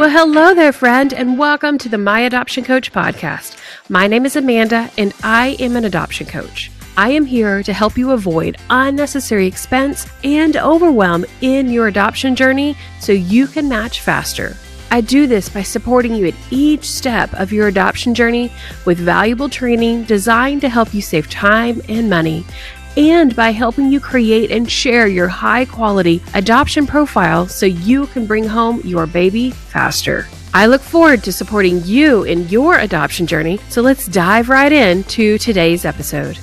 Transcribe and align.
Well, 0.00 0.08
hello 0.08 0.54
there, 0.54 0.72
friend, 0.72 1.12
and 1.12 1.38
welcome 1.38 1.76
to 1.76 1.90
the 1.90 1.98
My 1.98 2.20
Adoption 2.20 2.64
Coach 2.64 2.90
podcast. 2.90 3.58
My 3.90 4.06
name 4.06 4.24
is 4.24 4.34
Amanda, 4.34 4.90
and 4.96 5.12
I 5.22 5.58
am 5.60 5.76
an 5.76 5.84
adoption 5.84 6.26
coach. 6.26 6.70
I 6.96 7.10
am 7.10 7.26
here 7.26 7.62
to 7.62 7.72
help 7.74 7.98
you 7.98 8.12
avoid 8.12 8.56
unnecessary 8.70 9.46
expense 9.46 10.10
and 10.24 10.56
overwhelm 10.56 11.26
in 11.42 11.68
your 11.68 11.86
adoption 11.86 12.34
journey 12.34 12.78
so 12.98 13.12
you 13.12 13.46
can 13.46 13.68
match 13.68 14.00
faster. 14.00 14.56
I 14.90 15.02
do 15.02 15.26
this 15.26 15.50
by 15.50 15.62
supporting 15.62 16.14
you 16.14 16.28
at 16.28 16.34
each 16.50 16.84
step 16.84 17.34
of 17.34 17.52
your 17.52 17.68
adoption 17.68 18.14
journey 18.14 18.50
with 18.86 18.96
valuable 18.96 19.50
training 19.50 20.04
designed 20.04 20.62
to 20.62 20.70
help 20.70 20.94
you 20.94 21.02
save 21.02 21.28
time 21.28 21.82
and 21.90 22.08
money 22.08 22.46
and 22.96 23.34
by 23.36 23.50
helping 23.50 23.90
you 23.90 24.00
create 24.00 24.50
and 24.50 24.70
share 24.70 25.06
your 25.06 25.28
high 25.28 25.64
quality 25.64 26.22
adoption 26.34 26.86
profile 26.86 27.46
so 27.46 27.66
you 27.66 28.06
can 28.08 28.26
bring 28.26 28.44
home 28.44 28.80
your 28.84 29.06
baby 29.06 29.50
faster. 29.50 30.26
I 30.52 30.66
look 30.66 30.80
forward 30.80 31.22
to 31.24 31.32
supporting 31.32 31.82
you 31.84 32.24
in 32.24 32.48
your 32.48 32.78
adoption 32.78 33.26
journey, 33.26 33.60
so 33.68 33.82
let's 33.82 34.06
dive 34.06 34.48
right 34.48 34.72
into 34.72 35.38
today's 35.38 35.84
episode. 35.84 36.38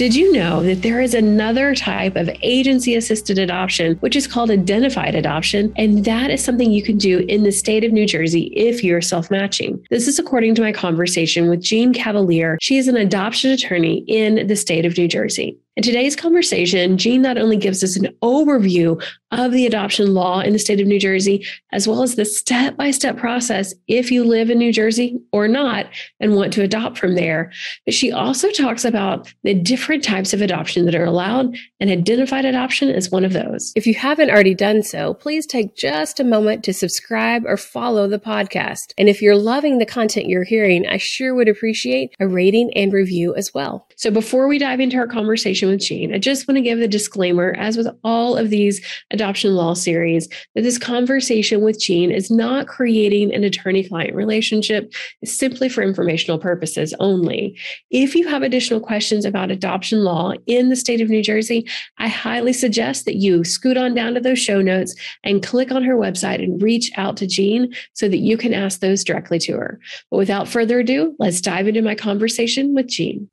Did 0.00 0.14
you 0.14 0.32
know 0.32 0.62
that 0.62 0.80
there 0.80 1.02
is 1.02 1.12
another 1.12 1.74
type 1.74 2.16
of 2.16 2.30
agency 2.40 2.94
assisted 2.94 3.38
adoption, 3.38 3.96
which 3.96 4.16
is 4.16 4.26
called 4.26 4.50
identified 4.50 5.14
adoption? 5.14 5.74
And 5.76 6.06
that 6.06 6.30
is 6.30 6.42
something 6.42 6.72
you 6.72 6.82
can 6.82 6.96
do 6.96 7.18
in 7.28 7.42
the 7.42 7.52
state 7.52 7.84
of 7.84 7.92
New 7.92 8.06
Jersey 8.06 8.44
if 8.56 8.82
you're 8.82 9.02
self 9.02 9.30
matching. 9.30 9.84
This 9.90 10.08
is 10.08 10.18
according 10.18 10.54
to 10.54 10.62
my 10.62 10.72
conversation 10.72 11.50
with 11.50 11.60
Jean 11.60 11.92
Cavaliere. 11.92 12.56
She 12.62 12.78
is 12.78 12.88
an 12.88 12.96
adoption 12.96 13.50
attorney 13.50 14.02
in 14.08 14.46
the 14.46 14.56
state 14.56 14.86
of 14.86 14.96
New 14.96 15.06
Jersey. 15.06 15.58
In 15.76 15.84
today's 15.84 16.16
conversation, 16.16 16.98
Jean 16.98 17.22
not 17.22 17.38
only 17.38 17.56
gives 17.56 17.84
us 17.84 17.96
an 17.96 18.08
overview 18.22 19.00
of 19.30 19.52
the 19.52 19.66
adoption 19.66 20.12
law 20.12 20.40
in 20.40 20.52
the 20.52 20.58
state 20.58 20.80
of 20.80 20.86
New 20.88 20.98
Jersey, 20.98 21.46
as 21.70 21.86
well 21.86 22.02
as 22.02 22.16
the 22.16 22.24
step 22.24 22.76
by 22.76 22.90
step 22.90 23.16
process 23.16 23.72
if 23.86 24.10
you 24.10 24.24
live 24.24 24.50
in 24.50 24.58
New 24.58 24.72
Jersey 24.72 25.20
or 25.30 25.46
not 25.46 25.86
and 26.18 26.34
want 26.34 26.52
to 26.54 26.62
adopt 26.62 26.98
from 26.98 27.14
there. 27.14 27.52
But 27.84 27.94
she 27.94 28.10
also 28.10 28.50
talks 28.50 28.84
about 28.84 29.32
the 29.44 29.54
different 29.54 30.02
types 30.02 30.34
of 30.34 30.42
adoption 30.42 30.86
that 30.86 30.96
are 30.96 31.04
allowed, 31.04 31.56
and 31.78 31.88
identified 31.88 32.44
adoption 32.44 32.88
is 32.88 33.12
one 33.12 33.24
of 33.24 33.32
those. 33.32 33.72
If 33.76 33.86
you 33.86 33.94
haven't 33.94 34.30
already 34.30 34.56
done 34.56 34.82
so, 34.82 35.14
please 35.14 35.46
take 35.46 35.76
just 35.76 36.18
a 36.18 36.24
moment 36.24 36.64
to 36.64 36.74
subscribe 36.74 37.44
or 37.46 37.56
follow 37.56 38.08
the 38.08 38.18
podcast. 38.18 38.92
And 38.98 39.08
if 39.08 39.22
you're 39.22 39.36
loving 39.36 39.78
the 39.78 39.86
content 39.86 40.26
you're 40.26 40.42
hearing, 40.42 40.84
I 40.88 40.96
sure 40.96 41.32
would 41.36 41.48
appreciate 41.48 42.12
a 42.18 42.26
rating 42.26 42.72
and 42.74 42.92
review 42.92 43.36
as 43.36 43.54
well. 43.54 43.86
So 43.94 44.10
before 44.10 44.48
we 44.48 44.58
dive 44.58 44.80
into 44.80 44.96
our 44.96 45.06
conversation, 45.06 45.59
with 45.68 45.80
Jean. 45.80 46.14
I 46.14 46.18
just 46.18 46.48
want 46.48 46.56
to 46.56 46.62
give 46.62 46.78
the 46.78 46.88
disclaimer, 46.88 47.54
as 47.58 47.76
with 47.76 47.88
all 48.02 48.36
of 48.36 48.50
these 48.50 48.84
adoption 49.10 49.54
law 49.54 49.74
series, 49.74 50.28
that 50.54 50.62
this 50.62 50.78
conversation 50.78 51.60
with 51.60 51.80
Jean 51.80 52.10
is 52.10 52.30
not 52.30 52.66
creating 52.66 53.34
an 53.34 53.44
attorney 53.44 53.86
client 53.86 54.14
relationship. 54.14 54.92
It's 55.22 55.36
simply 55.36 55.68
for 55.68 55.82
informational 55.82 56.38
purposes 56.38 56.94
only. 57.00 57.58
If 57.90 58.14
you 58.14 58.26
have 58.28 58.42
additional 58.42 58.80
questions 58.80 59.24
about 59.24 59.50
adoption 59.50 60.04
law 60.04 60.32
in 60.46 60.68
the 60.68 60.76
state 60.76 61.00
of 61.00 61.10
New 61.10 61.22
Jersey, 61.22 61.66
I 61.98 62.08
highly 62.08 62.52
suggest 62.52 63.04
that 63.04 63.16
you 63.16 63.44
scoot 63.44 63.76
on 63.76 63.94
down 63.94 64.14
to 64.14 64.20
those 64.20 64.38
show 64.38 64.60
notes 64.62 64.94
and 65.24 65.42
click 65.42 65.70
on 65.72 65.82
her 65.84 65.96
website 65.96 66.42
and 66.42 66.62
reach 66.62 66.90
out 66.96 67.16
to 67.18 67.26
Jean 67.26 67.72
so 67.92 68.08
that 68.08 68.18
you 68.18 68.36
can 68.36 68.54
ask 68.54 68.80
those 68.80 69.04
directly 69.04 69.38
to 69.40 69.52
her. 69.52 69.80
But 70.10 70.18
without 70.18 70.48
further 70.48 70.80
ado, 70.80 71.14
let's 71.18 71.40
dive 71.40 71.68
into 71.68 71.82
my 71.82 71.94
conversation 71.94 72.74
with 72.74 72.88
Jean. 72.88 73.28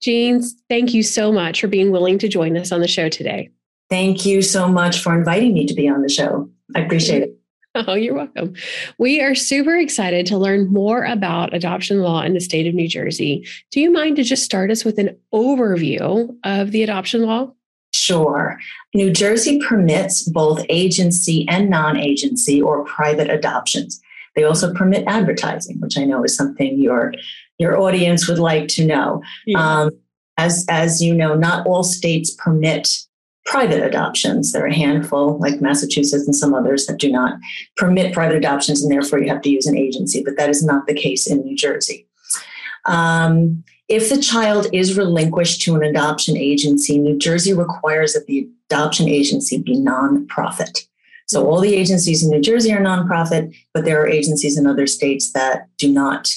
Jean, 0.00 0.42
thank 0.68 0.94
you 0.94 1.02
so 1.02 1.32
much 1.32 1.60
for 1.60 1.68
being 1.68 1.90
willing 1.90 2.18
to 2.18 2.28
join 2.28 2.56
us 2.56 2.72
on 2.72 2.80
the 2.80 2.88
show 2.88 3.08
today. 3.08 3.50
Thank 3.90 4.26
you 4.26 4.42
so 4.42 4.68
much 4.68 5.00
for 5.00 5.16
inviting 5.16 5.54
me 5.54 5.66
to 5.66 5.74
be 5.74 5.88
on 5.88 6.02
the 6.02 6.08
show. 6.08 6.50
I 6.74 6.80
appreciate 6.80 7.22
it. 7.22 7.34
Oh, 7.86 7.94
you're 7.94 8.14
welcome. 8.14 8.54
We 8.98 9.20
are 9.20 9.36
super 9.36 9.76
excited 9.76 10.26
to 10.26 10.38
learn 10.38 10.72
more 10.72 11.04
about 11.04 11.54
adoption 11.54 12.00
law 12.00 12.22
in 12.22 12.34
the 12.34 12.40
state 12.40 12.66
of 12.66 12.74
New 12.74 12.88
Jersey. 12.88 13.46
Do 13.70 13.80
you 13.80 13.92
mind 13.92 14.16
to 14.16 14.24
just 14.24 14.42
start 14.42 14.72
us 14.72 14.84
with 14.84 14.98
an 14.98 15.16
overview 15.32 16.34
of 16.44 16.72
the 16.72 16.82
adoption 16.82 17.22
law? 17.22 17.52
Sure. 17.92 18.58
New 18.94 19.12
Jersey 19.12 19.60
permits 19.60 20.22
both 20.22 20.64
agency 20.68 21.46
and 21.48 21.70
non 21.70 21.96
agency 21.96 22.60
or 22.60 22.84
private 22.84 23.30
adoptions. 23.30 24.00
They 24.34 24.44
also 24.44 24.72
permit 24.74 25.04
advertising, 25.06 25.78
which 25.80 25.96
I 25.98 26.04
know 26.04 26.24
is 26.24 26.34
something 26.34 26.80
your 26.80 27.12
your 27.58 27.78
audience 27.78 28.28
would 28.28 28.38
like 28.38 28.68
to 28.68 28.86
know. 28.86 29.22
Yeah. 29.46 29.58
Um, 29.58 29.90
as 30.36 30.64
as 30.68 31.02
you 31.02 31.14
know, 31.14 31.34
not 31.34 31.66
all 31.66 31.82
states 31.82 32.30
permit 32.30 32.88
private 33.44 33.82
adoptions. 33.82 34.52
There 34.52 34.62
are 34.62 34.68
a 34.68 34.74
handful, 34.74 35.38
like 35.38 35.60
Massachusetts 35.60 36.26
and 36.26 36.36
some 36.36 36.54
others, 36.54 36.86
that 36.86 36.98
do 36.98 37.10
not 37.10 37.38
permit 37.76 38.14
private 38.14 38.36
adoptions, 38.36 38.82
and 38.82 38.92
therefore 38.92 39.18
you 39.18 39.28
have 39.28 39.42
to 39.42 39.50
use 39.50 39.66
an 39.66 39.76
agency. 39.76 40.22
But 40.22 40.36
that 40.36 40.50
is 40.50 40.62
not 40.64 40.86
the 40.86 40.94
case 40.94 41.26
in 41.26 41.42
New 41.42 41.56
Jersey. 41.56 42.06
Um, 42.84 43.64
if 43.88 44.10
the 44.10 44.20
child 44.20 44.66
is 44.72 44.98
relinquished 44.98 45.62
to 45.62 45.74
an 45.74 45.82
adoption 45.82 46.36
agency, 46.36 46.98
New 46.98 47.18
Jersey 47.18 47.54
requires 47.54 48.12
that 48.12 48.26
the 48.26 48.48
adoption 48.70 49.08
agency 49.08 49.58
be 49.58 49.76
nonprofit. 49.76 50.86
So 51.26 51.46
all 51.46 51.60
the 51.60 51.74
agencies 51.74 52.22
in 52.22 52.30
New 52.30 52.40
Jersey 52.40 52.72
are 52.72 52.80
nonprofit, 52.80 53.54
but 53.72 53.84
there 53.84 54.00
are 54.00 54.06
agencies 54.06 54.58
in 54.58 54.66
other 54.66 54.86
states 54.86 55.32
that 55.32 55.68
do 55.78 55.90
not 55.90 56.30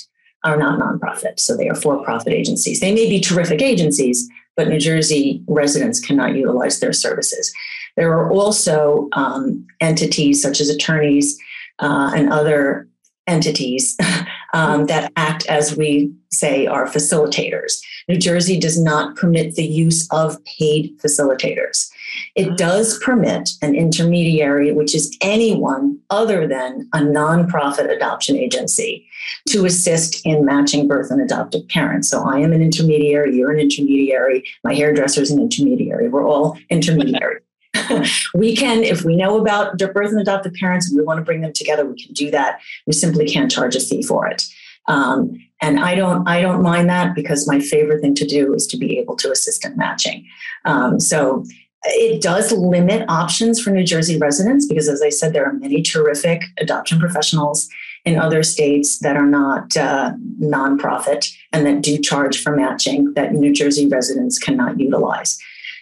are 0.44 0.58
not 0.58 0.80
nonprofit. 0.80 1.40
So 1.40 1.56
they 1.56 1.70
are 1.70 1.76
for-profit 1.76 2.34
agencies. 2.34 2.80
They 2.80 2.94
may 2.94 3.08
be 3.08 3.20
terrific 3.20 3.62
agencies, 3.62 4.28
but 4.56 4.68
New 4.68 4.80
Jersey 4.80 5.44
residents 5.48 6.00
cannot 6.00 6.36
utilize 6.36 6.80
their 6.80 6.94
services. 6.94 7.54
There 7.96 8.12
are 8.18 8.32
also 8.32 9.10
um, 9.14 9.66
entities 9.80 10.42
such 10.42 10.60
as 10.60 10.70
attorneys 10.70 11.38
uh, 11.80 12.12
and 12.16 12.32
other 12.32 12.88
entities 13.28 13.98
um, 14.54 14.86
that 14.88 15.12
act 15.16 15.46
as 15.48 15.76
we 15.76 16.14
say 16.32 16.66
are 16.66 16.88
facilitators. 16.88 17.82
New 18.08 18.18
Jersey 18.18 18.60
does 18.60 18.82
not 18.82 19.16
permit 19.16 19.56
the 19.56 19.66
use 19.66 20.08
of 20.12 20.44
paid 20.46 20.98
facilitators. 21.00 21.90
It 22.36 22.48
mm-hmm. 22.48 22.56
does 22.56 23.00
permit 23.00 23.52
an 23.62 23.76
intermediary, 23.76 24.72
which 24.72 24.96
is 24.96 25.16
anyone 25.22 26.00
other 26.10 26.48
than 26.48 26.90
a 26.94 27.00
nonprofit 27.00 27.90
adoption 27.90 28.36
agency, 28.36 29.08
to 29.50 29.66
assist 29.66 30.26
in 30.26 30.46
matching 30.46 30.88
birth 30.88 31.12
and 31.12 31.22
adoptive 31.22 31.68
parents. 31.70 32.10
So 32.10 32.22
I 32.24 32.40
am 32.40 32.54
an 32.54 32.62
intermediary, 32.62 33.36
you're 33.36 33.52
an 33.52 33.60
intermediary, 33.60 34.44
my 34.64 34.74
hairdresser 34.74 35.22
is 35.22 35.32
an 35.32 35.40
intermediary. 35.40 36.10
We're 36.10 36.28
all 36.28 36.58
intermediary. 36.70 37.42
we 38.34 38.56
can, 38.56 38.84
if 38.84 39.04
we 39.04 39.16
know 39.16 39.40
about 39.40 39.78
birth 39.78 40.12
and 40.12 40.20
adoptive 40.20 40.54
parents 40.54 40.90
and 40.90 40.98
we 40.98 41.04
want 41.04 41.20
to 41.20 41.24
bring 41.24 41.42
them 41.42 41.54
together, 41.54 41.86
we 41.86 42.02
can 42.02 42.14
do 42.14 42.32
that. 42.32 42.60
We 42.88 42.94
simply 42.94 43.28
can't 43.28 43.52
charge 43.52 43.76
a 43.76 43.80
fee 43.80 44.04
for 44.04 44.28
it. 44.28 44.44
Um, 44.88 45.38
and 45.62 45.80
I 45.80 45.96
don't, 45.96 46.28
I 46.28 46.42
don't 46.42 46.64
mind 46.64 46.90
that 46.90 47.14
because 47.14 47.48
my 47.48 47.60
favorite 47.60 48.02
thing 48.02 48.16
to 48.16 48.26
do 48.26 48.54
is 48.54 48.66
to 48.68 48.78
be 48.78 48.98
able 48.98 49.16
to 49.18 49.32
assist 49.32 49.64
in 49.64 49.78
matching. 49.78 50.26
Um, 50.66 51.00
so 51.00 51.44
it 51.84 52.22
does 52.22 52.52
limit 52.52 53.06
options 53.10 53.60
for 53.60 53.72
New 53.72 53.84
Jersey 53.84 54.18
residents 54.18 54.68
because, 54.68 54.88
as 54.88 55.02
I 55.02 55.10
said, 55.10 55.34
there 55.34 55.46
are 55.46 55.54
many 55.54 55.82
terrific 55.82 56.44
adoption 56.60 57.00
professionals 57.00 57.70
in 58.06 58.18
other 58.18 58.44
states 58.44 59.00
that 59.00 59.16
are 59.16 59.28
not 59.28 59.76
uh, 59.78 60.14
nonprofit 60.40 61.32
and 61.52 61.66
that 61.66 61.82
do 61.82 61.98
charge 61.98 62.42
for 62.42 62.56
matching 62.56 63.14
that 63.14 63.34
New 63.34 63.54
Jersey 63.54 63.88
residents 63.88 64.38
cannot 64.38 64.80
utilize. 64.80 65.40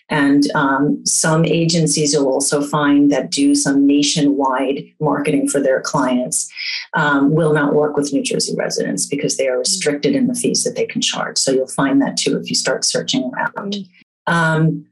And 0.09 0.49
um, 0.55 1.05
some 1.05 1.45
agencies 1.45 2.13
you'll 2.13 2.27
also 2.27 2.61
find 2.61 3.11
that 3.11 3.29
do 3.29 3.53
some 3.53 3.85
nationwide 3.85 4.83
marketing 4.99 5.47
for 5.47 5.59
their 5.59 5.81
clients 5.81 6.51
um, 6.93 7.31
will 7.31 7.53
not 7.53 7.75
work 7.75 7.95
with 7.95 8.11
New 8.11 8.23
Jersey 8.23 8.55
residents 8.57 9.05
because 9.05 9.37
they 9.37 9.47
are 9.47 9.59
restricted 9.59 10.15
in 10.15 10.27
the 10.27 10.33
fees 10.33 10.63
that 10.63 10.75
they 10.75 10.85
can 10.85 11.01
charge. 11.01 11.37
So 11.37 11.51
you'll 11.51 11.67
find 11.67 12.01
that 12.01 12.17
too 12.17 12.37
if 12.37 12.49
you 12.49 12.55
start 12.55 12.85
searching 12.85 13.31
around. 13.31 13.77
Um, 14.25 14.85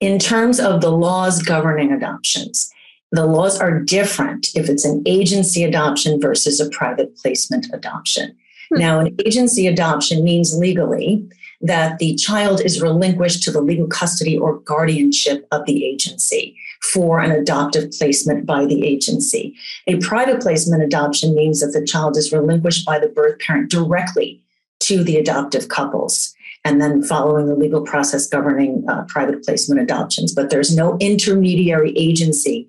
in 0.00 0.18
terms 0.18 0.58
of 0.58 0.80
the 0.80 0.90
laws 0.90 1.42
governing 1.42 1.92
adoptions, 1.92 2.70
the 3.12 3.26
laws 3.26 3.60
are 3.60 3.78
different 3.78 4.48
if 4.56 4.68
it's 4.68 4.84
an 4.84 5.02
agency 5.06 5.62
adoption 5.62 6.20
versus 6.20 6.60
a 6.60 6.68
private 6.70 7.16
placement 7.16 7.66
adoption. 7.72 8.36
Hmm. 8.72 8.80
Now, 8.80 8.98
an 8.98 9.16
agency 9.24 9.68
adoption 9.68 10.24
means 10.24 10.58
legally 10.58 11.28
that 11.64 11.98
the 11.98 12.14
child 12.16 12.60
is 12.60 12.82
relinquished 12.82 13.42
to 13.42 13.50
the 13.50 13.62
legal 13.62 13.86
custody 13.86 14.36
or 14.36 14.58
guardianship 14.60 15.48
of 15.50 15.64
the 15.64 15.84
agency 15.84 16.56
for 16.82 17.20
an 17.20 17.30
adoptive 17.30 17.90
placement 17.90 18.44
by 18.44 18.66
the 18.66 18.86
agency. 18.86 19.56
A 19.86 19.96
private 19.96 20.42
placement 20.42 20.82
adoption 20.82 21.34
means 21.34 21.60
that 21.60 21.78
the 21.78 21.86
child 21.86 22.18
is 22.18 22.32
relinquished 22.32 22.84
by 22.84 22.98
the 22.98 23.08
birth 23.08 23.38
parent 23.38 23.70
directly 23.70 24.42
to 24.80 25.02
the 25.02 25.16
adoptive 25.16 25.68
couples 25.68 26.34
and 26.66 26.82
then 26.82 27.02
following 27.02 27.46
the 27.46 27.54
legal 27.54 27.80
process 27.80 28.26
governing 28.26 28.84
uh, 28.88 29.04
private 29.08 29.42
placement 29.42 29.80
adoptions. 29.80 30.34
But 30.34 30.50
there's 30.50 30.74
no 30.76 30.98
intermediary 30.98 31.96
agency 31.96 32.66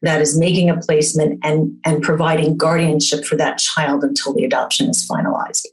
that 0.00 0.22
is 0.22 0.38
making 0.38 0.70
a 0.70 0.78
placement 0.78 1.40
and, 1.42 1.76
and 1.84 2.02
providing 2.02 2.56
guardianship 2.56 3.26
for 3.26 3.36
that 3.36 3.58
child 3.58 4.04
until 4.04 4.32
the 4.32 4.44
adoption 4.44 4.88
is 4.88 5.06
finalized. 5.06 5.66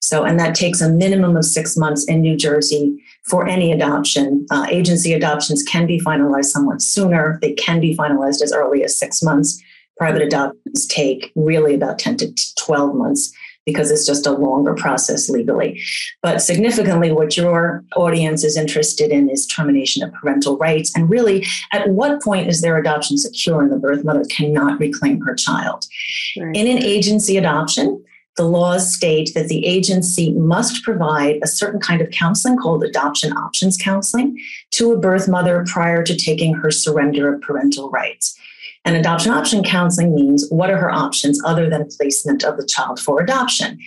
So, 0.00 0.24
and 0.24 0.38
that 0.38 0.54
takes 0.54 0.80
a 0.80 0.88
minimum 0.88 1.36
of 1.36 1.44
six 1.44 1.76
months 1.76 2.04
in 2.04 2.20
New 2.20 2.36
Jersey 2.36 3.02
for 3.24 3.46
any 3.46 3.72
adoption. 3.72 4.46
Uh, 4.50 4.66
agency 4.70 5.12
adoptions 5.12 5.62
can 5.62 5.86
be 5.86 6.00
finalized 6.00 6.46
somewhat 6.46 6.80
sooner. 6.80 7.38
They 7.42 7.52
can 7.52 7.80
be 7.80 7.96
finalized 7.96 8.42
as 8.42 8.52
early 8.52 8.84
as 8.84 8.98
six 8.98 9.22
months. 9.22 9.62
Private 9.98 10.22
adoptions 10.22 10.86
take 10.86 11.32
really 11.34 11.74
about 11.74 11.98
10 11.98 12.16
to 12.18 12.34
12 12.56 12.94
months 12.94 13.32
because 13.68 13.90
it's 13.90 14.06
just 14.06 14.26
a 14.26 14.32
longer 14.32 14.72
process 14.72 15.28
legally. 15.28 15.78
But 16.22 16.40
significantly, 16.40 17.12
what 17.12 17.36
your 17.36 17.84
audience 17.96 18.42
is 18.42 18.56
interested 18.56 19.10
in 19.10 19.28
is 19.28 19.46
termination 19.46 20.02
of 20.02 20.10
parental 20.14 20.56
rights. 20.56 20.96
And 20.96 21.10
really, 21.10 21.44
at 21.70 21.90
what 21.90 22.22
point 22.22 22.48
is 22.48 22.62
their 22.62 22.78
adoption 22.78 23.18
secure 23.18 23.60
and 23.60 23.70
the 23.70 23.76
birth 23.76 24.04
mother 24.04 24.24
cannot 24.30 24.80
reclaim 24.80 25.20
her 25.20 25.34
child? 25.34 25.84
Right. 26.40 26.56
In 26.56 26.66
an 26.66 26.82
agency 26.82 27.36
adoption, 27.36 28.02
the 28.38 28.44
laws 28.44 28.94
state 28.94 29.32
that 29.34 29.48
the 29.48 29.66
agency 29.66 30.32
must 30.32 30.82
provide 30.82 31.40
a 31.42 31.46
certain 31.46 31.80
kind 31.80 32.00
of 32.00 32.10
counseling 32.10 32.56
called 32.56 32.84
adoption 32.84 33.36
options 33.36 33.76
counseling 33.76 34.38
to 34.70 34.92
a 34.92 34.96
birth 34.96 35.28
mother 35.28 35.64
prior 35.68 36.02
to 36.04 36.16
taking 36.16 36.54
her 36.54 36.70
surrender 36.70 37.34
of 37.34 37.42
parental 37.42 37.90
rights. 37.90 38.38
And 38.84 38.96
adoption 38.96 39.32
option 39.32 39.62
counseling 39.64 40.14
means 40.14 40.48
what 40.50 40.70
are 40.70 40.78
her 40.78 40.90
options 40.90 41.42
other 41.44 41.68
than 41.68 41.88
placement 41.88 42.44
of 42.44 42.56
the 42.56 42.64
child 42.64 43.00
for 43.00 43.20
adoption? 43.20 43.78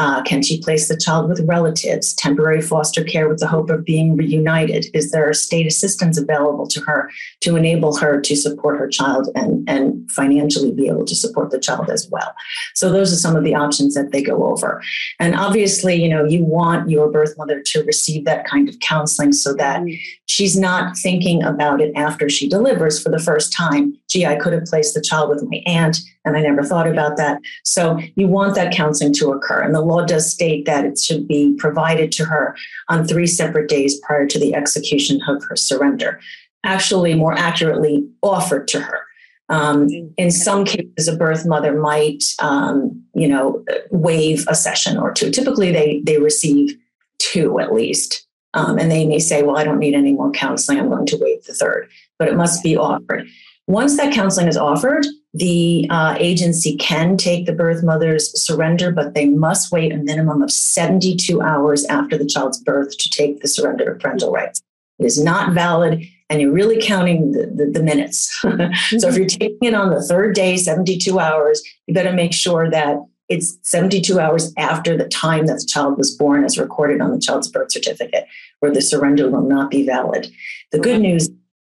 Uh, 0.00 0.22
can 0.22 0.42
she 0.42 0.60
place 0.60 0.86
the 0.86 0.96
child 0.96 1.28
with 1.28 1.40
relatives, 1.48 2.14
temporary 2.14 2.60
foster 2.60 3.02
care 3.02 3.28
with 3.28 3.40
the 3.40 3.48
hope 3.48 3.68
of 3.68 3.84
being 3.84 4.16
reunited? 4.16 4.86
Is 4.94 5.10
there 5.10 5.32
state 5.32 5.66
assistance 5.66 6.16
available 6.16 6.68
to 6.68 6.80
her 6.82 7.10
to 7.40 7.56
enable 7.56 7.96
her 7.96 8.20
to 8.20 8.36
support 8.36 8.78
her 8.78 8.86
child 8.86 9.28
and, 9.34 9.68
and 9.68 10.08
financially 10.12 10.70
be 10.70 10.86
able 10.86 11.04
to 11.04 11.16
support 11.16 11.50
the 11.50 11.58
child 11.58 11.90
as 11.90 12.08
well? 12.10 12.32
So 12.74 12.92
those 12.92 13.12
are 13.12 13.16
some 13.16 13.34
of 13.34 13.42
the 13.42 13.56
options 13.56 13.94
that 13.94 14.12
they 14.12 14.22
go 14.22 14.46
over. 14.46 14.80
And 15.18 15.34
obviously, 15.34 16.00
you 16.00 16.08
know, 16.08 16.24
you 16.24 16.44
want 16.44 16.88
your 16.88 17.10
birth 17.10 17.34
mother 17.36 17.60
to 17.60 17.82
receive 17.82 18.24
that 18.24 18.46
kind 18.46 18.68
of 18.68 18.78
counseling 18.78 19.32
so 19.32 19.52
that 19.54 19.82
mm. 19.82 19.98
she's 20.26 20.56
not 20.56 20.96
thinking 20.96 21.42
about 21.42 21.80
it 21.80 21.92
after 21.96 22.28
she 22.28 22.48
delivers 22.48 23.02
for 23.02 23.08
the 23.08 23.18
first 23.18 23.52
time. 23.52 23.98
Gee, 24.08 24.26
I 24.26 24.36
could 24.36 24.52
have 24.52 24.64
placed 24.66 24.94
the 24.94 25.02
child 25.02 25.28
with 25.28 25.42
my 25.42 25.60
aunt 25.66 25.98
and 26.28 26.36
I 26.36 26.42
never 26.42 26.62
thought 26.62 26.86
about 26.86 27.16
that. 27.16 27.40
So 27.64 27.98
you 28.14 28.28
want 28.28 28.54
that 28.54 28.72
counseling 28.72 29.12
to 29.14 29.32
occur. 29.32 29.60
And 29.60 29.74
the 29.74 29.80
law 29.80 30.04
does 30.04 30.30
state 30.30 30.66
that 30.66 30.84
it 30.84 30.98
should 30.98 31.26
be 31.26 31.54
provided 31.58 32.12
to 32.12 32.24
her 32.24 32.56
on 32.88 33.06
three 33.06 33.26
separate 33.26 33.68
days 33.68 33.98
prior 34.00 34.26
to 34.26 34.38
the 34.38 34.54
execution 34.54 35.20
of 35.28 35.42
her 35.44 35.56
surrender. 35.56 36.20
Actually, 36.64 37.14
more 37.14 37.34
accurately, 37.34 38.06
offered 38.22 38.68
to 38.68 38.80
her. 38.80 39.00
Um, 39.48 39.88
in 40.18 40.30
some 40.30 40.64
cases, 40.64 41.08
a 41.08 41.16
birth 41.16 41.46
mother 41.46 41.78
might, 41.78 42.24
um, 42.38 43.02
you 43.14 43.28
know, 43.28 43.64
waive 43.90 44.44
a 44.48 44.54
session 44.54 44.98
or 44.98 45.12
two. 45.12 45.30
Typically, 45.30 45.72
they 45.72 46.02
they 46.04 46.18
receive 46.18 46.76
two 47.18 47.58
at 47.58 47.72
least, 47.72 48.26
um, 48.52 48.78
and 48.78 48.90
they 48.90 49.06
may 49.06 49.18
say, 49.18 49.42
"Well, 49.42 49.56
I 49.56 49.64
don't 49.64 49.78
need 49.78 49.94
any 49.94 50.12
more 50.12 50.30
counseling. 50.32 50.78
I'm 50.78 50.90
going 50.90 51.06
to 51.06 51.18
waive 51.18 51.44
the 51.44 51.54
third. 51.54 51.88
But 52.18 52.28
it 52.28 52.36
must 52.36 52.62
be 52.62 52.76
offered. 52.76 53.26
Once 53.68 53.96
that 53.96 54.12
counseling 54.12 54.48
is 54.48 54.56
offered, 54.56 55.06
the 55.34 55.86
uh, 55.90 56.16
agency 56.18 56.76
can 56.76 57.16
take 57.16 57.46
the 57.46 57.52
birth 57.52 57.82
mother's 57.84 58.40
surrender, 58.40 58.90
but 58.90 59.14
they 59.14 59.26
must 59.26 59.70
wait 59.70 59.92
a 59.92 59.96
minimum 59.96 60.42
of 60.42 60.50
72 60.50 61.40
hours 61.42 61.84
after 61.86 62.16
the 62.16 62.26
child's 62.26 62.58
birth 62.62 62.96
to 62.96 63.10
take 63.10 63.40
the 63.40 63.48
surrender 63.48 63.92
of 63.92 64.00
parental 64.00 64.32
rights. 64.32 64.62
It 64.98 65.04
is 65.04 65.22
not 65.22 65.52
valid, 65.52 66.02
and 66.30 66.40
you're 66.40 66.52
really 66.52 66.80
counting 66.80 67.32
the, 67.32 67.46
the, 67.46 67.66
the 67.66 67.82
minutes. 67.82 68.28
so 68.40 69.08
if 69.08 69.16
you're 69.16 69.26
taking 69.26 69.58
it 69.62 69.74
on 69.74 69.90
the 69.90 70.02
third 70.02 70.34
day, 70.34 70.56
72 70.56 71.18
hours, 71.18 71.62
you 71.86 71.94
better 71.94 72.12
make 72.12 72.32
sure 72.32 72.70
that 72.70 72.96
it's 73.28 73.58
72 73.62 74.18
hours 74.18 74.52
after 74.56 74.96
the 74.96 75.08
time 75.08 75.46
that 75.46 75.58
the 75.58 75.66
child 75.66 75.98
was 75.98 76.16
born 76.16 76.44
as 76.44 76.58
recorded 76.58 77.02
on 77.02 77.12
the 77.12 77.20
child's 77.20 77.48
birth 77.48 77.70
certificate, 77.70 78.26
where 78.60 78.72
the 78.72 78.80
surrender 78.80 79.30
will 79.30 79.42
not 79.42 79.70
be 79.70 79.84
valid. 79.84 80.32
The 80.72 80.78
good 80.78 81.00
news 81.00 81.28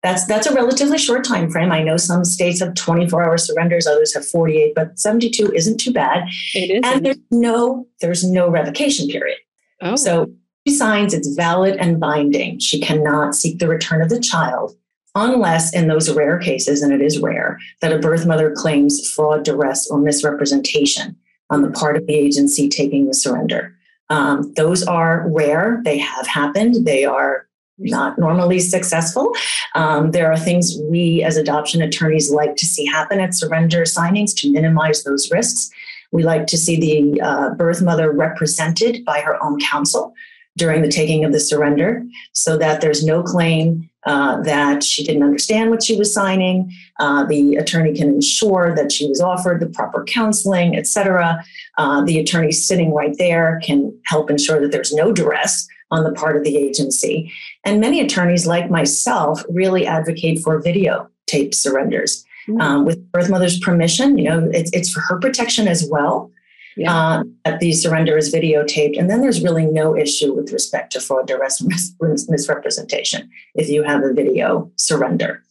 that's 0.06 0.24
that's 0.26 0.46
a 0.46 0.54
relatively 0.54 0.98
short 0.98 1.24
time 1.24 1.50
frame. 1.50 1.72
I 1.72 1.82
know 1.82 1.96
some 1.96 2.24
states 2.24 2.60
have 2.60 2.74
24 2.74 3.24
hour 3.24 3.36
surrenders, 3.36 3.88
others 3.88 4.14
have 4.14 4.24
48, 4.24 4.72
but 4.76 4.98
72 4.98 5.52
isn't 5.52 5.78
too 5.78 5.92
bad. 5.92 6.28
It 6.54 6.70
is. 6.70 6.80
And 6.84 7.04
there's 7.04 7.18
no 7.32 7.88
there's 8.00 8.22
no 8.22 8.48
revocation 8.48 9.08
period. 9.08 9.38
Oh. 9.82 9.96
So 9.96 10.30
she 10.66 10.74
signs 10.74 11.12
it's 11.12 11.34
valid 11.34 11.76
and 11.78 11.98
binding. 11.98 12.60
She 12.60 12.80
cannot 12.80 13.34
seek 13.34 13.58
the 13.58 13.66
return 13.66 14.00
of 14.00 14.08
the 14.08 14.20
child 14.20 14.76
unless 15.16 15.74
in 15.74 15.88
those 15.88 16.12
rare 16.12 16.38
cases, 16.38 16.82
and 16.82 16.92
it 16.92 17.00
is 17.00 17.18
rare, 17.18 17.58
that 17.80 17.92
a 17.92 17.98
birth 17.98 18.26
mother 18.26 18.52
claims 18.54 19.10
fraud, 19.10 19.44
duress, 19.44 19.90
or 19.90 19.98
misrepresentation 19.98 21.16
on 21.50 21.62
the 21.62 21.70
part 21.70 21.96
of 21.96 22.06
the 22.06 22.14
agency 22.14 22.68
taking 22.68 23.06
the 23.06 23.14
surrender. 23.14 23.74
Um, 24.08 24.52
those 24.54 24.84
are 24.84 25.28
rare. 25.28 25.80
They 25.84 25.98
have 25.98 26.26
happened. 26.26 26.86
They 26.86 27.04
are 27.04 27.45
not 27.78 28.18
normally 28.18 28.58
successful. 28.58 29.32
Um, 29.74 30.12
there 30.12 30.30
are 30.32 30.38
things 30.38 30.78
we 30.84 31.22
as 31.22 31.36
adoption 31.36 31.82
attorneys 31.82 32.30
like 32.30 32.56
to 32.56 32.66
see 32.66 32.86
happen 32.86 33.20
at 33.20 33.34
surrender 33.34 33.82
signings 33.82 34.34
to 34.36 34.52
minimize 34.52 35.04
those 35.04 35.30
risks. 35.30 35.70
We 36.12 36.22
like 36.22 36.46
to 36.46 36.56
see 36.56 36.80
the 36.80 37.20
uh, 37.20 37.50
birth 37.50 37.82
mother 37.82 38.10
represented 38.10 39.04
by 39.04 39.20
her 39.20 39.42
own 39.42 39.60
counsel 39.60 40.14
during 40.56 40.80
the 40.80 40.88
taking 40.88 41.24
of 41.24 41.32
the 41.32 41.40
surrender 41.40 42.02
so 42.32 42.56
that 42.56 42.80
there's 42.80 43.04
no 43.04 43.22
claim 43.22 43.90
uh, 44.06 44.40
that 44.42 44.82
she 44.82 45.04
didn't 45.04 45.24
understand 45.24 45.68
what 45.70 45.82
she 45.82 45.96
was 45.96 46.14
signing. 46.14 46.72
Uh, 46.98 47.26
the 47.26 47.56
attorney 47.56 47.92
can 47.92 48.08
ensure 48.08 48.74
that 48.74 48.90
she 48.90 49.06
was 49.06 49.20
offered 49.20 49.60
the 49.60 49.66
proper 49.66 50.04
counseling, 50.04 50.76
et 50.76 50.86
cetera. 50.86 51.44
Uh, 51.76 52.02
the 52.04 52.18
attorney 52.18 52.52
sitting 52.52 52.94
right 52.94 53.16
there 53.18 53.60
can 53.62 53.92
help 54.06 54.30
ensure 54.30 54.60
that 54.60 54.72
there's 54.72 54.94
no 54.94 55.12
duress 55.12 55.68
on 55.90 56.04
the 56.04 56.12
part 56.12 56.36
of 56.36 56.42
the 56.42 56.56
agency. 56.56 57.30
And 57.66 57.80
many 57.80 58.00
attorneys, 58.00 58.46
like 58.46 58.70
myself, 58.70 59.44
really 59.50 59.86
advocate 59.86 60.38
for 60.38 60.62
videotape 60.62 61.52
surrenders 61.52 62.24
mm-hmm. 62.48 62.60
um, 62.60 62.84
with 62.84 63.10
birth 63.10 63.28
mother's 63.28 63.58
permission. 63.58 64.16
You 64.16 64.24
know, 64.24 64.50
it's, 64.52 64.70
it's 64.72 64.90
for 64.90 65.00
her 65.00 65.18
protection 65.18 65.66
as 65.66 65.86
well. 65.90 66.30
Yeah. 66.78 66.94
Uh, 66.94 67.24
that 67.44 67.58
the 67.60 67.72
surrender 67.72 68.18
is 68.18 68.32
videotaped, 68.32 68.98
and 68.98 69.08
then 69.08 69.22
there's 69.22 69.42
really 69.42 69.64
no 69.64 69.96
issue 69.96 70.34
with 70.34 70.52
respect 70.52 70.92
to 70.92 71.00
fraud, 71.00 71.26
duress, 71.26 71.62
mis- 71.62 72.28
misrepresentation 72.28 73.30
if 73.54 73.70
you 73.70 73.82
have 73.82 74.02
a 74.04 74.12
video 74.12 74.70
surrender. 74.76 75.42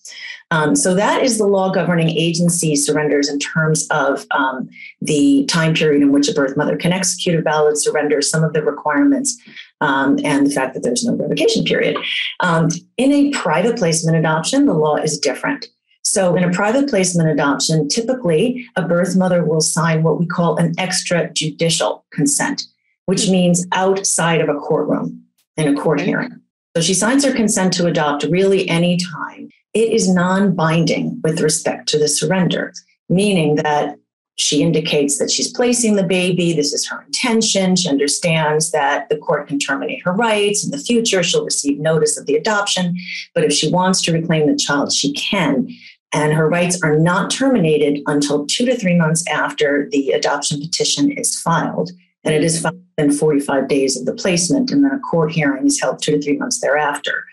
Um, 0.55 0.73
so 0.73 0.93
that 0.93 1.21
is 1.21 1.37
the 1.37 1.45
law 1.45 1.69
governing 1.69 2.09
agency 2.09 2.77
surrenders 2.77 3.27
in 3.27 3.39
terms 3.39 3.85
of 3.89 4.25
um, 4.31 4.69
the 5.01 5.45
time 5.47 5.73
period 5.73 6.01
in 6.01 6.13
which 6.13 6.29
a 6.29 6.33
birth 6.33 6.55
mother 6.55 6.77
can 6.77 6.93
execute 6.93 7.37
a 7.37 7.41
valid 7.41 7.77
surrender, 7.77 8.21
some 8.21 8.41
of 8.41 8.53
the 8.53 8.63
requirements, 8.63 9.37
um, 9.81 10.17
and 10.23 10.47
the 10.47 10.51
fact 10.51 10.73
that 10.73 10.81
there's 10.81 11.03
no 11.03 11.13
revocation 11.13 11.65
period. 11.65 11.97
Um, 12.39 12.69
in 12.95 13.11
a 13.11 13.31
private 13.31 13.77
placement 13.77 14.15
adoption, 14.15 14.65
the 14.65 14.73
law 14.73 14.95
is 14.95 15.19
different. 15.19 15.67
So, 16.05 16.37
in 16.37 16.43
a 16.45 16.51
private 16.51 16.87
placement 16.87 17.27
adoption, 17.27 17.89
typically 17.89 18.65
a 18.77 18.87
birth 18.87 19.17
mother 19.17 19.43
will 19.43 19.59
sign 19.59 20.03
what 20.03 20.19
we 20.19 20.25
call 20.25 20.55
an 20.55 20.73
extrajudicial 20.75 22.03
consent, 22.13 22.63
which 23.07 23.27
means 23.29 23.65
outside 23.73 24.39
of 24.39 24.47
a 24.47 24.53
courtroom 24.53 25.21
in 25.57 25.67
a 25.67 25.81
court 25.81 25.99
hearing. 25.99 26.39
So, 26.77 26.81
she 26.81 26.93
signs 26.93 27.25
her 27.25 27.33
consent 27.33 27.73
to 27.73 27.87
adopt 27.87 28.23
really 28.23 28.69
any 28.69 28.97
time. 28.97 29.49
It 29.75 29.91
is 29.91 30.07
non 30.07 30.55
binding 30.55 31.19
with 31.21 31.41
respect 31.41 31.89
to 31.89 31.99
the 31.99 32.07
surrender, 32.07 32.73
meaning 33.09 33.55
that 33.57 33.97
she 34.37 34.61
indicates 34.61 35.17
that 35.17 35.29
she's 35.29 35.51
placing 35.51 35.95
the 35.95 36.03
baby. 36.03 36.53
This 36.53 36.73
is 36.73 36.87
her 36.87 37.01
intention. 37.01 37.75
She 37.75 37.89
understands 37.89 38.71
that 38.71 39.09
the 39.09 39.17
court 39.17 39.47
can 39.47 39.59
terminate 39.59 40.01
her 40.03 40.13
rights 40.13 40.63
in 40.63 40.71
the 40.71 40.77
future. 40.77 41.23
She'll 41.23 41.43
receive 41.43 41.77
notice 41.77 42.17
of 42.17 42.25
the 42.25 42.35
adoption. 42.35 42.95
But 43.33 43.43
if 43.43 43.51
she 43.51 43.69
wants 43.69 44.01
to 44.03 44.13
reclaim 44.13 44.47
the 44.47 44.57
child, 44.57 44.93
she 44.93 45.13
can. 45.13 45.69
And 46.13 46.33
her 46.33 46.47
rights 46.47 46.81
are 46.81 46.97
not 46.97 47.29
terminated 47.29 48.01
until 48.07 48.45
two 48.45 48.65
to 48.65 48.77
three 48.77 48.95
months 48.95 49.27
after 49.27 49.89
the 49.91 50.11
adoption 50.11 50.61
petition 50.61 51.11
is 51.11 51.37
filed. 51.37 51.91
And 52.23 52.33
it 52.33 52.45
is 52.45 52.61
filed 52.61 52.81
within 52.97 53.11
45 53.11 53.67
days 53.67 53.99
of 53.99 54.05
the 54.05 54.13
placement. 54.13 54.71
And 54.71 54.85
then 54.85 54.91
a 54.91 54.99
court 54.99 55.31
hearing 55.31 55.67
is 55.67 55.81
held 55.81 56.01
two 56.01 56.11
to 56.11 56.21
three 56.21 56.37
months 56.37 56.61
thereafter. 56.61 57.25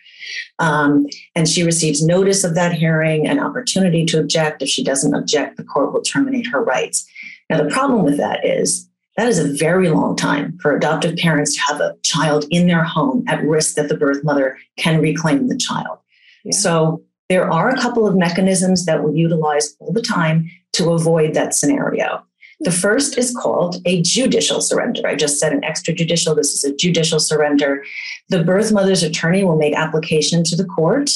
Um, 0.63 1.07
and 1.35 1.49
she 1.49 1.65
receives 1.65 2.07
notice 2.07 2.45
of 2.45 2.55
that 2.55 2.73
hearing, 2.73 3.27
an 3.27 3.41
opportunity 3.41 4.07
to 4.07 4.21
object. 4.21 4.63
If 4.63 4.69
she 4.69 4.85
doesn't 4.85 5.13
object, 5.13 5.57
the 5.57 5.65
court 5.65 5.93
will 5.93 6.03
terminate 6.03 6.47
her 6.47 6.63
rights. 6.63 7.05
Now, 7.51 7.61
the 7.61 7.69
problem 7.69 8.05
with 8.05 8.17
that 8.19 8.47
is 8.47 8.89
that 9.17 9.29
is 9.29 9.41
a 9.41 9.53
very 9.59 9.89
long 9.89 10.15
time 10.15 10.57
for 10.63 10.75
adoptive 10.75 11.17
parents 11.17 11.55
to 11.57 11.61
have 11.63 11.81
a 11.81 11.97
child 12.05 12.47
in 12.51 12.69
their 12.69 12.85
home 12.85 13.25
at 13.27 13.43
risk 13.43 13.75
that 13.75 13.89
the 13.89 13.97
birth 13.97 14.23
mother 14.23 14.57
can 14.79 15.01
reclaim 15.01 15.49
the 15.49 15.59
child. 15.59 15.99
Yeah. 16.45 16.53
So, 16.53 17.03
there 17.29 17.51
are 17.51 17.71
a 17.71 17.81
couple 17.81 18.07
of 18.07 18.15
mechanisms 18.15 18.87
that 18.87 19.03
we 19.03 19.19
utilize 19.19 19.75
all 19.81 19.93
the 19.93 20.03
time 20.03 20.49
to 20.75 20.93
avoid 20.93 21.35
that 21.35 21.55
scenario. 21.55 22.25
The 22.65 22.71
first 22.71 23.19
is 23.19 23.35
called 23.35 23.83
a 23.85 24.03
judicial 24.03 24.61
surrender. 24.61 25.07
I 25.07 25.17
just 25.17 25.39
said 25.41 25.53
an 25.53 25.63
extrajudicial. 25.63 26.37
This 26.37 26.55
is 26.55 26.65
a 26.65 26.75
judicial 26.75 27.19
surrender. 27.19 27.85
The 28.29 28.45
birth 28.45 28.71
mother's 28.73 29.03
attorney 29.03 29.43
will 29.43 29.57
make 29.57 29.75
application 29.75 30.45
to 30.45 30.57
the 30.57 30.65
court 30.65 31.11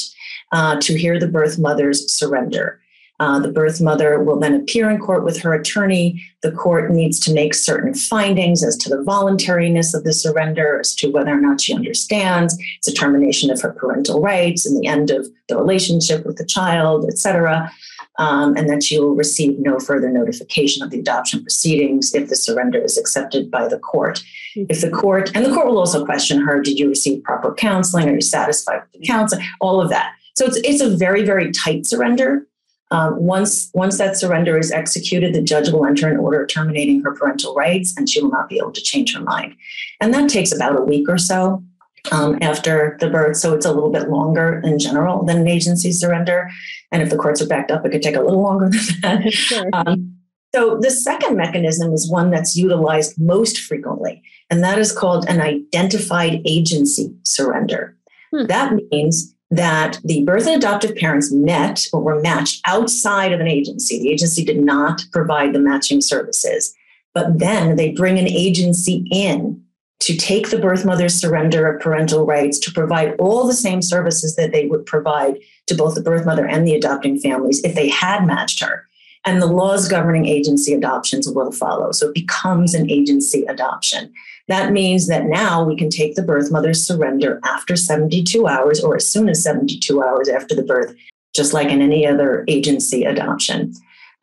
uh, 0.51 0.79
to 0.81 0.97
hear 0.97 1.19
the 1.19 1.27
birth 1.27 1.57
mother's 1.57 2.11
surrender. 2.11 2.81
Uh, 3.19 3.39
the 3.39 3.51
birth 3.51 3.81
mother 3.81 4.21
will 4.21 4.39
then 4.39 4.53
appear 4.53 4.89
in 4.91 4.99
court 4.99 5.23
with 5.23 5.41
her 5.41 5.53
attorney. 5.53 6.21
The 6.43 6.51
court 6.51 6.91
needs 6.91 7.19
to 7.21 7.33
make 7.33 7.55
certain 7.55 7.95
findings 7.95 8.63
as 8.63 8.77
to 8.77 8.89
the 8.89 9.01
voluntariness 9.03 9.95
of 9.95 10.03
the 10.03 10.13
surrender, 10.13 10.79
as 10.81 10.93
to 10.95 11.09
whether 11.09 11.31
or 11.31 11.41
not 11.41 11.61
she 11.61 11.73
understands, 11.73 12.55
it's 12.77 12.87
a 12.87 12.93
termination 12.93 13.49
of 13.49 13.61
her 13.61 13.71
parental 13.71 14.21
rights 14.21 14.67
and 14.67 14.79
the 14.79 14.87
end 14.87 15.09
of 15.09 15.27
the 15.49 15.57
relationship 15.57 16.25
with 16.25 16.37
the 16.37 16.45
child, 16.45 17.05
et 17.07 17.17
cetera. 17.17 17.71
Um, 18.17 18.55
and 18.55 18.69
that 18.69 18.89
you 18.89 19.01
will 19.01 19.15
receive 19.15 19.59
no 19.59 19.79
further 19.79 20.09
notification 20.09 20.83
of 20.83 20.89
the 20.89 20.99
adoption 20.99 21.41
proceedings 21.41 22.13
if 22.13 22.29
the 22.29 22.35
surrender 22.35 22.79
is 22.79 22.97
accepted 22.97 23.51
by 23.51 23.67
the 23.67 23.77
court. 23.77 24.23
Mm-hmm. 24.55 24.65
If 24.69 24.81
the 24.81 24.89
court, 24.89 25.31
and 25.35 25.45
the 25.45 25.53
court 25.53 25.67
will 25.67 25.77
also 25.77 26.03
question 26.03 26.41
her, 26.41 26.61
did 26.61 26.79
you 26.79 26.89
receive 26.89 27.23
proper 27.23 27.53
counseling? 27.53 28.09
Are 28.09 28.15
you 28.15 28.21
satisfied 28.21 28.81
with 28.81 29.01
the 29.01 29.07
counseling? 29.07 29.45
All 29.61 29.79
of 29.79 29.89
that. 29.89 30.13
So 30.35 30.45
it's, 30.45 30.57
it's 30.57 30.81
a 30.81 30.95
very, 30.95 31.23
very 31.23 31.51
tight 31.51 31.85
surrender. 31.85 32.45
Um, 32.89 33.17
once, 33.17 33.69
once 33.73 33.97
that 33.97 34.15
surrender 34.15 34.57
is 34.57 34.71
executed, 34.71 35.33
the 35.33 35.41
judge 35.41 35.69
will 35.69 35.85
enter 35.85 36.07
an 36.07 36.17
order 36.17 36.45
terminating 36.45 37.01
her 37.03 37.13
parental 37.13 37.53
rights 37.53 37.93
and 37.97 38.09
she 38.09 38.21
will 38.21 38.29
not 38.29 38.47
be 38.47 38.57
able 38.57 38.71
to 38.71 38.81
change 38.81 39.13
her 39.13 39.21
mind. 39.21 39.55
And 39.99 40.13
that 40.13 40.29
takes 40.29 40.55
about 40.55 40.79
a 40.79 40.83
week 40.83 41.09
or 41.09 41.17
so 41.17 41.63
um, 42.11 42.37
after 42.41 42.97
the 42.99 43.09
birth. 43.09 43.37
So 43.37 43.53
it's 43.53 43.65
a 43.65 43.71
little 43.71 43.91
bit 43.91 44.09
longer 44.09 44.61
in 44.63 44.79
general 44.79 45.23
than 45.23 45.37
an 45.39 45.47
agency 45.47 45.91
surrender. 45.91 46.49
And 46.91 47.01
if 47.01 47.09
the 47.09 47.17
courts 47.17 47.41
are 47.41 47.47
backed 47.47 47.71
up, 47.71 47.85
it 47.85 47.91
could 47.91 48.01
take 48.01 48.15
a 48.15 48.21
little 48.21 48.41
longer 48.41 48.69
than 48.69 49.01
that. 49.01 49.33
Sure. 49.33 49.69
Um, 49.73 50.17
so 50.55 50.77
the 50.79 50.89
second 50.89 51.35
mechanism 51.35 51.93
is 51.93 52.09
one 52.09 52.31
that's 52.31 52.55
utilized 52.55 53.19
most 53.19 53.59
frequently, 53.59 54.23
and 54.49 54.63
that 54.63 54.79
is 54.79 54.91
called 54.91 55.27
an 55.27 55.41
identified 55.41 56.41
agency 56.45 57.13
surrender. 57.23 57.95
Hmm. 58.33 58.45
That 58.45 58.73
means 58.91 59.35
that 59.51 59.99
the 60.03 60.23
birth 60.23 60.47
and 60.47 60.55
adoptive 60.55 60.95
parents 60.95 61.31
met 61.31 61.85
or 61.93 62.01
were 62.01 62.21
matched 62.21 62.61
outside 62.65 63.31
of 63.31 63.39
an 63.39 63.47
agency. 63.47 63.99
The 63.99 64.09
agency 64.09 64.43
did 64.43 64.59
not 64.59 65.01
provide 65.11 65.53
the 65.53 65.59
matching 65.59 66.01
services, 66.01 66.73
but 67.13 67.39
then 67.39 67.75
they 67.75 67.91
bring 67.91 68.17
an 68.17 68.27
agency 68.27 69.05
in 69.11 69.63
to 69.99 70.15
take 70.15 70.49
the 70.49 70.59
birth 70.59 70.85
mother's 70.85 71.15
surrender 71.15 71.67
of 71.67 71.81
parental 71.81 72.25
rights 72.25 72.59
to 72.59 72.71
provide 72.71 73.15
all 73.19 73.47
the 73.47 73.53
same 73.53 73.81
services 73.81 74.35
that 74.35 74.51
they 74.51 74.67
would 74.67 74.85
provide 74.85 75.37
to 75.65 75.75
both 75.75 75.95
the 75.95 76.01
birth 76.01 76.25
mother 76.25 76.45
and 76.45 76.67
the 76.67 76.75
adopting 76.75 77.19
families 77.19 77.63
if 77.63 77.75
they 77.75 77.89
had 77.89 78.25
matched 78.25 78.59
her. 78.59 78.87
And 79.25 79.41
the 79.41 79.47
laws 79.47 79.89
governing 79.89 80.25
agency 80.25 80.73
adoptions 80.73 81.27
will 81.27 81.51
follow. 81.51 81.91
So 81.91 82.07
it 82.09 82.13
becomes 82.13 82.73
an 82.73 82.89
agency 82.89 83.43
adoption. 83.45 84.13
That 84.47 84.71
means 84.71 85.07
that 85.07 85.25
now 85.25 85.63
we 85.63 85.75
can 85.75 85.89
take 85.89 86.15
the 86.15 86.23
birth 86.23 86.51
mother's 86.51 86.85
surrender 86.85 87.41
after 87.43 87.75
72 87.75 88.47
hours 88.47 88.81
or 88.81 88.95
as 88.95 89.09
soon 89.09 89.27
as 89.27 89.43
72 89.43 90.01
hours 90.01 90.29
after 90.29 90.55
the 90.55 90.63
birth, 90.63 90.95
just 91.35 91.53
like 91.53 91.67
in 91.67 91.81
any 91.81 92.07
other 92.07 92.45
agency 92.47 93.03
adoption. 93.03 93.73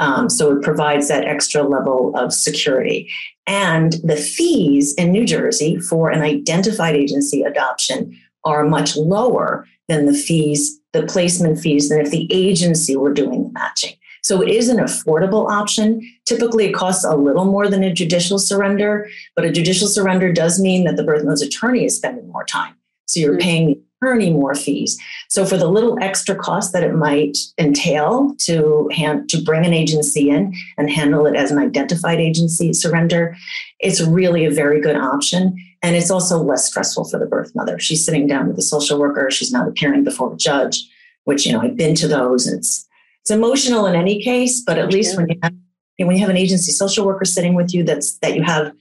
Um, 0.00 0.28
so 0.28 0.52
it 0.52 0.62
provides 0.62 1.08
that 1.08 1.24
extra 1.24 1.62
level 1.62 2.12
of 2.16 2.32
security. 2.32 3.10
And 3.46 3.94
the 4.04 4.16
fees 4.16 4.94
in 4.94 5.12
New 5.12 5.24
Jersey 5.24 5.78
for 5.78 6.10
an 6.10 6.22
identified 6.22 6.96
agency 6.96 7.42
adoption 7.42 8.18
are 8.44 8.64
much 8.64 8.96
lower 8.96 9.66
than 9.88 10.06
the 10.06 10.14
fees, 10.14 10.80
the 10.92 11.04
placement 11.04 11.58
fees, 11.58 11.88
than 11.88 12.00
if 12.00 12.10
the 12.10 12.26
agency 12.32 12.96
were 12.96 13.12
doing 13.12 13.44
the 13.44 13.52
matching. 13.52 13.94
So 14.22 14.40
it 14.40 14.48
is 14.48 14.70
an 14.70 14.78
affordable 14.78 15.50
option. 15.50 16.00
Typically, 16.24 16.64
it 16.64 16.72
costs 16.72 17.04
a 17.04 17.14
little 17.14 17.44
more 17.44 17.68
than 17.68 17.84
a 17.84 17.92
judicial 17.92 18.38
surrender, 18.38 19.06
but 19.36 19.44
a 19.44 19.52
judicial 19.52 19.86
surrender 19.86 20.32
does 20.32 20.58
mean 20.58 20.84
that 20.84 20.96
the 20.96 21.04
birth 21.04 21.24
mother's 21.24 21.42
attorney 21.42 21.84
is 21.84 21.94
spending 21.94 22.26
more 22.28 22.44
time. 22.44 22.74
So 23.06 23.20
you're 23.20 23.32
mm-hmm. 23.32 23.40
paying 23.40 23.82
attorney 24.04 24.30
more 24.30 24.54
fees. 24.54 25.00
So 25.28 25.44
for 25.44 25.56
the 25.56 25.68
little 25.68 25.98
extra 26.00 26.34
cost 26.34 26.72
that 26.72 26.84
it 26.84 26.94
might 26.94 27.38
entail 27.58 28.34
to 28.40 28.88
hand 28.92 29.28
to 29.30 29.42
bring 29.42 29.64
an 29.64 29.72
agency 29.72 30.30
in 30.30 30.54
and 30.76 30.90
handle 30.90 31.26
it 31.26 31.34
as 31.34 31.50
an 31.50 31.58
identified 31.58 32.20
agency 32.20 32.72
surrender, 32.72 33.36
it's 33.80 34.00
really 34.00 34.44
a 34.44 34.50
very 34.50 34.80
good 34.80 34.96
option. 34.96 35.56
And 35.82 35.96
it's 35.96 36.10
also 36.10 36.38
less 36.42 36.66
stressful 36.66 37.04
for 37.06 37.18
the 37.18 37.26
birth 37.26 37.54
mother. 37.54 37.78
She's 37.78 38.04
sitting 38.04 38.26
down 38.26 38.46
with 38.46 38.56
the 38.56 38.62
social 38.62 38.98
worker. 38.98 39.30
She's 39.30 39.52
not 39.52 39.68
appearing 39.68 40.04
before 40.04 40.32
a 40.32 40.36
judge, 40.36 40.82
which 41.24 41.46
you 41.46 41.52
know 41.52 41.60
I've 41.60 41.76
been 41.76 41.94
to 41.96 42.08
those. 42.08 42.46
And 42.46 42.58
it's 42.58 42.86
it's 43.22 43.30
emotional 43.30 43.86
in 43.86 43.94
any 43.94 44.22
case, 44.22 44.62
but 44.66 44.78
at 44.78 44.92
least 44.92 45.16
when 45.16 45.28
you 45.28 45.38
have 45.42 45.54
when 45.96 46.16
you 46.16 46.20
have 46.20 46.30
an 46.30 46.36
agency 46.36 46.72
social 46.72 47.06
worker 47.06 47.24
sitting 47.24 47.54
with 47.54 47.72
you 47.72 47.84
that's 47.84 48.18
that 48.18 48.34
you 48.34 48.42
have 48.42 48.72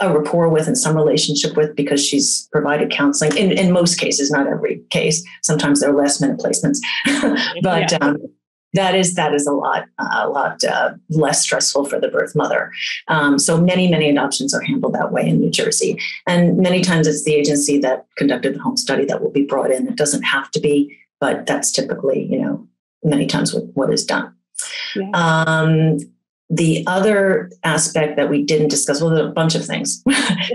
a 0.00 0.12
rapport 0.12 0.48
with 0.48 0.66
and 0.66 0.76
some 0.76 0.96
relationship 0.96 1.56
with 1.56 1.76
because 1.76 2.04
she's 2.04 2.48
provided 2.50 2.90
counseling 2.90 3.36
in, 3.36 3.52
in 3.52 3.72
most 3.72 3.98
cases, 3.98 4.30
not 4.30 4.46
every 4.46 4.82
case. 4.90 5.24
Sometimes 5.42 5.80
they're 5.80 5.92
last 5.92 6.20
minute 6.20 6.38
placements, 6.38 6.78
but 7.62 7.92
yeah. 7.92 7.98
um, 8.00 8.18
that 8.72 8.94
is 8.94 9.14
that 9.14 9.32
is 9.32 9.46
a 9.46 9.52
lot 9.52 9.86
a 9.98 10.28
lot 10.28 10.62
uh, 10.64 10.94
less 11.08 11.40
stressful 11.40 11.84
for 11.86 12.00
the 12.00 12.08
birth 12.08 12.34
mother. 12.34 12.70
Um, 13.08 13.38
so 13.38 13.60
many 13.60 13.88
many 13.88 14.10
adoptions 14.10 14.52
are 14.52 14.60
handled 14.60 14.94
that 14.94 15.12
way 15.12 15.28
in 15.28 15.40
New 15.40 15.50
Jersey, 15.50 16.00
and 16.26 16.58
many 16.58 16.80
times 16.82 17.06
it's 17.06 17.24
the 17.24 17.34
agency 17.34 17.78
that 17.78 18.06
conducted 18.16 18.54
the 18.54 18.60
home 18.60 18.76
study 18.76 19.04
that 19.06 19.22
will 19.22 19.30
be 19.30 19.44
brought 19.44 19.70
in. 19.70 19.88
It 19.88 19.96
doesn't 19.96 20.22
have 20.22 20.50
to 20.50 20.60
be, 20.60 20.96
but 21.20 21.46
that's 21.46 21.70
typically 21.70 22.24
you 22.24 22.40
know 22.40 22.66
many 23.04 23.26
times 23.26 23.54
what, 23.54 23.64
what 23.74 23.92
is 23.92 24.04
done. 24.04 24.34
Yeah. 24.94 25.10
Um, 25.14 25.98
the 26.48 26.84
other 26.86 27.50
aspect 27.64 28.16
that 28.16 28.30
we 28.30 28.42
didn't 28.42 28.68
discuss, 28.68 29.02
well, 29.02 29.16
a 29.16 29.28
bunch 29.30 29.54
of 29.54 29.64
things. 29.64 30.02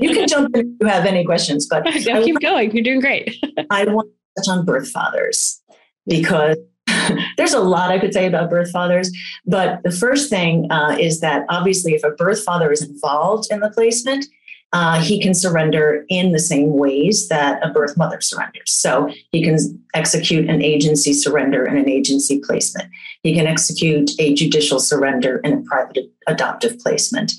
you 0.01 0.13
can 0.13 0.27
jump 0.27 0.55
in 0.55 0.61
if 0.61 0.77
you 0.79 0.87
have 0.87 1.05
any 1.05 1.25
questions, 1.25 1.67
but 1.69 1.83
no, 2.05 2.23
keep 2.23 2.35
want, 2.35 2.41
going. 2.41 2.71
You're 2.71 2.83
doing 2.83 3.01
great. 3.01 3.35
I 3.69 3.85
want 3.85 4.09
to 4.09 4.41
touch 4.41 4.57
on 4.57 4.65
birth 4.65 4.89
fathers 4.89 5.61
because 6.07 6.57
there's 7.37 7.53
a 7.53 7.59
lot 7.59 7.91
I 7.91 7.99
could 7.99 8.13
say 8.13 8.25
about 8.25 8.49
birth 8.49 8.71
fathers. 8.71 9.11
But 9.45 9.81
the 9.83 9.91
first 9.91 10.29
thing 10.29 10.71
uh, 10.71 10.95
is 10.99 11.19
that 11.19 11.45
obviously, 11.49 11.93
if 11.93 12.03
a 12.03 12.11
birth 12.11 12.43
father 12.43 12.71
is 12.71 12.81
involved 12.81 13.51
in 13.51 13.59
the 13.59 13.69
placement, 13.69 14.25
uh, 14.73 15.01
he 15.01 15.21
can 15.21 15.33
surrender 15.33 16.05
in 16.09 16.31
the 16.31 16.39
same 16.39 16.77
ways 16.77 17.27
that 17.27 17.65
a 17.65 17.69
birth 17.69 17.97
mother 17.97 18.21
surrenders. 18.21 18.71
So 18.71 19.11
he 19.31 19.43
can 19.43 19.57
execute 19.93 20.49
an 20.49 20.61
agency 20.61 21.13
surrender 21.13 21.65
and 21.65 21.77
an 21.77 21.89
agency 21.89 22.39
placement. 22.39 22.89
He 23.23 23.33
can 23.33 23.47
execute 23.47 24.11
a 24.19 24.33
judicial 24.33 24.79
surrender 24.79 25.41
and 25.43 25.53
a 25.53 25.69
private 25.69 26.11
adoptive 26.27 26.79
placement. 26.79 27.33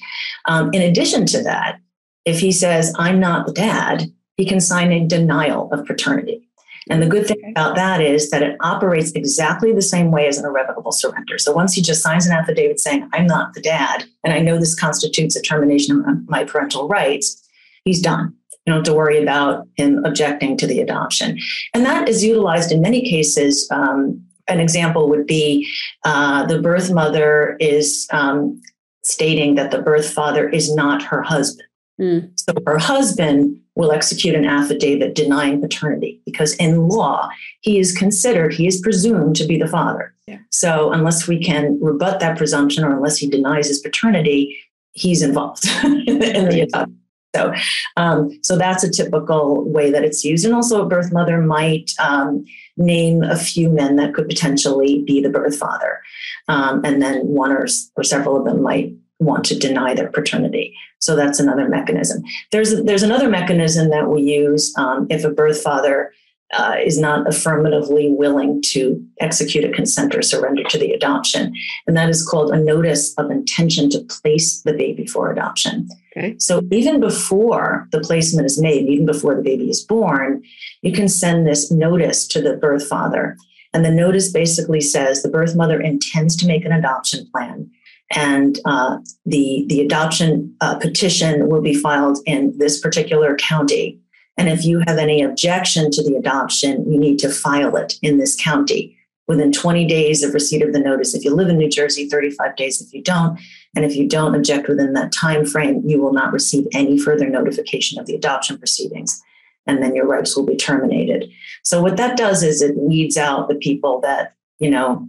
Um, 0.46 0.70
in 0.72 0.82
addition 0.82 1.24
to 1.26 1.42
that, 1.42 1.80
if 2.24 2.38
he 2.38 2.52
says, 2.52 2.94
I'm 2.98 3.18
not 3.18 3.46
the 3.46 3.52
dad, 3.52 4.12
he 4.36 4.44
can 4.44 4.60
sign 4.60 4.92
a 4.92 5.06
denial 5.06 5.70
of 5.72 5.86
paternity. 5.86 6.48
And 6.90 7.02
the 7.02 7.08
good 7.08 7.26
thing 7.26 7.38
about 7.50 7.76
that 7.76 8.00
is 8.00 8.30
that 8.30 8.42
it 8.42 8.56
operates 8.60 9.12
exactly 9.12 9.72
the 9.72 9.82
same 9.82 10.10
way 10.10 10.26
as 10.26 10.38
an 10.38 10.44
irrevocable 10.44 10.92
surrender. 10.92 11.38
So 11.38 11.52
once 11.52 11.74
he 11.74 11.82
just 11.82 12.02
signs 12.02 12.26
an 12.26 12.32
affidavit 12.32 12.80
saying, 12.80 13.08
I'm 13.12 13.26
not 13.26 13.54
the 13.54 13.60
dad, 13.60 14.04
and 14.24 14.32
I 14.32 14.40
know 14.40 14.58
this 14.58 14.78
constitutes 14.78 15.36
a 15.36 15.42
termination 15.42 16.04
of 16.08 16.28
my 16.28 16.44
parental 16.44 16.88
rights, 16.88 17.40
he's 17.84 18.00
done. 18.00 18.34
You 18.66 18.72
don't 18.72 18.84
have 18.84 18.84
to 18.84 18.94
worry 18.94 19.20
about 19.20 19.66
him 19.76 20.04
objecting 20.04 20.56
to 20.58 20.66
the 20.66 20.80
adoption. 20.80 21.38
And 21.74 21.84
that 21.84 22.08
is 22.08 22.24
utilized 22.24 22.70
in 22.70 22.80
many 22.80 23.08
cases. 23.08 23.68
Um, 23.70 24.24
an 24.48 24.60
example 24.60 25.08
would 25.08 25.26
be 25.26 25.68
uh, 26.04 26.46
the 26.46 26.60
birth 26.60 26.90
mother 26.90 27.56
is 27.60 28.06
um, 28.12 28.60
stating 29.02 29.54
that 29.56 29.70
the 29.70 29.82
birth 29.82 30.12
father 30.12 30.48
is 30.48 30.74
not 30.74 31.02
her 31.02 31.22
husband. 31.22 31.68
Mm. 32.02 32.30
So 32.38 32.52
her 32.66 32.78
husband 32.78 33.58
will 33.76 33.92
execute 33.92 34.34
an 34.34 34.44
affidavit 34.44 35.14
denying 35.14 35.60
paternity 35.60 36.20
because 36.26 36.54
in 36.56 36.88
law, 36.88 37.30
he 37.60 37.78
is 37.78 37.96
considered, 37.96 38.52
he 38.52 38.66
is 38.66 38.80
presumed 38.80 39.36
to 39.36 39.46
be 39.46 39.56
the 39.56 39.68
father. 39.68 40.12
Yeah. 40.26 40.38
So 40.50 40.92
unless 40.92 41.28
we 41.28 41.42
can 41.42 41.78
rebut 41.80 42.20
that 42.20 42.36
presumption 42.36 42.84
or 42.84 42.94
unless 42.94 43.16
he 43.16 43.28
denies 43.28 43.68
his 43.68 43.78
paternity, 43.78 44.58
he's 44.92 45.22
involved 45.22 45.64
in 45.84 46.18
the 46.18 46.66
adoption. 46.68 46.98
So, 47.34 47.54
um, 47.96 48.38
so 48.42 48.58
that's 48.58 48.84
a 48.84 48.90
typical 48.90 49.64
way 49.70 49.90
that 49.90 50.04
it's 50.04 50.22
used. 50.22 50.44
And 50.44 50.54
also, 50.54 50.82
a 50.82 50.86
birth 50.86 51.12
mother 51.12 51.40
might 51.40 51.90
um, 51.98 52.44
name 52.76 53.22
a 53.22 53.36
few 53.36 53.70
men 53.70 53.96
that 53.96 54.12
could 54.12 54.28
potentially 54.28 55.02
be 55.06 55.22
the 55.22 55.30
birth 55.30 55.56
father, 55.56 56.02
um, 56.48 56.82
and 56.84 57.00
then 57.00 57.26
one 57.28 57.50
or, 57.50 57.66
or 57.96 58.04
several 58.04 58.36
of 58.36 58.44
them 58.44 58.60
might 58.60 58.92
want 59.18 59.44
to 59.46 59.58
deny 59.58 59.94
their 59.94 60.10
paternity. 60.10 60.74
So 61.02 61.16
that's 61.16 61.40
another 61.40 61.68
mechanism. 61.68 62.22
There's 62.52 62.80
there's 62.84 63.02
another 63.02 63.28
mechanism 63.28 63.90
that 63.90 64.08
we 64.08 64.22
use 64.22 64.72
um, 64.78 65.08
if 65.10 65.24
a 65.24 65.30
birth 65.30 65.60
father 65.60 66.12
uh, 66.52 66.76
is 66.78 66.96
not 66.96 67.26
affirmatively 67.26 68.12
willing 68.12 68.62
to 68.62 69.04
execute 69.18 69.64
a 69.64 69.72
consent 69.72 70.14
or 70.14 70.22
surrender 70.22 70.62
to 70.62 70.78
the 70.78 70.92
adoption, 70.92 71.52
and 71.88 71.96
that 71.96 72.08
is 72.08 72.24
called 72.24 72.52
a 72.52 72.56
notice 72.56 73.14
of 73.14 73.32
intention 73.32 73.90
to 73.90 73.98
place 73.98 74.60
the 74.62 74.72
baby 74.72 75.04
for 75.04 75.32
adoption. 75.32 75.88
Okay. 76.16 76.36
So 76.38 76.62
even 76.70 77.00
before 77.00 77.88
the 77.90 78.00
placement 78.00 78.46
is 78.46 78.60
made, 78.60 78.86
even 78.86 79.06
before 79.06 79.34
the 79.34 79.42
baby 79.42 79.70
is 79.70 79.82
born, 79.82 80.44
you 80.82 80.92
can 80.92 81.08
send 81.08 81.48
this 81.48 81.72
notice 81.72 82.28
to 82.28 82.40
the 82.40 82.54
birth 82.54 82.86
father. 82.86 83.36
And 83.74 83.84
the 83.84 83.90
notice 83.90 84.30
basically 84.30 84.82
says 84.82 85.22
the 85.22 85.30
birth 85.30 85.56
mother 85.56 85.80
intends 85.80 86.36
to 86.36 86.46
make 86.46 86.64
an 86.64 86.72
adoption 86.72 87.26
plan 87.32 87.70
and 88.12 88.58
uh, 88.64 88.98
the 89.26 89.64
the 89.68 89.80
adoption 89.80 90.54
uh, 90.60 90.78
petition 90.78 91.48
will 91.48 91.62
be 91.62 91.74
filed 91.74 92.18
in 92.26 92.56
this 92.58 92.80
particular 92.80 93.36
county. 93.36 93.98
And 94.38 94.48
if 94.48 94.64
you 94.64 94.82
have 94.86 94.98
any 94.98 95.22
objection 95.22 95.90
to 95.90 96.02
the 96.02 96.16
adoption, 96.16 96.90
you 96.90 96.98
need 96.98 97.18
to 97.18 97.28
file 97.28 97.76
it 97.76 97.94
in 98.02 98.18
this 98.18 98.34
county 98.40 98.96
within 99.28 99.52
20 99.52 99.86
days 99.86 100.22
of 100.22 100.34
receipt 100.34 100.62
of 100.62 100.72
the 100.72 100.80
notice. 100.80 101.14
If 101.14 101.24
you 101.24 101.34
live 101.34 101.48
in 101.48 101.58
New 101.58 101.68
Jersey, 101.68 102.08
35 102.08 102.56
days 102.56 102.80
if 102.80 102.92
you 102.92 103.02
don't, 103.02 103.38
and 103.76 103.84
if 103.84 103.94
you 103.94 104.08
don't 104.08 104.34
object 104.34 104.68
within 104.68 104.94
that 104.94 105.12
time 105.12 105.46
frame, 105.46 105.82
you 105.84 106.00
will 106.00 106.12
not 106.12 106.32
receive 106.32 106.66
any 106.72 106.98
further 106.98 107.28
notification 107.28 107.98
of 107.98 108.06
the 108.06 108.14
adoption 108.14 108.58
proceedings, 108.58 109.22
and 109.66 109.82
then 109.82 109.94
your 109.94 110.06
rights 110.06 110.36
will 110.36 110.46
be 110.46 110.56
terminated. 110.56 111.30
So 111.62 111.80
what 111.82 111.96
that 111.96 112.16
does 112.16 112.42
is 112.42 112.62
it 112.62 112.76
weeds 112.76 113.16
out 113.16 113.48
the 113.48 113.54
people 113.54 114.00
that 114.00 114.34
you 114.58 114.70
know 114.70 115.08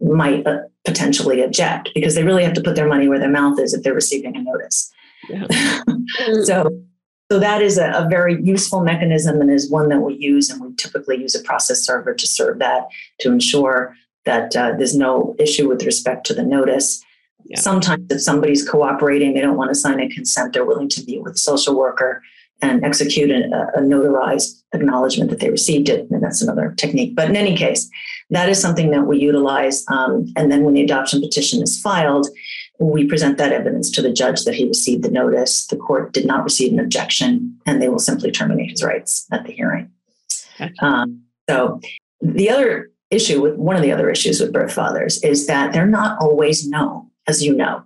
might 0.00 0.46
uh, 0.46 0.62
potentially 0.84 1.42
object 1.42 1.90
because 1.94 2.14
they 2.14 2.24
really 2.24 2.44
have 2.44 2.54
to 2.54 2.60
put 2.60 2.76
their 2.76 2.88
money 2.88 3.08
where 3.08 3.18
their 3.18 3.30
mouth 3.30 3.58
is 3.58 3.72
if 3.72 3.82
they're 3.82 3.94
receiving 3.94 4.36
a 4.36 4.42
notice. 4.42 4.92
Yeah. 5.28 5.46
so, 6.44 6.68
so 7.32 7.38
that 7.38 7.62
is 7.62 7.78
a, 7.78 7.90
a, 7.92 8.06
very 8.08 8.42
useful 8.42 8.82
mechanism 8.82 9.40
and 9.40 9.50
is 9.50 9.70
one 9.70 9.88
that 9.88 10.00
we 10.00 10.14
use, 10.14 10.50
and 10.50 10.60
we 10.60 10.74
typically 10.74 11.16
use 11.16 11.34
a 11.34 11.42
process 11.42 11.80
server 11.80 12.14
to 12.14 12.26
serve 12.26 12.58
that 12.58 12.88
to 13.20 13.32
ensure 13.32 13.96
that 14.26 14.54
uh, 14.56 14.72
there's 14.76 14.96
no 14.96 15.34
issue 15.38 15.68
with 15.68 15.84
respect 15.84 16.26
to 16.26 16.34
the 16.34 16.42
notice. 16.42 17.02
Yeah. 17.46 17.60
Sometimes, 17.60 18.06
if 18.10 18.20
somebody's 18.20 18.68
cooperating, 18.68 19.34
they 19.34 19.40
don't 19.40 19.56
want 19.56 19.70
to 19.70 19.74
sign 19.74 20.00
a 20.00 20.08
consent, 20.08 20.52
they're 20.52 20.64
willing 20.64 20.88
to 20.90 21.04
meet 21.04 21.22
with 21.22 21.34
a 21.34 21.38
social 21.38 21.76
worker 21.76 22.22
and 22.62 22.84
execute 22.84 23.30
a, 23.30 23.44
a, 23.76 23.80
notarized 23.80 24.62
acknowledgement 24.72 25.30
that 25.30 25.40
they 25.40 25.50
received 25.50 25.88
it. 25.88 26.08
And 26.10 26.22
that's 26.22 26.40
another 26.40 26.72
technique. 26.76 27.14
But 27.14 27.28
in 27.28 27.36
any 27.36 27.56
case, 27.56 27.90
that 28.30 28.48
is 28.48 28.60
something 28.60 28.90
that 28.90 29.06
we 29.06 29.18
utilize. 29.18 29.84
Um, 29.88 30.26
and 30.36 30.50
then 30.50 30.64
when 30.64 30.74
the 30.74 30.82
adoption 30.82 31.20
petition 31.20 31.62
is 31.62 31.80
filed, 31.80 32.28
we 32.78 33.06
present 33.06 33.38
that 33.38 33.52
evidence 33.52 33.90
to 33.92 34.02
the 34.02 34.12
judge 34.12 34.44
that 34.44 34.54
he 34.54 34.66
received 34.66 35.04
the 35.04 35.10
notice. 35.10 35.66
The 35.66 35.76
court 35.76 36.12
did 36.12 36.26
not 36.26 36.42
receive 36.42 36.72
an 36.72 36.80
objection, 36.80 37.58
and 37.66 37.80
they 37.80 37.88
will 37.88 37.98
simply 37.98 38.30
terminate 38.30 38.70
his 38.70 38.82
rights 38.82 39.26
at 39.32 39.44
the 39.44 39.52
hearing. 39.52 39.90
Um, 40.80 41.22
so 41.48 41.80
the 42.20 42.50
other 42.50 42.90
issue 43.10 43.40
with 43.40 43.54
one 43.56 43.76
of 43.76 43.82
the 43.82 43.92
other 43.92 44.10
issues 44.10 44.40
with 44.40 44.52
birth 44.52 44.72
fathers 44.72 45.22
is 45.22 45.46
that 45.46 45.72
they're 45.72 45.86
not 45.86 46.18
always 46.20 46.66
known, 46.66 47.10
as 47.28 47.44
you 47.44 47.54
know. 47.54 47.84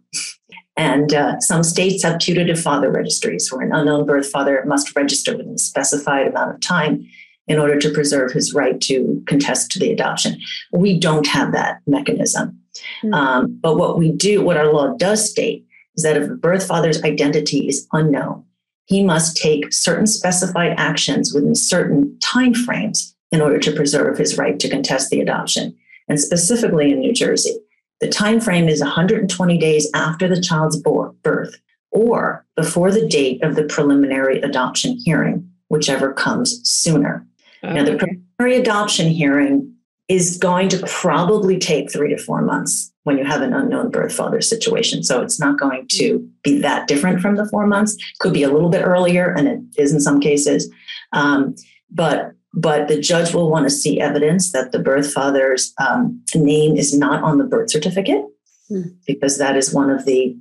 And 0.76 1.12
uh, 1.12 1.40
some 1.40 1.64
states 1.64 2.04
have 2.04 2.20
putative 2.20 2.60
father 2.60 2.90
registries 2.90 3.50
where 3.50 3.66
an 3.66 3.74
unknown 3.74 4.06
birth 4.06 4.30
father 4.30 4.62
must 4.64 4.94
register 4.94 5.36
within 5.36 5.54
a 5.54 5.58
specified 5.58 6.28
amount 6.28 6.54
of 6.54 6.60
time 6.60 7.06
in 7.48 7.58
order 7.58 7.78
to 7.78 7.90
preserve 7.90 8.32
his 8.32 8.52
right 8.54 8.80
to 8.82 9.22
contest 9.26 9.70
to 9.72 9.78
the 9.78 9.90
adoption. 9.90 10.40
We 10.72 10.98
don't 10.98 11.26
have 11.26 11.52
that 11.52 11.80
mechanism. 11.86 12.58
Mm-hmm. 13.02 13.14
Um, 13.14 13.58
but 13.60 13.76
what 13.76 13.98
we 13.98 14.12
do, 14.12 14.42
what 14.42 14.56
our 14.56 14.72
law 14.72 14.94
does 14.96 15.28
state, 15.28 15.66
is 15.96 16.04
that 16.04 16.16
if 16.16 16.30
a 16.30 16.34
birth 16.34 16.66
father's 16.66 17.02
identity 17.02 17.66
is 17.66 17.86
unknown, 17.92 18.44
he 18.84 19.02
must 19.02 19.36
take 19.36 19.72
certain 19.72 20.06
specified 20.06 20.74
actions 20.78 21.34
within 21.34 21.54
certain 21.54 22.18
time 22.20 22.54
frames 22.54 23.14
in 23.30 23.40
order 23.40 23.58
to 23.58 23.72
preserve 23.72 24.16
his 24.16 24.38
right 24.38 24.58
to 24.60 24.68
contest 24.68 25.10
the 25.10 25.20
adoption. 25.20 25.76
And 26.08 26.18
specifically 26.18 26.90
in 26.90 27.00
New 27.00 27.12
Jersey, 27.12 27.58
the 28.00 28.08
time 28.08 28.40
frame 28.40 28.68
is 28.68 28.80
120 28.80 29.58
days 29.58 29.90
after 29.94 30.28
the 30.28 30.40
child's 30.40 30.80
birth 30.80 31.60
or 31.90 32.46
before 32.56 32.92
the 32.92 33.06
date 33.06 33.42
of 33.42 33.56
the 33.56 33.64
preliminary 33.64 34.40
adoption 34.40 34.98
hearing, 35.04 35.50
whichever 35.68 36.12
comes 36.12 36.60
sooner. 36.68 37.26
Okay. 37.64 37.74
Now, 37.74 37.84
the 37.84 37.96
primary 38.36 38.60
adoption 38.60 39.08
hearing 39.08 39.74
is 40.08 40.38
going 40.38 40.68
to 40.70 40.78
probably 40.86 41.58
take 41.58 41.92
three 41.92 42.08
to 42.08 42.22
four 42.22 42.40
months 42.40 42.92
when 43.02 43.18
you 43.18 43.24
have 43.24 43.42
an 43.42 43.52
unknown 43.52 43.90
birth 43.90 44.14
father 44.14 44.40
situation. 44.40 45.02
So 45.02 45.20
it's 45.22 45.38
not 45.38 45.58
going 45.58 45.86
to 45.92 46.26
be 46.42 46.58
that 46.60 46.88
different 46.88 47.20
from 47.20 47.36
the 47.36 47.46
four 47.48 47.66
months. 47.66 47.96
Could 48.20 48.32
be 48.32 48.42
a 48.42 48.50
little 48.50 48.70
bit 48.70 48.82
earlier, 48.82 49.34
and 49.36 49.48
it 49.48 49.60
is 49.76 49.92
in 49.92 50.00
some 50.00 50.20
cases. 50.20 50.70
Um, 51.12 51.54
but 51.90 52.32
but 52.54 52.88
the 52.88 52.98
judge 52.98 53.34
will 53.34 53.50
want 53.50 53.66
to 53.66 53.70
see 53.70 54.00
evidence 54.00 54.52
that 54.52 54.72
the 54.72 54.78
birth 54.78 55.12
father's 55.12 55.72
um, 55.78 56.22
name 56.34 56.76
is 56.76 56.96
not 56.96 57.22
on 57.22 57.38
the 57.38 57.44
birth 57.44 57.70
certificate 57.70 58.24
mm. 58.70 58.94
because 59.06 59.38
that 59.38 59.56
is 59.56 59.72
one 59.72 59.90
of 59.90 60.06
the 60.06 60.36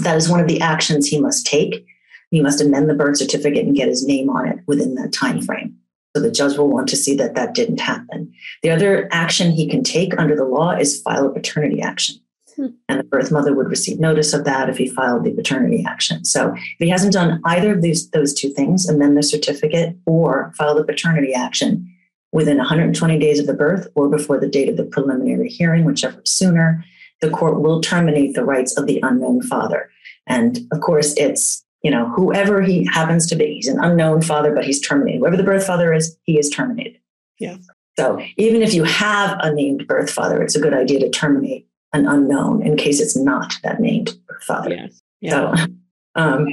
that 0.00 0.16
is 0.16 0.28
one 0.28 0.40
of 0.40 0.48
the 0.48 0.60
actions 0.60 1.06
he 1.06 1.20
must 1.20 1.46
take 1.46 1.84
he 2.30 2.40
must 2.40 2.60
amend 2.60 2.88
the 2.88 2.94
birth 2.94 3.16
certificate 3.16 3.64
and 3.64 3.76
get 3.76 3.88
his 3.88 4.06
name 4.06 4.28
on 4.30 4.48
it 4.48 4.58
within 4.66 4.94
that 4.96 5.12
time 5.12 5.40
frame 5.40 5.76
so 6.14 6.22
the 6.22 6.30
judge 6.30 6.56
will 6.56 6.68
want 6.68 6.88
to 6.88 6.96
see 6.96 7.14
that 7.16 7.34
that 7.34 7.54
didn't 7.54 7.80
happen 7.80 8.32
the 8.62 8.70
other 8.70 9.08
action 9.12 9.50
he 9.50 9.68
can 9.68 9.82
take 9.82 10.18
under 10.18 10.36
the 10.36 10.44
law 10.44 10.70
is 10.70 11.00
file 11.02 11.26
a 11.26 11.32
paternity 11.32 11.80
action 11.80 12.16
Hmm. 12.56 12.66
And 12.88 13.00
the 13.00 13.04
birth 13.04 13.30
mother 13.30 13.54
would 13.54 13.68
receive 13.68 13.98
notice 13.98 14.32
of 14.32 14.44
that 14.44 14.68
if 14.68 14.76
he 14.76 14.88
filed 14.88 15.24
the 15.24 15.32
paternity 15.32 15.84
action. 15.86 16.24
So 16.24 16.54
if 16.54 16.78
he 16.78 16.88
hasn't 16.88 17.12
done 17.12 17.40
either 17.44 17.74
of 17.74 17.82
these 17.82 18.10
those 18.10 18.34
two 18.34 18.50
things, 18.50 18.88
amend 18.88 19.16
the 19.16 19.22
certificate 19.22 19.96
or 20.06 20.52
file 20.56 20.74
the 20.74 20.84
paternity 20.84 21.34
action 21.34 21.88
within 22.32 22.56
120 22.56 23.18
days 23.18 23.38
of 23.38 23.46
the 23.46 23.54
birth 23.54 23.88
or 23.94 24.08
before 24.08 24.38
the 24.38 24.48
date 24.48 24.68
of 24.68 24.76
the 24.76 24.84
preliminary 24.84 25.48
hearing, 25.48 25.84
whichever 25.84 26.20
sooner, 26.24 26.84
the 27.20 27.30
court 27.30 27.60
will 27.60 27.80
terminate 27.80 28.34
the 28.34 28.44
rights 28.44 28.76
of 28.76 28.86
the 28.86 29.00
unknown 29.02 29.42
father. 29.42 29.90
And 30.26 30.60
of 30.72 30.80
course, 30.80 31.14
it's 31.16 31.64
you 31.82 31.90
know 31.90 32.08
whoever 32.10 32.60
he 32.62 32.86
happens 32.86 33.26
to 33.28 33.36
be. 33.36 33.54
He's 33.54 33.68
an 33.68 33.78
unknown 33.82 34.22
father, 34.22 34.54
but 34.54 34.64
he's 34.64 34.80
terminated. 34.80 35.18
Whoever 35.18 35.36
the 35.36 35.42
birth 35.42 35.66
father 35.66 35.92
is, 35.92 36.16
he 36.24 36.38
is 36.38 36.50
terminated. 36.50 36.98
Yeah. 37.38 37.56
So 37.98 38.20
even 38.36 38.62
if 38.62 38.72
you 38.72 38.84
have 38.84 39.38
a 39.40 39.52
named 39.52 39.86
birth 39.86 40.10
father, 40.10 40.42
it's 40.42 40.56
a 40.56 40.60
good 40.60 40.74
idea 40.74 41.00
to 41.00 41.10
terminate 41.10 41.66
an 41.92 42.06
unknown 42.06 42.62
in 42.62 42.76
case 42.76 43.00
it's 43.00 43.16
not 43.16 43.54
that 43.62 43.80
named 43.80 44.16
birth 44.26 44.42
father. 44.44 44.70
Yeah. 44.70 44.86
yeah. 45.20 45.54
So, 45.54 45.66
um, 46.14 46.46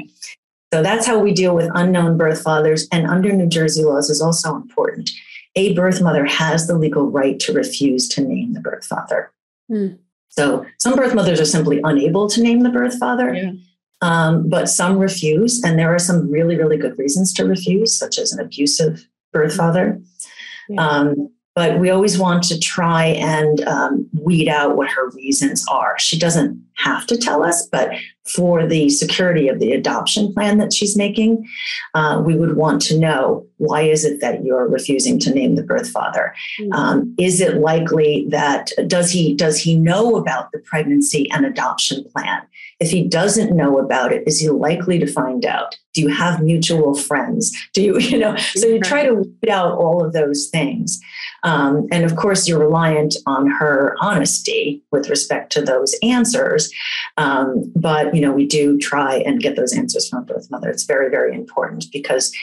so 0.73 0.83
that's 0.83 1.07
how 1.07 1.17
we 1.17 1.33
deal 1.33 1.55
with 1.55 1.69
unknown 1.73 2.17
birth 2.17 2.41
fathers. 2.41 2.87
And 2.91 3.07
under 3.07 3.31
New 3.31 3.47
Jersey 3.47 3.83
laws 3.83 4.09
is 4.09 4.21
also 4.21 4.55
important. 4.55 5.09
A 5.55 5.73
birth 5.73 6.01
mother 6.01 6.25
has 6.25 6.67
the 6.67 6.77
legal 6.77 7.09
right 7.09 7.39
to 7.39 7.53
refuse 7.53 8.07
to 8.09 8.21
name 8.21 8.53
the 8.53 8.59
birth 8.59 8.85
father. 8.85 9.31
Mm. 9.71 9.97
So 10.29 10.65
some 10.77 10.95
birth 10.95 11.15
mothers 11.15 11.39
are 11.39 11.45
simply 11.45 11.81
unable 11.83 12.29
to 12.29 12.41
name 12.41 12.61
the 12.61 12.69
birth 12.69 12.97
father. 12.99 13.33
Yeah. 13.33 13.51
Um, 14.01 14.47
but 14.47 14.69
some 14.69 14.97
refuse, 14.97 15.61
and 15.63 15.77
there 15.77 15.93
are 15.93 15.99
some 15.99 16.31
really, 16.31 16.55
really 16.55 16.77
good 16.77 16.97
reasons 16.97 17.33
to 17.33 17.45
refuse, 17.45 17.97
such 17.97 18.17
as 18.17 18.31
an 18.31 18.39
abusive 18.39 19.05
birth 19.33 19.55
father. 19.55 20.01
Yeah. 20.69 20.87
Um, 20.87 21.31
but 21.55 21.79
we 21.79 21.89
always 21.89 22.17
want 22.17 22.43
to 22.43 22.59
try 22.59 23.07
and 23.07 23.61
um, 23.67 24.09
weed 24.13 24.47
out 24.47 24.77
what 24.77 24.89
her 24.89 25.09
reasons 25.09 25.65
are. 25.67 25.99
She 25.99 26.17
doesn't 26.17 26.63
have 26.75 27.05
to 27.07 27.17
tell 27.17 27.43
us, 27.43 27.67
but 27.67 27.91
for 28.33 28.65
the 28.65 28.89
security 28.89 29.47
of 29.47 29.59
the 29.59 29.71
adoption 29.71 30.33
plan 30.33 30.57
that 30.57 30.73
she's 30.73 30.95
making, 30.95 31.47
uh, 31.93 32.21
we 32.25 32.35
would 32.35 32.55
want 32.55 32.81
to 32.83 32.97
know 32.97 33.45
why 33.57 33.81
is 33.81 34.05
it 34.05 34.21
that 34.21 34.43
you're 34.43 34.67
refusing 34.67 35.19
to 35.19 35.33
name 35.33 35.55
the 35.55 35.63
birth 35.63 35.89
father? 35.89 36.33
Mm-hmm. 36.59 36.73
Um, 36.73 37.15
is 37.17 37.41
it 37.41 37.57
likely 37.57 38.25
that 38.29 38.71
does 38.87 39.11
he 39.11 39.33
does 39.33 39.59
he 39.59 39.75
know 39.75 40.15
about 40.15 40.51
the 40.51 40.59
pregnancy 40.59 41.29
and 41.31 41.45
adoption 41.45 42.05
plan? 42.15 42.41
If 42.79 42.91
he 42.91 43.05
doesn't 43.05 43.55
know 43.55 43.77
about 43.77 44.13
it, 44.13 44.25
is 44.25 44.39
he 44.39 44.49
likely 44.49 44.99
to 44.99 45.07
find 45.07 45.45
out? 45.45 45.77
Do 45.93 46.01
you 46.01 46.07
have 46.07 46.41
mutual 46.41 46.95
friends? 46.95 47.51
Do 47.73 47.81
you, 47.81 47.99
you 47.99 48.17
know? 48.17 48.35
So 48.37 48.67
you 48.67 48.79
try 48.79 49.05
to 49.05 49.15
weed 49.15 49.49
out 49.49 49.73
all 49.73 50.03
of 50.03 50.13
those 50.13 50.47
things. 50.47 50.99
Um, 51.43 51.87
and 51.91 52.03
of 52.03 52.15
course, 52.15 52.47
you're 52.47 52.59
reliant 52.59 53.15
on 53.25 53.47
her 53.47 53.95
honesty 54.01 54.81
with 54.91 55.09
respect 55.09 55.51
to 55.53 55.61
those 55.61 55.95
answers. 56.03 56.71
Um, 57.17 57.71
but, 57.75 58.13
you 58.19 58.25
know, 58.25 58.33
we 58.33 58.45
do 58.45 58.77
try 58.77 59.19
and 59.19 59.39
get 59.39 59.55
those 59.55 59.71
answers 59.71 60.09
from 60.09 60.25
birth 60.25 60.51
mother. 60.51 60.67
It's 60.69 60.83
very, 60.83 61.09
very 61.09 61.33
important 61.33 61.85
because 61.89 62.35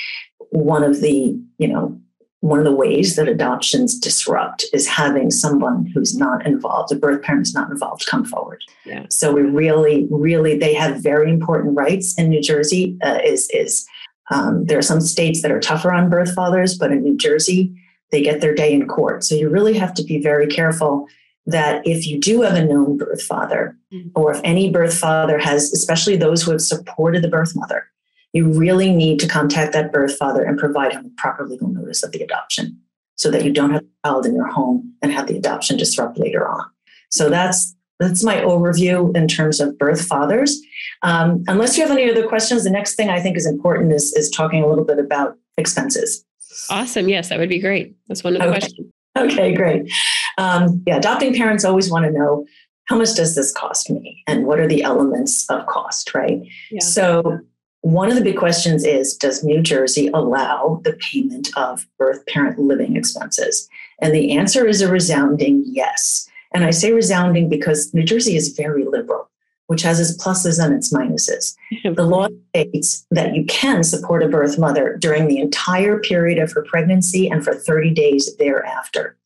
one 0.48 0.82
of 0.82 1.02
the, 1.02 1.38
you 1.58 1.68
know, 1.68 2.00
one 2.40 2.58
of 2.58 2.64
the 2.64 2.72
ways 2.72 3.14
that 3.16 3.28
adoptions 3.28 3.98
disrupt 3.98 4.64
is 4.72 4.88
having 4.88 5.30
someone 5.30 5.84
who's 5.92 6.16
not 6.16 6.46
involved, 6.46 6.92
a 6.92 6.94
birth 6.94 7.20
parent 7.20 7.46
is 7.46 7.52
not 7.52 7.70
involved, 7.70 8.06
come 8.06 8.24
forward. 8.24 8.62
Yeah. 8.86 9.04
So 9.10 9.34
we 9.34 9.42
really, 9.42 10.06
really, 10.10 10.56
they 10.56 10.72
have 10.72 11.02
very 11.02 11.28
important 11.28 11.76
rights 11.76 12.18
in 12.18 12.30
New 12.30 12.40
Jersey. 12.40 12.96
Uh, 13.04 13.18
is 13.22 13.50
is 13.50 13.86
um, 14.30 14.64
there 14.64 14.78
are 14.78 14.82
some 14.82 15.02
states 15.02 15.42
that 15.42 15.52
are 15.52 15.60
tougher 15.60 15.92
on 15.92 16.08
birth 16.08 16.34
fathers, 16.34 16.78
but 16.78 16.90
in 16.90 17.02
New 17.02 17.18
Jersey, 17.18 17.70
they 18.12 18.22
get 18.22 18.40
their 18.40 18.54
day 18.54 18.72
in 18.72 18.88
court. 18.88 19.24
So 19.24 19.34
you 19.34 19.50
really 19.50 19.74
have 19.74 19.92
to 19.92 20.02
be 20.02 20.22
very 20.22 20.46
careful 20.46 21.06
that 21.46 21.86
if 21.86 22.06
you 22.06 22.18
do 22.18 22.42
have 22.42 22.54
a 22.54 22.64
known 22.64 22.96
birth 22.96 23.22
father, 23.22 23.76
mm-hmm. 23.92 24.08
or 24.14 24.32
if 24.32 24.40
any 24.44 24.70
birth 24.70 24.96
father 24.96 25.38
has, 25.38 25.72
especially 25.72 26.16
those 26.16 26.42
who 26.42 26.50
have 26.50 26.60
supported 26.60 27.22
the 27.22 27.28
birth 27.28 27.54
mother, 27.54 27.86
you 28.32 28.52
really 28.52 28.92
need 28.92 29.18
to 29.20 29.28
contact 29.28 29.72
that 29.72 29.92
birth 29.92 30.16
father 30.16 30.44
and 30.44 30.58
provide 30.58 30.92
him 30.92 31.12
proper 31.16 31.46
legal 31.46 31.68
notice 31.68 32.02
of 32.02 32.12
the 32.12 32.20
adoption 32.20 32.78
so 33.14 33.30
that 33.30 33.44
you 33.44 33.52
don't 33.52 33.70
have 33.70 33.82
a 33.82 34.08
child 34.08 34.26
in 34.26 34.34
your 34.34 34.48
home 34.48 34.92
and 35.00 35.12
have 35.12 35.26
the 35.26 35.36
adoption 35.36 35.76
disrupt 35.76 36.18
later 36.18 36.46
on. 36.46 36.64
So 37.10 37.30
that's 37.30 37.74
that's 37.98 38.22
my 38.22 38.36
overview 38.36 39.16
in 39.16 39.26
terms 39.26 39.58
of 39.58 39.78
birth 39.78 40.06
fathers. 40.06 40.60
Um, 41.02 41.44
unless 41.46 41.78
you 41.78 41.86
have 41.86 41.96
any 41.96 42.10
other 42.10 42.28
questions, 42.28 42.64
the 42.64 42.70
next 42.70 42.94
thing 42.94 43.08
I 43.08 43.20
think 43.20 43.38
is 43.38 43.46
important 43.46 43.90
is, 43.92 44.12
is 44.12 44.28
talking 44.28 44.62
a 44.62 44.66
little 44.66 44.84
bit 44.84 44.98
about 44.98 45.38
expenses. 45.56 46.22
Awesome. 46.68 47.08
Yes, 47.08 47.30
that 47.30 47.38
would 47.38 47.48
be 47.48 47.58
great. 47.58 47.96
That's 48.08 48.22
one 48.22 48.36
of 48.36 48.42
the 48.42 48.48
okay. 48.48 48.58
questions. 48.58 48.92
Okay, 49.16 49.54
great. 49.54 49.90
Um, 50.38 50.82
yeah, 50.86 50.96
adopting 50.96 51.34
parents 51.34 51.64
always 51.64 51.90
want 51.90 52.04
to 52.04 52.10
know 52.10 52.46
how 52.86 52.96
much 52.96 53.14
does 53.14 53.34
this 53.34 53.52
cost 53.52 53.90
me 53.90 54.22
and 54.26 54.46
what 54.46 54.60
are 54.60 54.68
the 54.68 54.82
elements 54.82 55.48
of 55.50 55.66
cost, 55.66 56.14
right? 56.14 56.40
Yeah. 56.70 56.80
So 56.80 57.40
one 57.86 58.08
of 58.08 58.16
the 58.16 58.22
big 58.22 58.36
questions 58.36 58.84
is 58.84 59.16
Does 59.16 59.44
New 59.44 59.62
Jersey 59.62 60.08
allow 60.08 60.80
the 60.84 60.94
payment 60.94 61.48
of 61.56 61.86
birth 61.98 62.24
parent 62.26 62.58
living 62.58 62.96
expenses? 62.96 63.68
And 64.00 64.14
the 64.14 64.36
answer 64.36 64.66
is 64.66 64.80
a 64.80 64.90
resounding 64.90 65.62
yes. 65.66 66.28
And 66.52 66.64
I 66.64 66.70
say 66.70 66.92
resounding 66.92 67.48
because 67.48 67.92
New 67.92 68.02
Jersey 68.02 68.36
is 68.36 68.56
very 68.56 68.84
liberal, 68.84 69.30
which 69.66 69.82
has 69.82 70.00
its 70.00 70.20
pluses 70.22 70.62
and 70.62 70.74
its 70.74 70.92
minuses. 70.92 71.54
the 71.94 72.04
law 72.04 72.28
states 72.50 73.06
that 73.10 73.34
you 73.34 73.44
can 73.46 73.82
support 73.82 74.22
a 74.22 74.28
birth 74.28 74.58
mother 74.58 74.96
during 75.00 75.28
the 75.28 75.38
entire 75.38 75.98
period 75.98 76.38
of 76.38 76.52
her 76.52 76.62
pregnancy 76.62 77.28
and 77.28 77.44
for 77.44 77.54
30 77.54 77.90
days 77.90 78.36
thereafter. 78.36 79.16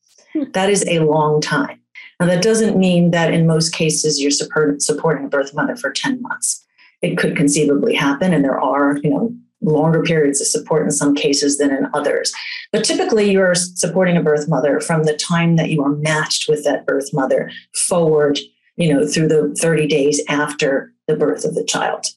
That 0.53 0.69
is 0.69 0.85
a 0.87 0.99
long 0.99 1.41
time. 1.41 1.79
Now, 2.19 2.27
that 2.27 2.43
doesn't 2.43 2.77
mean 2.77 3.11
that 3.11 3.33
in 3.33 3.47
most 3.47 3.73
cases 3.73 4.21
you're 4.21 4.31
support, 4.31 4.81
supporting 4.81 5.25
a 5.25 5.29
birth 5.29 5.55
mother 5.55 5.75
for 5.75 5.91
10 5.91 6.21
months. 6.21 6.65
It 7.01 7.17
could 7.17 7.35
conceivably 7.35 7.95
happen, 7.95 8.31
and 8.31 8.45
there 8.45 8.59
are, 8.59 8.97
you 8.97 9.09
know, 9.09 9.33
longer 9.61 10.03
periods 10.03 10.39
of 10.39 10.47
support 10.47 10.83
in 10.83 10.91
some 10.91 11.15
cases 11.15 11.57
than 11.57 11.71
in 11.71 11.87
others. 11.93 12.31
But 12.71 12.83
typically, 12.83 13.31
you're 13.31 13.55
supporting 13.55 14.17
a 14.17 14.21
birth 14.21 14.47
mother 14.47 14.79
from 14.79 15.03
the 15.03 15.17
time 15.17 15.55
that 15.55 15.69
you 15.69 15.83
are 15.83 15.95
matched 15.95 16.47
with 16.47 16.63
that 16.63 16.85
birth 16.85 17.09
mother 17.11 17.51
forward, 17.87 18.39
you 18.75 18.93
know, 18.93 19.07
through 19.07 19.27
the 19.27 19.55
30 19.59 19.87
days 19.87 20.21
after 20.27 20.93
the 21.07 21.15
birth 21.15 21.43
of 21.43 21.55
the 21.55 21.63
child. 21.63 22.07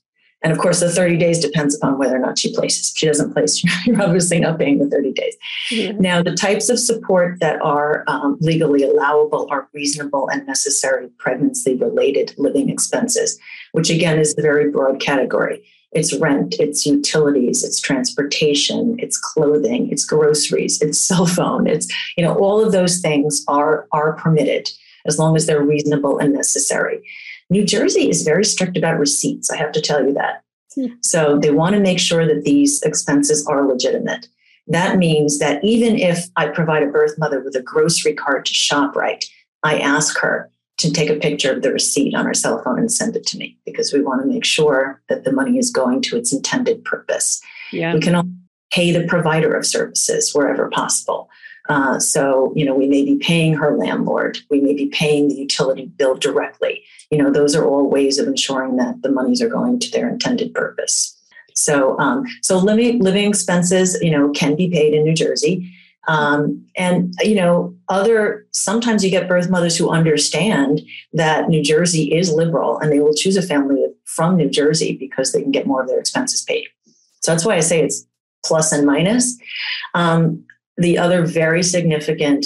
And 0.45 0.53
of 0.53 0.59
course, 0.59 0.81
the 0.81 0.91
30 0.91 1.17
days 1.17 1.41
depends 1.41 1.75
upon 1.75 1.99
whether 1.99 2.15
or 2.15 2.19
not 2.19 2.39
she 2.39 2.55
places. 2.55 2.91
If 2.91 2.99
she 2.99 3.07
doesn't 3.07 3.33
place, 3.33 3.65
you're 3.87 4.01
obviously 4.01 4.39
not 4.39 4.59
paying 4.59 4.79
the 4.79 4.89
30 4.89 5.13
days. 5.13 5.37
Mm-hmm. 5.71 6.01
Now, 6.01 6.23
the 6.23 6.35
types 6.35 6.69
of 6.69 6.79
support 6.79 7.41
that 7.41 7.61
are 7.63 8.05
um, 8.07 8.37
legally 8.41 8.83
allowable 8.83 9.49
are 9.51 9.69
reasonable 9.73 10.29
and 10.29 10.47
necessary 10.47 11.09
pregnancy 11.19 11.75
related 11.75 12.35
living 12.37 12.69
expenses, 12.69 13.41
which 13.73 13.89
again 13.89 14.19
is 14.19 14.35
a 14.37 14.43
very 14.43 14.71
broad 14.71 15.01
category. 15.01 15.65
It's 15.93 16.13
rent, 16.19 16.57
it's 16.59 16.85
utilities, 16.85 17.65
it's 17.65 17.81
transportation, 17.81 18.97
it's 18.99 19.17
clothing, 19.17 19.91
it's 19.91 20.05
groceries, 20.05 20.83
it's 20.83 20.99
cell 21.09 21.27
phone, 21.27 21.67
it's, 21.67 21.91
you 22.19 22.25
know, 22.25 22.35
all 22.35 22.63
of 22.63 22.73
those 22.73 23.01
things 23.01 23.45
are, 23.49 23.87
are 23.93 24.13
permitted 24.13 24.71
as 25.07 25.19
long 25.19 25.37
as 25.37 25.47
they're 25.47 25.63
reasonable 25.63 26.19
and 26.19 26.33
necessary. 26.33 27.03
New 27.51 27.65
Jersey 27.65 28.09
is 28.09 28.23
very 28.23 28.45
strict 28.45 28.77
about 28.77 28.99
receipts. 28.99 29.51
I 29.51 29.57
have 29.57 29.73
to 29.73 29.81
tell 29.81 30.05
you 30.05 30.13
that. 30.15 30.43
So 31.03 31.39
they 31.39 31.51
want 31.51 31.75
to 31.75 31.81
make 31.81 32.01
sure 32.01 32.27
that 32.27 32.45
these 32.45 32.83
expenses 32.83 33.47
are 33.47 33.67
legitimate. 33.67 34.29
That 34.67 34.97
means 34.97 35.39
that 35.39 35.63
even 35.63 35.99
if 35.99 36.27
I 36.37 36.49
provide 36.49 36.83
a 36.83 36.87
birth 36.87 37.19
mother 37.19 37.41
with 37.41 37.55
a 37.55 37.63
grocery 37.63 38.15
card 38.15 38.47
to 38.47 38.55
ShopRite, 38.55 39.27
I 39.63 39.79
ask 39.79 40.19
her 40.19 40.51
to 40.79 40.91
take 40.91 41.11
a 41.11 41.17
picture 41.17 41.53
of 41.53 41.63
the 41.63 41.73
receipt 41.73 42.15
on 42.15 42.27
her 42.27 42.35
cell 42.35 42.61
phone 42.63 42.79
and 42.79 42.91
send 42.91 43.15
it 43.15 43.27
to 43.27 43.39
me 43.39 43.57
because 43.65 43.93
we 43.93 44.03
want 44.03 44.23
to 44.23 44.27
make 44.27 44.45
sure 44.45 45.01
that 45.09 45.25
the 45.25 45.33
money 45.33 45.59
is 45.59 45.71
going 45.71 46.03
to 46.03 46.17
its 46.17 46.33
intended 46.33 46.85
purpose. 46.85 47.41
Yeah. 47.71 47.95
We 47.95 48.01
can 48.01 48.47
pay 48.73 48.91
the 48.91 49.07
provider 49.07 49.55
of 49.55 49.65
services 49.65 50.35
wherever 50.35 50.69
possible. 50.71 51.31
Uh, 51.69 51.99
so, 51.99 52.53
you 52.57 52.65
know, 52.65 52.75
we 52.75 52.87
may 52.89 53.05
be 53.05 53.17
paying 53.17 53.55
her 53.55 53.77
landlord, 53.77 54.39
we 54.51 54.61
may 54.61 54.75
be 54.75 54.87
paying 54.87 55.29
the 55.29 55.37
utility 55.37 55.87
bill 55.87 56.15
directly. 56.15 56.83
You 57.15 57.23
know, 57.23 57.33
those 57.33 57.55
are 57.55 57.65
all 57.65 57.89
ways 57.89 58.19
of 58.19 58.27
ensuring 58.27 58.77
that 58.79 59.03
the 59.03 59.11
monies 59.11 59.41
are 59.41 59.49
going 59.49 59.79
to 59.79 59.91
their 59.93 60.09
intended 60.09 60.53
purpose. 60.53 61.17
So, 61.55 61.97
um, 62.01 62.25
so 62.43 62.59
living 62.59 62.99
living 62.99 63.29
expenses, 63.29 63.97
you 64.03 64.11
know, 64.11 64.31
can 64.33 64.57
be 64.57 64.69
paid 64.69 64.95
in 64.95 65.05
New 65.05 65.15
Jersey. 65.15 65.73
Um, 66.09 66.67
and 66.77 67.15
you 67.21 67.37
know, 67.37 67.75
other 67.89 68.47
sometimes 68.51 69.05
you 69.05 69.11
get 69.11 69.29
birth 69.29 69.49
mothers 69.49 69.77
who 69.77 69.89
understand 69.89 70.83
that 71.13 71.49
New 71.49 71.63
Jersey 71.63 72.13
is 72.13 72.33
liberal, 72.33 72.79
and 72.79 72.91
they 72.91 72.99
will 72.99 73.15
choose 73.15 73.37
a 73.37 73.43
family 73.43 73.85
from 74.05 74.37
New 74.37 74.51
Jersey 74.51 74.97
because 74.99 75.31
they 75.31 75.43
can 75.43 75.53
get 75.53 75.67
more 75.67 75.83
of 75.83 75.89
their 75.89 76.01
expenses 76.01 76.43
paid. 76.43 76.67
So 77.21 77.31
that's 77.31 77.45
why 77.45 77.55
I 77.55 77.61
say 77.61 77.83
it's 77.83 78.05
plus 78.45 78.73
and 78.73 78.85
minus. 78.85 79.39
Um, 79.95 80.45
the 80.77 80.99
other 80.99 81.25
very 81.25 81.63
significant 81.63 82.45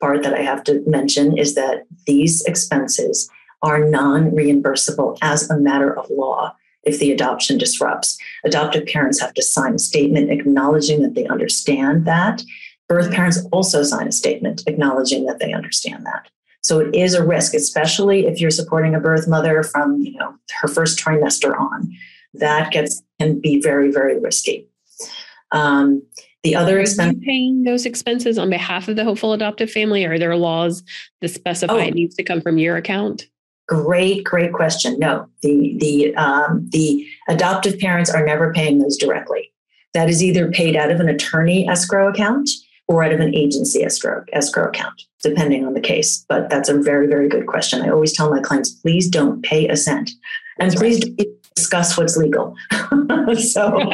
part 0.00 0.22
that 0.22 0.34
I 0.34 0.42
have 0.42 0.64
to 0.64 0.82
mention 0.86 1.36
is 1.38 1.54
that 1.54 1.84
these 2.06 2.42
expenses 2.44 3.30
are 3.62 3.84
non 3.84 4.30
reimbursable 4.30 5.18
as 5.22 5.48
a 5.50 5.58
matter 5.58 5.96
of 5.96 6.10
law 6.10 6.54
if 6.84 6.98
the 6.98 7.12
adoption 7.12 7.58
disrupts. 7.58 8.16
Adoptive 8.44 8.86
parents 8.86 9.20
have 9.20 9.34
to 9.34 9.42
sign 9.42 9.74
a 9.74 9.78
statement 9.78 10.30
acknowledging 10.30 11.02
that 11.02 11.14
they 11.14 11.26
understand 11.26 12.06
that. 12.06 12.42
Birth 12.88 13.10
parents 13.12 13.44
also 13.50 13.82
sign 13.82 14.08
a 14.08 14.12
statement 14.12 14.62
acknowledging 14.66 15.26
that 15.26 15.40
they 15.40 15.52
understand 15.52 16.06
that. 16.06 16.30
So 16.62 16.80
it 16.80 16.94
is 16.94 17.14
a 17.14 17.24
risk, 17.24 17.54
especially 17.54 18.26
if 18.26 18.40
you're 18.40 18.50
supporting 18.50 18.94
a 18.94 19.00
birth 19.00 19.28
mother 19.28 19.62
from, 19.62 20.00
you 20.00 20.18
know, 20.18 20.34
her 20.60 20.68
first 20.68 20.98
trimester 20.98 21.58
on. 21.58 21.92
That 22.34 22.72
gets 22.72 23.02
can 23.20 23.40
be 23.40 23.60
very, 23.60 23.90
very 23.90 24.18
risky. 24.18 24.68
Um, 25.52 26.02
the 26.42 26.54
other 26.54 26.78
expense 26.78 27.18
paying 27.24 27.64
those 27.64 27.86
expenses 27.86 28.38
on 28.38 28.50
behalf 28.50 28.88
of 28.88 28.96
the 28.96 29.04
hopeful 29.04 29.32
adoptive 29.32 29.70
family, 29.70 30.04
are 30.04 30.18
there 30.18 30.36
laws 30.36 30.84
that 31.20 31.28
specify 31.28 31.72
oh, 31.72 31.78
it 31.78 31.94
needs 31.94 32.14
to 32.16 32.22
come 32.22 32.40
from 32.40 32.58
your 32.58 32.76
account? 32.76 33.26
Great, 33.68 34.24
great 34.24 34.52
question. 34.52 34.98
No, 34.98 35.28
the 35.42 35.76
the 35.78 36.14
um, 36.14 36.68
the 36.70 37.06
adoptive 37.28 37.78
parents 37.78 38.10
are 38.10 38.24
never 38.24 38.52
paying 38.52 38.78
those 38.78 38.96
directly. 38.96 39.52
That 39.92 40.08
is 40.08 40.22
either 40.22 40.50
paid 40.50 40.76
out 40.76 40.90
of 40.90 41.00
an 41.00 41.08
attorney 41.08 41.68
escrow 41.68 42.08
account 42.08 42.48
or 42.86 43.02
out 43.02 43.12
of 43.12 43.18
an 43.18 43.34
agency 43.34 43.82
escrow 43.82 44.24
escrow 44.32 44.68
account, 44.68 45.02
depending 45.22 45.66
on 45.66 45.74
the 45.74 45.80
case. 45.80 46.24
But 46.28 46.48
that's 46.48 46.68
a 46.68 46.78
very, 46.78 47.08
very 47.08 47.28
good 47.28 47.46
question. 47.46 47.82
I 47.82 47.88
always 47.88 48.12
tell 48.12 48.30
my 48.30 48.40
clients, 48.40 48.70
please 48.70 49.08
don't 49.08 49.42
pay 49.42 49.66
a 49.66 49.76
cent, 49.76 50.10
and 50.60 50.70
that's 50.70 50.80
please 50.80 51.02
right. 51.02 51.26
discuss 51.56 51.98
what's 51.98 52.16
legal. 52.16 52.54
so. 53.36 53.92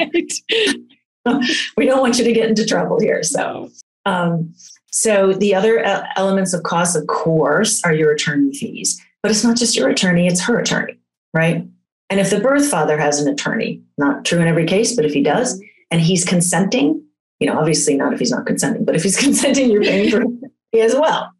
We 1.76 1.86
don't 1.86 2.00
want 2.00 2.18
you 2.18 2.24
to 2.24 2.32
get 2.32 2.48
into 2.48 2.66
trouble 2.66 2.98
here. 2.98 3.22
So, 3.22 3.70
um, 4.04 4.52
so 4.90 5.32
the 5.32 5.54
other 5.54 5.84
uh, 5.84 6.04
elements 6.16 6.52
of 6.52 6.64
cost, 6.64 6.96
of 6.96 7.06
course, 7.06 7.80
are 7.84 7.94
your 7.94 8.10
attorney 8.10 8.52
fees. 8.52 9.00
But 9.22 9.30
it's 9.30 9.44
not 9.44 9.56
just 9.56 9.76
your 9.76 9.88
attorney; 9.88 10.26
it's 10.26 10.40
her 10.42 10.58
attorney, 10.58 10.98
right? 11.32 11.66
And 12.10 12.20
if 12.20 12.30
the 12.30 12.40
birth 12.40 12.68
father 12.68 12.98
has 12.98 13.20
an 13.20 13.32
attorney, 13.32 13.80
not 13.96 14.24
true 14.24 14.40
in 14.40 14.48
every 14.48 14.66
case, 14.66 14.94
but 14.94 15.04
if 15.04 15.14
he 15.14 15.22
does, 15.22 15.62
and 15.90 16.00
he's 16.00 16.24
consenting, 16.24 17.02
you 17.40 17.46
know, 17.46 17.58
obviously 17.58 17.96
not 17.96 18.12
if 18.12 18.18
he's 18.18 18.30
not 18.30 18.46
consenting, 18.46 18.84
but 18.84 18.94
if 18.94 19.02
he's 19.02 19.16
consenting, 19.26 19.70
you're 19.70 19.82
paying 19.82 20.10
for 20.10 20.24
as 20.78 20.94
well. 20.94 21.32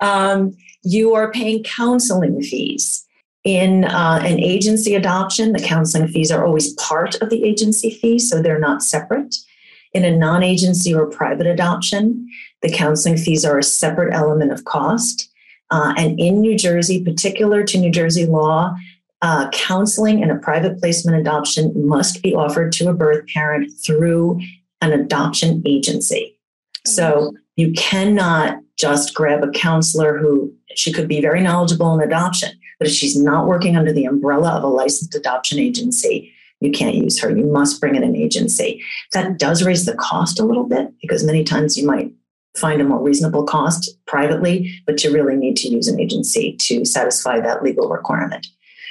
Um, 0.00 0.56
you 0.82 1.14
are 1.14 1.32
paying 1.32 1.62
counseling 1.62 2.42
fees. 2.42 3.04
In 3.44 3.84
uh, 3.84 4.20
an 4.24 4.40
agency 4.40 4.94
adoption, 4.96 5.52
the 5.52 5.60
counseling 5.60 6.08
fees 6.08 6.32
are 6.32 6.44
always 6.44 6.74
part 6.74 7.14
of 7.22 7.30
the 7.30 7.44
agency 7.44 7.90
fee, 7.90 8.18
so 8.18 8.42
they're 8.42 8.58
not 8.58 8.82
separate. 8.82 9.36
In 9.94 10.04
a 10.04 10.14
non 10.14 10.42
agency 10.42 10.92
or 10.92 11.06
private 11.06 11.46
adoption, 11.46 12.28
the 12.62 12.70
counseling 12.70 13.16
fees 13.16 13.44
are 13.44 13.58
a 13.58 13.62
separate 13.62 14.12
element 14.12 14.52
of 14.52 14.64
cost. 14.64 15.30
Uh, 15.70 15.94
and 15.96 16.18
in 16.20 16.40
New 16.40 16.56
Jersey, 16.56 17.02
particular 17.02 17.64
to 17.64 17.78
New 17.78 17.90
Jersey 17.90 18.26
law, 18.26 18.74
uh, 19.22 19.48
counseling 19.50 20.20
in 20.20 20.30
a 20.30 20.38
private 20.38 20.78
placement 20.78 21.18
adoption 21.18 21.72
must 21.86 22.22
be 22.22 22.34
offered 22.34 22.72
to 22.72 22.88
a 22.88 22.94
birth 22.94 23.26
parent 23.32 23.70
through 23.84 24.40
an 24.80 24.92
adoption 24.92 25.62
agency. 25.66 26.38
So 26.86 27.32
you 27.56 27.72
cannot 27.72 28.60
just 28.78 29.14
grab 29.14 29.42
a 29.42 29.50
counselor 29.50 30.18
who 30.18 30.52
she 30.74 30.92
could 30.92 31.08
be 31.08 31.20
very 31.20 31.40
knowledgeable 31.40 31.94
in 31.94 32.06
adoption, 32.06 32.50
but 32.78 32.88
if 32.88 32.94
she's 32.94 33.20
not 33.20 33.46
working 33.46 33.76
under 33.76 33.92
the 33.92 34.04
umbrella 34.04 34.50
of 34.50 34.62
a 34.62 34.68
licensed 34.68 35.14
adoption 35.14 35.58
agency, 35.58 36.32
you 36.60 36.70
can't 36.70 36.94
use 36.94 37.20
her. 37.20 37.30
You 37.30 37.44
must 37.46 37.80
bring 37.80 37.96
in 37.96 38.04
an 38.04 38.16
agency. 38.16 38.82
That 39.12 39.38
does 39.38 39.64
raise 39.64 39.86
the 39.86 39.94
cost 39.94 40.38
a 40.38 40.44
little 40.44 40.64
bit 40.64 40.92
because 41.00 41.24
many 41.24 41.44
times 41.44 41.76
you 41.76 41.86
might 41.86 42.12
find 42.56 42.80
a 42.80 42.84
more 42.84 43.02
reasonable 43.02 43.44
cost 43.44 43.96
privately, 44.06 44.72
but 44.86 45.02
you 45.02 45.12
really 45.12 45.36
need 45.36 45.56
to 45.58 45.68
use 45.68 45.88
an 45.88 46.00
agency 46.00 46.56
to 46.60 46.84
satisfy 46.84 47.40
that 47.40 47.62
legal 47.62 47.88
requirement. 47.88 48.46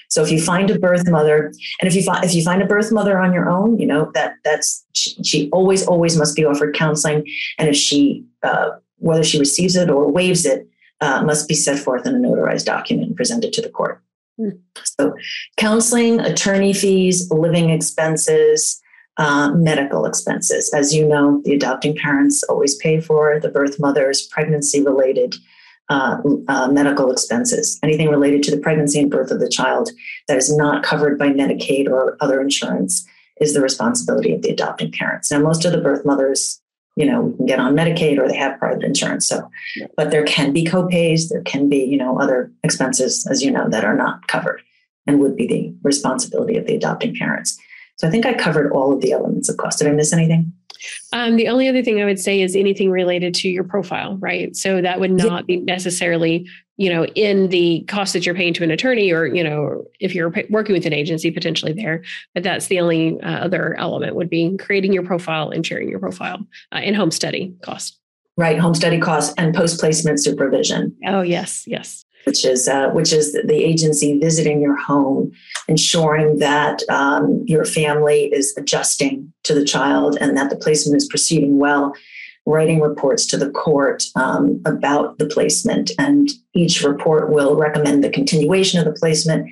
So 0.10 0.22
if 0.22 0.32
you 0.32 0.42
find 0.42 0.70
a 0.70 0.80
birth 0.80 1.10
mother, 1.10 1.52
and 1.82 1.88
if 1.88 1.96
you 1.96 2.04
find 2.04 2.24
if 2.24 2.34
you 2.34 2.44
find 2.44 2.62
a 2.62 2.66
birth 2.66 2.92
mother 2.92 3.20
on 3.20 3.34
your 3.34 3.50
own, 3.50 3.80
you 3.80 3.88
know 3.88 4.12
that 4.14 4.36
that's 4.44 4.86
she, 4.94 5.24
she 5.24 5.50
always 5.52 5.86
always 5.88 6.18
must 6.18 6.36
be 6.36 6.46
offered 6.46 6.76
counseling, 6.76 7.26
and 7.58 7.68
if 7.70 7.76
she 7.76 8.24
uh, 8.44 8.70
whether 8.98 9.24
she 9.24 9.40
receives 9.40 9.76
it 9.76 9.90
or 9.90 10.12
waives 10.12 10.46
it, 10.46 10.68
uh, 11.02 11.24
must 11.24 11.48
be 11.48 11.56
set 11.56 11.80
forth 11.80 12.06
in 12.06 12.16
a 12.16 12.20
notarized 12.20 12.66
document 12.66 13.08
and 13.08 13.18
presented 13.18 13.52
to 13.54 13.62
the 13.62 13.70
court. 13.70 14.02
Mm. 14.40 14.60
So, 14.84 15.16
counseling, 15.58 16.20
attorney 16.20 16.74
fees, 16.74 17.30
living 17.32 17.70
expenses, 17.70 18.82
uh, 19.18 19.52
medical 19.52 20.06
expenses. 20.06 20.74
As 20.74 20.94
you 20.94 21.08
know, 21.08 21.42
the 21.46 21.54
adopting 21.54 21.96
parents 21.96 22.44
always 22.44 22.76
pay 22.76 23.00
for 23.00 23.40
the 23.40 23.50
birth 23.50 23.80
mother's 23.80 24.22
pregnancy 24.28 24.84
related 24.84 25.36
uh, 25.90 26.18
uh, 26.48 26.68
medical 26.68 27.12
expenses. 27.12 27.80
Anything 27.84 28.10
related 28.10 28.44
to 28.44 28.52
the 28.52 28.62
pregnancy 28.62 29.00
and 29.00 29.12
birth 29.12 29.32
of 29.32 29.40
the 29.40 29.50
child 29.50 29.92
that 30.28 30.38
is 30.38 30.56
not 30.56 30.84
covered 30.84 31.18
by 31.18 31.30
Medicaid 31.30 31.88
or 31.88 32.18
other 32.20 32.42
insurance 32.42 33.08
is 33.40 33.54
the 33.54 33.62
responsibility 33.62 34.34
of 34.34 34.42
the 34.42 34.50
adopting 34.50 34.92
parents. 34.92 35.32
Now, 35.32 35.40
most 35.40 35.66
of 35.66 35.72
the 35.72 35.82
birth 35.82 36.06
mothers 36.06 36.62
you 36.96 37.06
know, 37.06 37.22
we 37.22 37.36
can 37.36 37.46
get 37.46 37.60
on 37.60 37.76
Medicaid 37.76 38.18
or 38.18 38.28
they 38.28 38.38
have 38.38 38.58
private 38.58 38.84
insurance. 38.84 39.28
So, 39.28 39.50
but 39.98 40.12
there 40.12 40.24
can 40.24 40.54
be 40.54 40.64
copays, 40.64 41.30
there 41.30 41.42
can 41.42 41.68
be, 41.68 41.84
you 41.84 41.98
know, 41.98 42.20
other 42.20 42.52
expenses, 42.64 43.28
as 43.30 43.44
you 43.44 43.52
know, 43.52 43.68
that 43.70 43.84
are 43.84 43.96
not 43.96 44.28
covered 44.28 44.62
and 45.06 45.20
would 45.20 45.36
be 45.36 45.48
the 45.48 45.76
responsibility 45.84 46.58
of 46.58 46.66
the 46.66 46.76
adopting 46.76 47.16
parents. 47.16 47.60
So 47.98 48.08
I 48.08 48.12
think 48.12 48.26
I 48.26 48.34
covered 48.34 48.72
all 48.72 48.94
of 48.94 49.02
the 49.02 49.12
elements 49.12 49.50
of 49.50 49.58
cost. 49.58 49.80
Did 49.80 49.88
I 49.88 49.92
miss 49.92 50.14
anything? 50.14 50.52
Um, 51.14 51.36
the 51.36 51.48
only 51.48 51.68
other 51.68 51.82
thing 51.82 52.02
I 52.02 52.06
would 52.06 52.20
say 52.20 52.42
is 52.42 52.56
anything 52.56 52.92
related 52.92 53.34
to 53.36 53.50
your 53.50 53.64
profile, 53.64 54.18
right? 54.18 54.56
So 54.56 54.82
that 54.82 55.00
would 55.00 55.12
not 55.12 55.48
be 55.48 55.58
necessarily, 55.58 56.48
you 56.78 56.92
know, 56.92 57.06
in 57.08 57.50
the 57.50 57.86
cost 57.88 58.14
that 58.14 58.26
you're 58.26 58.36
paying 58.36 58.54
to 58.56 58.64
an 58.64 58.72
attorney, 58.72 59.12
or 59.12 59.26
you 59.26 59.44
know, 59.44 59.86
if 60.00 60.14
you're 60.14 60.34
working 60.50 60.74
with 60.74 60.86
an 60.86 60.94
agency 60.94 61.32
potentially 61.32 61.74
there. 61.74 62.04
But 62.34 62.44
that's 62.44 62.68
the 62.68 62.80
only 62.80 63.20
uh, 63.22 63.46
other 63.46 63.76
element 63.80 64.16
would 64.16 64.30
be 64.30 64.58
creating 64.58 64.94
your 64.94 65.04
profile 65.04 65.50
and 65.50 65.66
sharing 65.66 65.90
your 65.90 66.00
profile 66.00 66.46
uh, 66.74 66.80
in 66.80 66.94
home 66.94 67.12
study 67.12 67.56
cost. 67.64 68.00
Right, 68.38 68.60
home 68.60 68.76
study 68.76 69.00
costs 69.00 69.34
and 69.38 69.56
post 69.56 69.80
placement 69.80 70.22
supervision. 70.22 70.96
Oh 71.08 71.22
yes, 71.22 71.64
yes. 71.66 72.05
Which 72.26 72.44
is 72.44 72.68
uh, 72.68 72.90
which 72.90 73.14
is 73.14 73.34
the 73.34 73.64
agency 73.64 74.18
visiting 74.20 74.62
your 74.62 74.76
home, 74.76 75.32
ensuring 75.68 76.40
that 76.40 76.82
um, 76.90 77.44
your 77.46 77.66
family 77.66 78.26
is 78.34 78.56
adjusting 78.58 79.32
to 79.44 79.54
the 79.54 79.64
child 79.64 80.18
and 80.20 80.36
that 80.36 80.50
the 80.50 80.56
placement 80.56 80.98
is 80.98 81.08
proceeding 81.08 81.60
well, 81.60 81.94
writing 82.46 82.80
reports 82.80 83.26
to 83.26 83.38
the 83.38 83.50
court 83.50 84.04
um, 84.16 84.62
about 84.66 85.18
the 85.18 85.26
placement, 85.26 85.92
and 85.98 86.30
each 86.54 86.84
report 86.84 87.32
will 87.32 87.56
recommend 87.56 88.04
the 88.04 88.10
continuation 88.10 88.80
of 88.80 88.86
the 88.86 89.00
placement. 89.00 89.50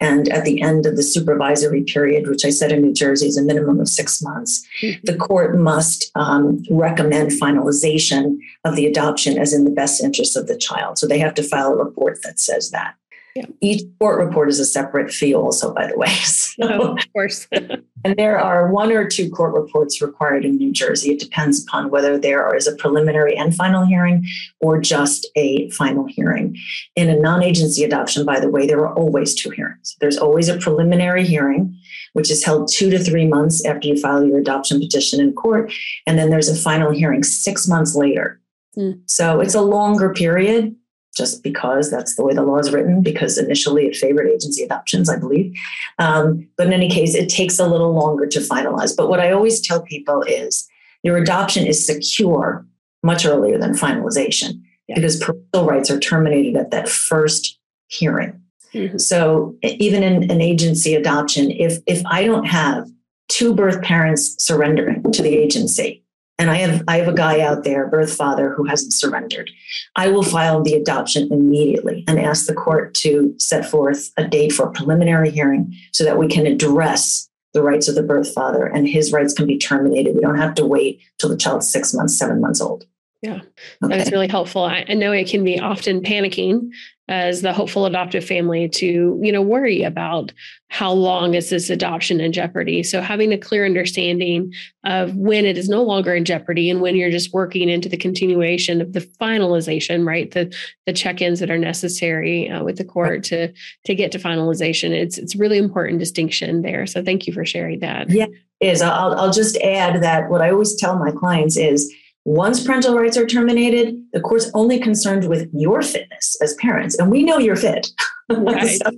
And 0.00 0.28
at 0.28 0.44
the 0.44 0.60
end 0.60 0.86
of 0.86 0.96
the 0.96 1.02
supervisory 1.02 1.82
period, 1.82 2.28
which 2.28 2.44
I 2.44 2.50
said 2.50 2.72
in 2.72 2.82
New 2.82 2.92
Jersey 2.92 3.26
is 3.26 3.36
a 3.36 3.42
minimum 3.42 3.80
of 3.80 3.88
six 3.88 4.22
months, 4.22 4.66
mm-hmm. 4.82 5.00
the 5.04 5.16
court 5.16 5.56
must 5.56 6.10
um, 6.14 6.62
recommend 6.70 7.30
finalization 7.30 8.38
of 8.64 8.76
the 8.76 8.86
adoption 8.86 9.38
as 9.38 9.52
in 9.52 9.64
the 9.64 9.70
best 9.70 10.02
interest 10.02 10.36
of 10.36 10.46
the 10.46 10.56
child. 10.56 10.98
So 10.98 11.06
they 11.06 11.18
have 11.18 11.34
to 11.34 11.42
file 11.42 11.72
a 11.72 11.84
report 11.84 12.18
that 12.22 12.38
says 12.38 12.70
that. 12.70 12.94
Yeah. 13.34 13.46
Each 13.60 13.82
court 13.98 14.24
report 14.24 14.50
is 14.50 14.60
a 14.60 14.64
separate 14.64 15.10
fee, 15.10 15.34
also, 15.34 15.72
by 15.72 15.86
the 15.86 15.96
way. 15.96 16.08
So, 16.52 16.68
oh, 16.68 16.96
of 16.96 17.12
course. 17.14 17.48
and 17.52 18.16
there 18.16 18.38
are 18.38 18.70
one 18.70 18.92
or 18.92 19.08
two 19.08 19.30
court 19.30 19.54
reports 19.54 20.02
required 20.02 20.44
in 20.44 20.58
New 20.58 20.70
Jersey. 20.70 21.12
It 21.12 21.18
depends 21.18 21.62
upon 21.62 21.88
whether 21.88 22.18
there 22.18 22.54
is 22.54 22.66
a 22.66 22.76
preliminary 22.76 23.34
and 23.34 23.54
final 23.54 23.86
hearing 23.86 24.26
or 24.60 24.78
just 24.78 25.26
a 25.34 25.70
final 25.70 26.06
hearing. 26.06 26.56
In 26.94 27.08
a 27.08 27.18
non 27.18 27.42
agency 27.42 27.84
adoption, 27.84 28.26
by 28.26 28.38
the 28.38 28.50
way, 28.50 28.66
there 28.66 28.80
are 28.80 28.94
always 28.94 29.34
two 29.34 29.48
hearings. 29.48 29.96
There's 30.00 30.18
always 30.18 30.50
a 30.50 30.58
preliminary 30.58 31.24
hearing, 31.24 31.74
which 32.12 32.30
is 32.30 32.44
held 32.44 32.70
two 32.70 32.90
to 32.90 32.98
three 32.98 33.26
months 33.26 33.64
after 33.64 33.88
you 33.88 33.98
file 33.98 34.22
your 34.22 34.38
adoption 34.38 34.78
petition 34.78 35.20
in 35.20 35.32
court. 35.32 35.72
And 36.06 36.18
then 36.18 36.28
there's 36.28 36.50
a 36.50 36.54
final 36.54 36.90
hearing 36.90 37.22
six 37.22 37.66
months 37.66 37.94
later. 37.94 38.40
Mm. 38.76 39.00
So 39.06 39.40
it's 39.40 39.54
a 39.54 39.62
longer 39.62 40.12
period 40.12 40.76
just 41.16 41.42
because 41.42 41.90
that's 41.90 42.16
the 42.16 42.24
way 42.24 42.34
the 42.34 42.42
law 42.42 42.58
is 42.58 42.72
written, 42.72 43.02
because 43.02 43.38
initially 43.38 43.86
it 43.86 43.96
favored 43.96 44.28
agency 44.28 44.62
adoptions, 44.62 45.08
I 45.08 45.18
believe. 45.18 45.54
Um, 45.98 46.48
but 46.56 46.66
in 46.66 46.72
any 46.72 46.88
case, 46.88 47.14
it 47.14 47.28
takes 47.28 47.58
a 47.58 47.66
little 47.66 47.92
longer 47.92 48.26
to 48.26 48.38
finalize. 48.40 48.96
But 48.96 49.08
what 49.08 49.20
I 49.20 49.32
always 49.32 49.60
tell 49.60 49.82
people 49.82 50.22
is 50.22 50.68
your 51.02 51.16
adoption 51.16 51.66
is 51.66 51.84
secure 51.84 52.66
much 53.02 53.26
earlier 53.26 53.58
than 53.58 53.72
finalization 53.72 54.62
yeah. 54.88 54.94
because 54.94 55.18
parental 55.18 55.66
rights 55.66 55.90
are 55.90 55.98
terminated 55.98 56.56
at 56.56 56.70
that 56.70 56.88
first 56.88 57.58
hearing. 57.88 58.40
Mm-hmm. 58.72 58.98
So 58.98 59.56
even 59.62 60.02
in 60.02 60.30
an 60.30 60.40
agency 60.40 60.94
adoption, 60.94 61.50
if 61.50 61.80
if 61.86 62.02
I 62.06 62.24
don't 62.24 62.46
have 62.46 62.88
two 63.28 63.54
birth 63.54 63.82
parents 63.82 64.34
surrendering 64.42 65.12
to 65.12 65.22
the 65.22 65.36
agency, 65.36 66.01
and 66.42 66.50
I 66.50 66.56
have 66.56 66.82
I 66.88 66.96
have 66.98 67.06
a 67.06 67.14
guy 67.14 67.40
out 67.40 67.62
there, 67.62 67.86
birth 67.86 68.12
father, 68.12 68.52
who 68.52 68.64
hasn't 68.64 68.92
surrendered. 68.92 69.48
I 69.94 70.08
will 70.08 70.24
file 70.24 70.60
the 70.60 70.74
adoption 70.74 71.32
immediately 71.32 72.04
and 72.08 72.18
ask 72.18 72.46
the 72.46 72.54
court 72.54 72.94
to 72.94 73.32
set 73.38 73.64
forth 73.64 74.10
a 74.16 74.26
date 74.26 74.52
for 74.52 74.66
a 74.66 74.72
preliminary 74.72 75.30
hearing 75.30 75.72
so 75.92 76.02
that 76.02 76.18
we 76.18 76.26
can 76.26 76.46
address 76.46 77.28
the 77.54 77.62
rights 77.62 77.86
of 77.86 77.94
the 77.94 78.02
birth 78.02 78.34
father 78.34 78.66
and 78.66 78.88
his 78.88 79.12
rights 79.12 79.32
can 79.32 79.46
be 79.46 79.56
terminated. 79.56 80.16
We 80.16 80.20
don't 80.20 80.38
have 80.38 80.54
to 80.56 80.66
wait 80.66 81.00
till 81.18 81.30
the 81.30 81.36
child's 81.36 81.70
six 81.70 81.94
months, 81.94 82.18
seven 82.18 82.40
months 82.40 82.60
old. 82.60 82.86
Yeah, 83.20 83.42
okay. 83.84 83.98
that's 83.98 84.10
really 84.10 84.26
helpful. 84.26 84.64
I, 84.64 84.84
I 84.88 84.94
know 84.94 85.12
it 85.12 85.28
can 85.28 85.44
be 85.44 85.60
often 85.60 86.02
panicking 86.02 86.70
as 87.08 87.42
the 87.42 87.52
hopeful 87.52 87.84
adoptive 87.84 88.24
family 88.24 88.68
to 88.68 89.18
you 89.22 89.32
know 89.32 89.42
worry 89.42 89.82
about 89.82 90.32
how 90.68 90.90
long 90.90 91.34
is 91.34 91.50
this 91.50 91.68
adoption 91.68 92.20
in 92.20 92.32
jeopardy. 92.32 92.82
So 92.82 93.02
having 93.02 93.32
a 93.32 93.38
clear 93.38 93.66
understanding 93.66 94.52
of 94.84 95.14
when 95.14 95.44
it 95.44 95.58
is 95.58 95.68
no 95.68 95.82
longer 95.82 96.14
in 96.14 96.24
jeopardy 96.24 96.70
and 96.70 96.80
when 96.80 96.96
you're 96.96 97.10
just 97.10 97.34
working 97.34 97.68
into 97.68 97.88
the 97.88 97.96
continuation 97.96 98.80
of 98.80 98.92
the 98.92 99.00
finalization 99.00 100.06
right? 100.06 100.30
The 100.30 100.54
the 100.86 100.92
check-ins 100.92 101.40
that 101.40 101.50
are 101.50 101.58
necessary 101.58 102.48
uh, 102.48 102.64
with 102.64 102.78
the 102.78 102.84
court 102.84 103.24
to 103.24 103.52
to 103.84 103.94
get 103.94 104.12
to 104.12 104.18
finalization. 104.18 104.90
It's 104.90 105.18
it's 105.18 105.36
really 105.36 105.58
important 105.58 105.98
distinction 105.98 106.62
there. 106.62 106.86
So 106.86 107.02
thank 107.02 107.26
you 107.26 107.32
for 107.32 107.44
sharing 107.44 107.80
that. 107.80 108.10
Yeah 108.10 108.26
is. 108.62 108.80
I'll, 108.80 109.14
I'll 109.14 109.32
just 109.32 109.56
add 109.58 110.02
that 110.02 110.30
what 110.30 110.40
i 110.40 110.50
always 110.50 110.76
tell 110.76 110.96
my 110.96 111.10
clients 111.10 111.56
is 111.56 111.92
once 112.24 112.64
parental 112.64 112.96
rights 112.96 113.16
are 113.16 113.26
terminated, 113.26 114.00
the 114.12 114.20
court's 114.20 114.50
only 114.54 114.78
concerned 114.78 115.28
with 115.28 115.48
your 115.52 115.82
fitness 115.82 116.36
as 116.40 116.54
parents, 116.54 116.98
and 116.98 117.10
we 117.10 117.22
know 117.22 117.38
you're 117.38 117.56
fit. 117.56 117.88
Right. 118.30 118.80
so, 118.80 118.90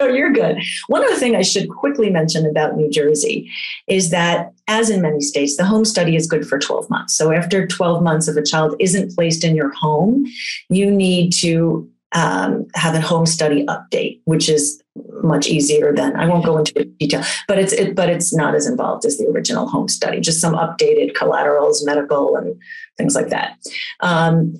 so 0.00 0.08
you're 0.08 0.32
good. 0.32 0.56
One 0.86 1.04
other 1.04 1.16
thing 1.16 1.36
I 1.36 1.42
should 1.42 1.68
quickly 1.68 2.08
mention 2.08 2.46
about 2.46 2.76
New 2.76 2.88
Jersey 2.88 3.50
is 3.86 4.10
that, 4.10 4.52
as 4.66 4.88
in 4.88 5.02
many 5.02 5.20
states, 5.20 5.56
the 5.56 5.64
home 5.64 5.84
study 5.84 6.16
is 6.16 6.26
good 6.26 6.48
for 6.48 6.58
12 6.58 6.88
months. 6.88 7.14
So 7.14 7.30
after 7.32 7.66
12 7.66 8.02
months, 8.02 8.28
if 8.28 8.36
a 8.36 8.42
child 8.42 8.76
isn't 8.78 9.14
placed 9.14 9.44
in 9.44 9.54
your 9.54 9.72
home, 9.74 10.24
you 10.70 10.90
need 10.90 11.32
to 11.34 11.90
um, 12.12 12.66
have 12.74 12.94
a 12.94 13.00
home 13.00 13.26
study 13.26 13.66
update, 13.66 14.20
which 14.24 14.48
is 14.48 14.82
much 15.22 15.48
easier 15.48 15.92
than 15.92 16.16
I 16.16 16.26
won't 16.26 16.44
go 16.44 16.58
into 16.58 16.84
detail, 16.84 17.22
but 17.46 17.58
it's 17.58 17.72
it, 17.72 17.94
but 17.94 18.08
it's 18.08 18.34
not 18.34 18.54
as 18.54 18.66
involved 18.66 19.04
as 19.04 19.18
the 19.18 19.26
original 19.26 19.68
home 19.68 19.88
study. 19.88 20.20
Just 20.20 20.40
some 20.40 20.54
updated 20.54 21.14
collaterals, 21.14 21.84
medical, 21.84 22.36
and 22.36 22.60
things 22.96 23.14
like 23.14 23.28
that. 23.28 23.58
Um, 24.00 24.54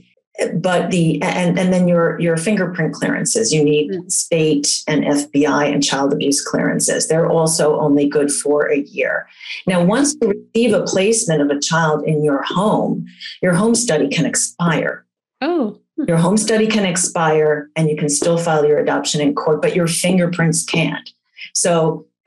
but 0.55 0.91
the 0.91 1.21
and 1.23 1.59
and 1.59 1.73
then 1.73 1.89
your 1.89 2.19
your 2.21 2.37
fingerprint 2.37 2.95
clearances 2.95 3.53
you 3.53 3.63
need 3.65 3.91
mm. 3.91 4.11
state 4.11 4.83
and 4.87 5.05
FBI 5.05 5.73
and 5.73 5.83
child 5.83 6.13
abuse 6.13 6.45
clearances 6.45 7.09
they're 7.09 7.29
also 7.29 7.79
only 7.81 8.09
good 8.09 8.31
for 8.31 8.71
a 8.71 8.79
year 8.79 9.27
now 9.67 9.83
once 9.83 10.15
you 10.21 10.29
receive 10.29 10.73
a 10.73 10.85
placement 10.85 11.43
of 11.43 11.51
a 11.51 11.61
child 11.61 12.05
in 12.05 12.23
your 12.23 12.43
home 12.45 13.05
your 13.43 13.55
home 13.55 13.75
study 13.75 14.09
can 14.09 14.27
expire 14.27 15.05
oh 15.41 15.81
your 16.07 16.17
home 16.17 16.37
study 16.37 16.67
can 16.67 16.85
expire 16.85 17.71
and 17.75 17.91
you 17.91 17.97
can 17.97 18.09
still 18.09 18.39
file 18.39 18.65
your 18.65 18.79
adoption 18.79 19.21
in 19.21 19.35
court, 19.35 19.61
but 19.61 19.75
your 19.75 19.87
fingerprints 19.87 20.65
can't. 20.65 21.11
So 21.55 22.07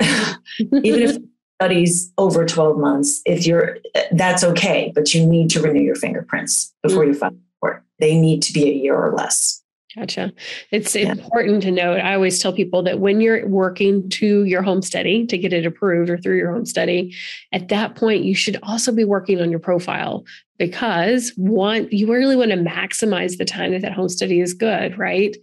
even 0.59 1.01
if 1.01 1.17
studies 1.61 2.11
over 2.17 2.45
12 2.45 2.77
months, 2.77 3.21
if 3.25 3.45
you're 3.45 3.77
that's 4.11 4.43
okay, 4.43 4.91
but 4.95 5.13
you 5.13 5.25
need 5.25 5.49
to 5.51 5.61
renew 5.61 5.81
your 5.81 5.95
fingerprints 5.95 6.73
before 6.81 7.03
mm-hmm. 7.03 7.13
you 7.13 7.19
file 7.19 7.35
court. 7.59 7.83
They 7.99 8.19
need 8.19 8.41
to 8.43 8.53
be 8.53 8.67
a 8.67 8.73
year 8.73 8.95
or 8.95 9.13
less. 9.13 9.61
Gotcha. 9.95 10.31
It's 10.71 10.95
yeah. 10.95 11.11
important 11.11 11.63
to 11.63 11.71
note. 11.71 11.99
I 11.99 12.13
always 12.13 12.39
tell 12.39 12.53
people 12.53 12.81
that 12.83 12.99
when 12.99 13.19
you're 13.19 13.45
working 13.47 14.09
to 14.11 14.45
your 14.45 14.61
home 14.61 14.81
study 14.81 15.25
to 15.25 15.37
get 15.37 15.51
it 15.51 15.65
approved 15.65 16.09
or 16.09 16.17
through 16.17 16.37
your 16.37 16.51
home 16.53 16.65
study, 16.65 17.13
at 17.51 17.67
that 17.69 17.95
point, 17.95 18.23
you 18.23 18.33
should 18.33 18.57
also 18.63 18.93
be 18.93 19.03
working 19.03 19.41
on 19.41 19.51
your 19.51 19.59
profile 19.59 20.23
because 20.61 21.33
you 21.39 22.13
really 22.13 22.35
want 22.35 22.51
to 22.51 22.55
maximize 22.55 23.39
the 23.39 23.45
time 23.45 23.71
that 23.71 23.81
that 23.81 23.93
home 23.93 24.09
study 24.09 24.41
is 24.41 24.53
good, 24.53 24.95
right? 24.95 25.35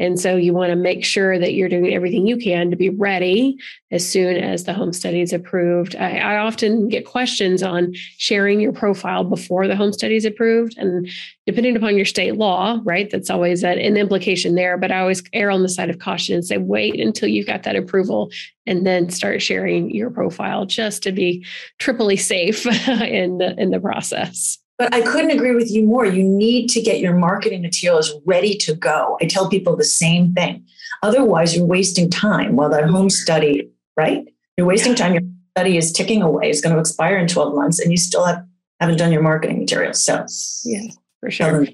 And 0.00 0.18
so 0.18 0.34
you 0.34 0.52
want 0.52 0.70
to 0.70 0.76
make 0.76 1.04
sure 1.04 1.38
that 1.38 1.54
you're 1.54 1.68
doing 1.68 1.94
everything 1.94 2.26
you 2.26 2.36
can 2.36 2.72
to 2.72 2.76
be 2.76 2.90
ready 2.90 3.56
as 3.92 4.04
soon 4.04 4.36
as 4.36 4.64
the 4.64 4.72
home 4.72 4.92
study 4.92 5.20
is 5.20 5.32
approved. 5.32 5.94
I, 5.94 6.18
I 6.18 6.38
often 6.38 6.88
get 6.88 7.06
questions 7.06 7.62
on 7.62 7.94
sharing 8.18 8.58
your 8.58 8.72
profile 8.72 9.22
before 9.22 9.68
the 9.68 9.76
home 9.76 9.92
study 9.92 10.16
is 10.16 10.24
approved. 10.24 10.76
And 10.76 11.08
depending 11.46 11.76
upon 11.76 11.94
your 11.94 12.04
state 12.04 12.34
law, 12.34 12.80
right, 12.82 13.08
that's 13.08 13.30
always 13.30 13.62
an 13.62 13.78
implication 13.78 14.56
there. 14.56 14.76
But 14.76 14.90
I 14.90 14.98
always 14.98 15.22
err 15.32 15.52
on 15.52 15.62
the 15.62 15.68
side 15.68 15.88
of 15.88 16.00
caution 16.00 16.34
and 16.34 16.44
say, 16.44 16.56
wait 16.56 16.98
until 16.98 17.28
you've 17.28 17.46
got 17.46 17.62
that 17.62 17.76
approval 17.76 18.32
and 18.66 18.84
then 18.84 19.10
start 19.10 19.42
sharing 19.42 19.90
your 19.90 20.10
profile 20.10 20.66
just 20.66 21.04
to 21.04 21.12
be 21.12 21.46
triply 21.78 22.16
safe 22.16 22.66
in 22.88 23.38
the 23.38 23.54
in 23.56 23.70
the 23.70 23.78
process. 23.78 24.58
But 24.76 24.92
I 24.92 25.02
couldn't 25.02 25.30
agree 25.30 25.54
with 25.54 25.70
you 25.70 25.84
more. 25.84 26.04
You 26.04 26.24
need 26.24 26.68
to 26.70 26.82
get 26.82 26.98
your 26.98 27.14
marketing 27.14 27.62
materials 27.62 28.12
ready 28.24 28.56
to 28.58 28.74
go. 28.74 29.16
I 29.20 29.26
tell 29.26 29.48
people 29.48 29.76
the 29.76 29.84
same 29.84 30.32
thing. 30.32 30.66
Otherwise, 31.02 31.56
you're 31.56 31.66
wasting 31.66 32.10
time 32.10 32.56
while 32.56 32.70
that 32.70 32.88
home 32.88 33.08
study, 33.08 33.70
right? 33.96 34.26
You're 34.56 34.66
wasting 34.66 34.94
time. 34.94 35.14
Your 35.14 35.22
study 35.56 35.76
is 35.76 35.92
ticking 35.92 36.22
away. 36.22 36.50
It's 36.50 36.60
going 36.60 36.74
to 36.74 36.80
expire 36.80 37.16
in 37.16 37.28
12 37.28 37.54
months, 37.54 37.78
and 37.78 37.92
you 37.92 37.96
still 37.96 38.24
have, 38.24 38.44
haven't 38.80 38.96
done 38.96 39.12
your 39.12 39.22
marketing 39.22 39.60
materials. 39.60 40.02
So, 40.02 40.26
yeah, 40.64 40.90
for 41.20 41.30
sure. 41.30 41.66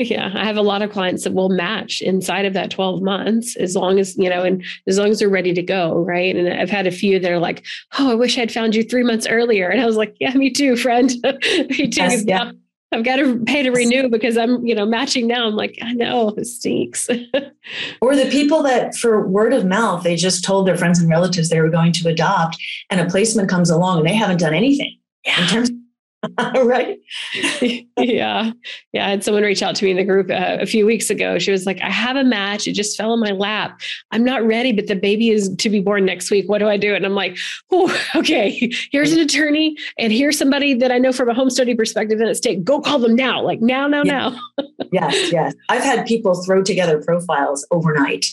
Yeah, 0.00 0.30
I 0.32 0.44
have 0.44 0.56
a 0.56 0.62
lot 0.62 0.82
of 0.82 0.92
clients 0.92 1.24
that 1.24 1.34
will 1.34 1.48
match 1.48 2.00
inside 2.00 2.46
of 2.46 2.52
that 2.54 2.70
12 2.70 3.02
months 3.02 3.56
as 3.56 3.74
long 3.74 3.98
as, 3.98 4.16
you 4.16 4.30
know, 4.30 4.44
and 4.44 4.64
as 4.86 4.96
long 4.96 5.08
as 5.08 5.18
they're 5.18 5.28
ready 5.28 5.52
to 5.52 5.62
go. 5.62 6.04
Right. 6.04 6.36
And 6.36 6.48
I've 6.48 6.70
had 6.70 6.86
a 6.86 6.92
few 6.92 7.18
that 7.18 7.32
are 7.32 7.40
like, 7.40 7.64
oh, 7.98 8.12
I 8.12 8.14
wish 8.14 8.38
I'd 8.38 8.52
found 8.52 8.76
you 8.76 8.84
three 8.84 9.02
months 9.02 9.26
earlier. 9.26 9.68
And 9.68 9.80
I 9.80 9.86
was 9.86 9.96
like, 9.96 10.14
yeah, 10.20 10.32
me 10.34 10.50
too, 10.50 10.76
friend. 10.76 11.10
me 11.24 11.88
too. 11.88 12.00
Yes, 12.00 12.24
yeah. 12.24 12.52
I've 12.92 13.04
got 13.04 13.16
to 13.16 13.42
pay 13.44 13.64
to 13.64 13.70
renew 13.70 14.08
because 14.08 14.38
I'm, 14.38 14.64
you 14.64 14.74
know, 14.74 14.86
matching 14.86 15.26
now. 15.26 15.46
I'm 15.46 15.56
like, 15.56 15.76
I 15.82 15.92
know 15.94 16.28
it 16.36 16.44
stinks. 16.46 17.08
or 18.00 18.14
the 18.14 18.30
people 18.30 18.62
that, 18.62 18.94
for 18.94 19.26
word 19.26 19.52
of 19.52 19.66
mouth, 19.66 20.04
they 20.04 20.14
just 20.14 20.44
told 20.44 20.66
their 20.66 20.76
friends 20.76 21.00
and 21.00 21.10
relatives 21.10 21.48
they 21.48 21.60
were 21.60 21.68
going 21.68 21.92
to 21.92 22.08
adopt, 22.08 22.56
and 22.88 23.00
a 23.00 23.04
placement 23.04 23.50
comes 23.50 23.68
along 23.68 23.98
and 23.98 24.06
they 24.06 24.14
haven't 24.14 24.38
done 24.38 24.54
anything 24.54 24.96
yeah. 25.24 25.42
in 25.42 25.48
terms 25.48 25.70
of 25.70 25.76
right. 26.38 26.98
yeah. 27.96 28.50
Yeah. 28.92 29.06
I 29.06 29.10
had 29.10 29.22
someone 29.22 29.44
reach 29.44 29.62
out 29.62 29.76
to 29.76 29.84
me 29.84 29.92
in 29.92 29.96
the 29.96 30.04
group 30.04 30.30
uh, 30.30 30.58
a 30.60 30.66
few 30.66 30.84
weeks 30.84 31.10
ago. 31.10 31.38
She 31.38 31.50
was 31.50 31.64
like, 31.64 31.80
I 31.80 31.90
have 31.90 32.16
a 32.16 32.24
match. 32.24 32.66
It 32.66 32.72
just 32.72 32.96
fell 32.96 33.14
in 33.14 33.20
my 33.20 33.30
lap. 33.30 33.80
I'm 34.10 34.24
not 34.24 34.44
ready, 34.44 34.72
but 34.72 34.88
the 34.88 34.96
baby 34.96 35.30
is 35.30 35.54
to 35.56 35.70
be 35.70 35.80
born 35.80 36.04
next 36.04 36.30
week. 36.30 36.48
What 36.48 36.58
do 36.58 36.68
I 36.68 36.76
do? 36.76 36.94
And 36.94 37.06
I'm 37.06 37.14
like, 37.14 37.38
oh, 37.70 37.94
okay. 38.16 38.70
Here's 38.90 39.12
an 39.12 39.20
attorney 39.20 39.76
and 39.98 40.12
here's 40.12 40.36
somebody 40.36 40.74
that 40.74 40.90
I 40.90 40.98
know 40.98 41.12
from 41.12 41.28
a 41.28 41.34
home 41.34 41.50
study 41.50 41.74
perspective 41.74 42.20
in 42.20 42.26
the 42.26 42.34
state. 42.34 42.64
Go 42.64 42.80
call 42.80 42.98
them 42.98 43.14
now. 43.14 43.40
Like 43.40 43.60
now, 43.60 43.86
now, 43.86 44.02
yeah. 44.04 44.36
now. 44.58 44.66
yes. 44.92 45.32
Yes. 45.32 45.54
I've 45.68 45.84
had 45.84 46.06
people 46.06 46.42
throw 46.42 46.62
together 46.62 47.00
profiles 47.00 47.66
overnight 47.70 48.26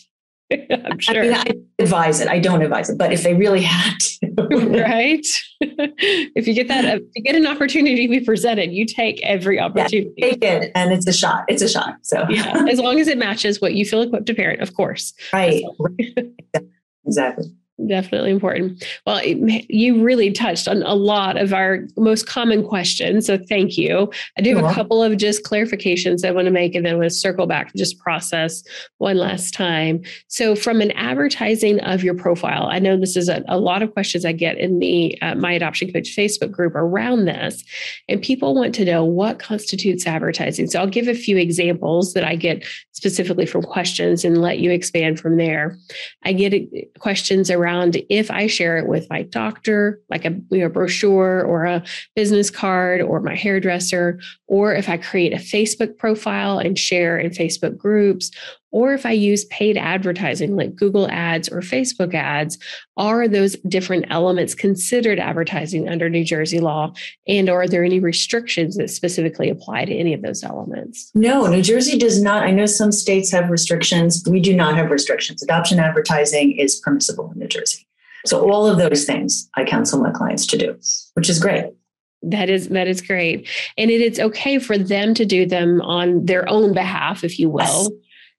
I'm 0.86 1.00
sure. 1.00 1.20
I, 1.20 1.22
mean, 1.22 1.34
I 1.34 1.44
advise 1.80 2.20
it. 2.20 2.28
I 2.28 2.40
don't 2.40 2.62
advise 2.62 2.90
it, 2.90 2.98
but 2.98 3.12
if 3.12 3.24
they 3.24 3.34
really 3.34 3.62
had 3.62 3.98
to, 4.00 4.28
right? 4.84 5.26
if 5.62 6.48
you 6.48 6.54
get 6.54 6.68
that, 6.68 6.86
if 6.86 7.02
you 7.16 7.24
get 7.24 7.36
an 7.36 7.48
opportunity 7.48 8.08
to 8.08 8.12
be 8.12 8.20
presented, 8.20 8.72
you 8.72 8.86
take 8.86 9.22
every 9.24 9.60
opportunity. 9.60 10.14
Yeah, 10.18 10.30
take 10.30 10.44
it, 10.44 10.72
and 10.76 10.92
it's 10.92 11.08
a 11.08 11.14
shot. 11.14 11.46
It's 11.48 11.62
a 11.62 11.70
shot. 11.70 11.98
So 12.04 12.26
yeah, 12.30 12.66
as 12.70 12.80
long 12.80 13.00
as 13.00 13.08
it 13.08 13.18
matches 13.18 13.62
what 13.62 13.74
you 13.74 13.86
feel 13.86 14.02
equipped 14.02 14.28
to 14.28 14.36
parent, 14.36 14.62
of 14.62 14.76
course. 14.76 15.14
Right. 15.34 15.64
exactly 17.06 17.46
definitely 17.88 18.32
important. 18.32 18.86
Well, 19.06 19.22
you 19.24 20.02
really 20.02 20.32
touched 20.32 20.68
on 20.68 20.82
a 20.84 20.96
lot 20.96 21.38
of 21.38 21.54
our 21.54 21.82
most 21.98 22.26
common 22.26 22.66
questions. 22.66 23.26
So 23.28 23.38
thank 23.38 23.78
you. 23.78 24.10
I 24.38 24.42
do 24.42 24.56
have 24.56 24.66
a 24.66 24.74
couple 24.74 25.04
of 25.04 25.18
just 25.18 25.44
clarifications 25.44 26.26
I 26.26 26.32
want 26.32 26.46
to 26.46 26.52
make 26.52 26.74
and 26.74 26.86
then 26.86 26.94
I 26.94 26.98
want 26.98 27.10
to 27.10 27.16
circle 27.16 27.48
back 27.48 27.72
and 27.72 27.78
just 27.78 28.00
process 28.00 28.64
one 29.00 29.18
last 29.18 29.54
time. 29.54 30.02
So 30.28 30.56
from 30.56 30.80
an 30.80 30.92
advertising 30.92 31.82
of 31.82 32.02
your 32.02 32.14
profile, 32.14 32.68
I 32.68 32.80
know 32.80 32.98
this 32.98 33.18
is 33.18 33.28
a, 33.28 33.44
a 33.50 33.60
lot 33.60 33.84
of 33.84 33.94
questions 33.94 34.24
I 34.24 34.32
get 34.32 34.58
in 34.58 34.80
the 34.80 35.22
uh, 35.22 35.36
My 35.36 35.52
Adoption 35.52 35.92
Coach 35.92 36.16
Facebook 36.16 36.52
group 36.52 36.76
around 36.76 37.26
this. 37.26 37.62
And 38.08 38.22
people 38.22 38.56
want 38.56 38.74
to 38.76 38.86
know 38.86 39.04
what 39.04 39.40
constitutes 39.40 40.08
advertising. 40.08 40.68
So 40.68 40.80
I'll 40.80 40.88
give 40.88 41.10
a 41.10 41.14
few 41.14 41.38
examples 41.38 42.14
that 42.14 42.24
I 42.24 42.38
get 42.38 42.64
specifically 42.94 43.46
from 43.46 43.64
questions 43.64 44.24
and 44.24 44.42
let 44.42 44.60
you 44.60 44.72
expand 44.72 45.20
from 45.20 45.36
there. 45.36 45.78
I 46.24 46.32
get 46.32 46.54
uh, 46.54 46.80
questions 47.00 47.52
around 47.52 47.65
around 47.66 47.98
if 48.10 48.30
I 48.30 48.48
share 48.48 48.78
it 48.78 48.88
with 48.88 49.10
my 49.10 49.24
doctor, 49.24 50.00
like 50.10 50.24
a 50.26 50.32
you 50.52 50.60
know, 50.60 50.70
brochure 50.70 51.44
or 51.44 51.66
a 51.66 51.84
business 52.16 52.52
card 52.52 53.02
or 53.02 53.20
my 53.20 53.36
hairdresser, 53.36 54.20
or 54.48 54.74
if 54.74 54.88
I 54.88 54.98
create 54.98 55.34
a 55.34 55.38
Facebook 55.38 55.98
profile 55.98 56.60
and 56.60 56.78
share 56.78 57.18
in 57.18 57.32
Facebook 57.32 57.76
groups, 57.78 58.30
or 58.76 58.94
if 58.94 59.06
I 59.06 59.12
use 59.12 59.46
paid 59.46 59.78
advertising 59.78 60.58
like 60.58 60.76
Google 60.76 61.08
ads 61.10 61.48
or 61.48 61.62
Facebook 61.62 62.14
ads, 62.14 62.58
are 62.98 63.26
those 63.26 63.56
different 63.70 64.06
elements 64.10 64.54
considered 64.54 65.18
advertising 65.18 65.88
under 65.88 66.10
New 66.10 66.26
Jersey 66.26 66.60
law? 66.60 66.92
And 67.26 67.50
are 67.50 67.70
there 67.70 67.86
any 67.86 68.02
restrictions 68.02 68.76
that 68.76 68.90
specifically 68.90 69.50
apply 69.50 69.86
to 69.86 69.96
any 69.96 70.14
of 70.14 70.24
those 70.24 70.44
elements? 70.44 71.10
No, 71.16 71.48
New 71.48 71.62
Jersey 71.62 71.98
does 71.98 72.22
not. 72.22 72.44
I 72.44 72.52
know 72.52 72.66
some 72.66 72.92
states 72.92 73.32
have 73.32 73.50
restrictions. 73.50 74.22
We 74.30 74.42
do 74.42 74.54
not 74.54 74.76
have 74.76 74.92
restrictions. 74.92 75.42
Adoption 75.42 75.80
advertising 75.80 76.58
is 76.58 76.76
permissible 76.76 77.32
in 77.32 77.40
New 77.40 77.48
Jersey. 77.48 77.88
So 78.26 78.52
all 78.52 78.68
of 78.68 78.78
those 78.78 79.06
things 79.06 79.50
I 79.56 79.64
counsel 79.64 80.02
my 80.02 80.12
clients 80.12 80.46
to 80.48 80.58
do, 80.58 80.78
which 81.14 81.30
is 81.30 81.40
great. 81.40 81.68
That 82.24 82.50
is 82.50 82.68
that 82.70 82.90
is 82.90 83.00
great, 83.02 83.48
and 83.78 83.90
it 83.90 84.02
is 84.02 84.20
okay 84.20 84.60
for 84.60 84.78
them 84.78 85.14
to 85.14 85.26
do 85.26 85.46
them 85.46 85.80
on 85.82 86.26
their 86.26 86.50
own 86.50 86.74
behalf, 86.74 87.24
if 87.24 87.40
you 87.40 87.50
will. 87.50 87.90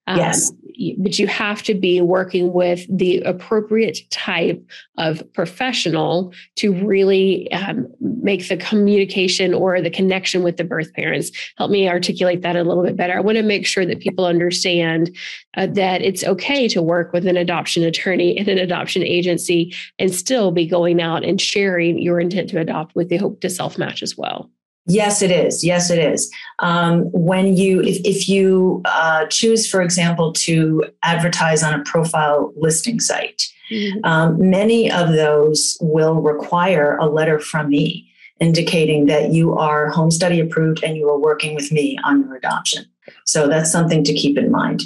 Yes. 0.07 0.51
Um, 0.51 0.57
yes. 0.63 0.95
But 0.99 1.17
you 1.17 1.25
have 1.25 1.63
to 1.63 1.73
be 1.73 2.01
working 2.01 2.53
with 2.53 2.85
the 2.95 3.19
appropriate 3.21 3.97
type 4.11 4.63
of 4.97 5.23
professional 5.33 6.33
to 6.57 6.71
really 6.85 7.51
um, 7.51 7.87
make 7.99 8.47
the 8.47 8.57
communication 8.57 9.55
or 9.55 9.81
the 9.81 9.89
connection 9.89 10.43
with 10.43 10.57
the 10.57 10.63
birth 10.63 10.93
parents. 10.93 11.31
Help 11.57 11.71
me 11.71 11.89
articulate 11.89 12.43
that 12.43 12.55
a 12.55 12.63
little 12.63 12.83
bit 12.83 12.95
better. 12.95 13.17
I 13.17 13.21
want 13.21 13.37
to 13.37 13.43
make 13.43 13.65
sure 13.65 13.87
that 13.87 13.99
people 13.99 14.25
understand 14.25 15.15
uh, 15.55 15.65
that 15.67 16.03
it's 16.03 16.23
okay 16.23 16.67
to 16.67 16.81
work 16.81 17.11
with 17.11 17.25
an 17.25 17.37
adoption 17.37 17.83
attorney 17.83 18.37
and 18.37 18.47
an 18.47 18.59
adoption 18.59 19.01
agency 19.01 19.73
and 19.97 20.13
still 20.13 20.51
be 20.51 20.67
going 20.67 21.01
out 21.01 21.23
and 21.23 21.41
sharing 21.41 21.99
your 21.99 22.19
intent 22.19 22.51
to 22.51 22.59
adopt 22.59 22.95
with 22.95 23.09
the 23.09 23.17
hope 23.17 23.41
to 23.41 23.49
self 23.49 23.79
match 23.79 24.03
as 24.03 24.15
well. 24.15 24.51
Yes, 24.87 25.21
it 25.21 25.31
is. 25.31 25.63
Yes, 25.65 25.89
it 25.89 25.99
is. 25.99 26.31
Um, 26.59 27.03
when 27.11 27.57
you, 27.57 27.81
if, 27.81 27.97
if 28.05 28.29
you 28.29 28.81
uh, 28.85 29.25
choose, 29.25 29.69
for 29.69 29.81
example, 29.81 30.31
to 30.33 30.85
advertise 31.03 31.61
on 31.61 31.77
a 31.77 31.83
profile 31.83 32.53
listing 32.55 33.01
site, 33.01 33.43
mm-hmm. 33.69 33.99
um, 34.05 34.49
many 34.49 34.89
of 34.89 35.09
those 35.09 35.77
will 35.81 36.21
require 36.21 36.97
a 36.97 37.05
letter 37.05 37.37
from 37.37 37.69
me 37.69 38.09
indicating 38.39 39.07
that 39.07 39.33
you 39.33 39.57
are 39.57 39.89
home 39.89 40.11
study 40.11 40.39
approved 40.39 40.83
and 40.83 40.95
you 40.95 41.09
are 41.09 41.19
working 41.19 41.53
with 41.53 41.69
me 41.71 41.97
on 42.05 42.21
your 42.21 42.35
adoption. 42.35 42.85
So 43.25 43.47
that's 43.47 43.71
something 43.71 44.03
to 44.05 44.13
keep 44.13 44.37
in 44.37 44.51
mind. 44.51 44.83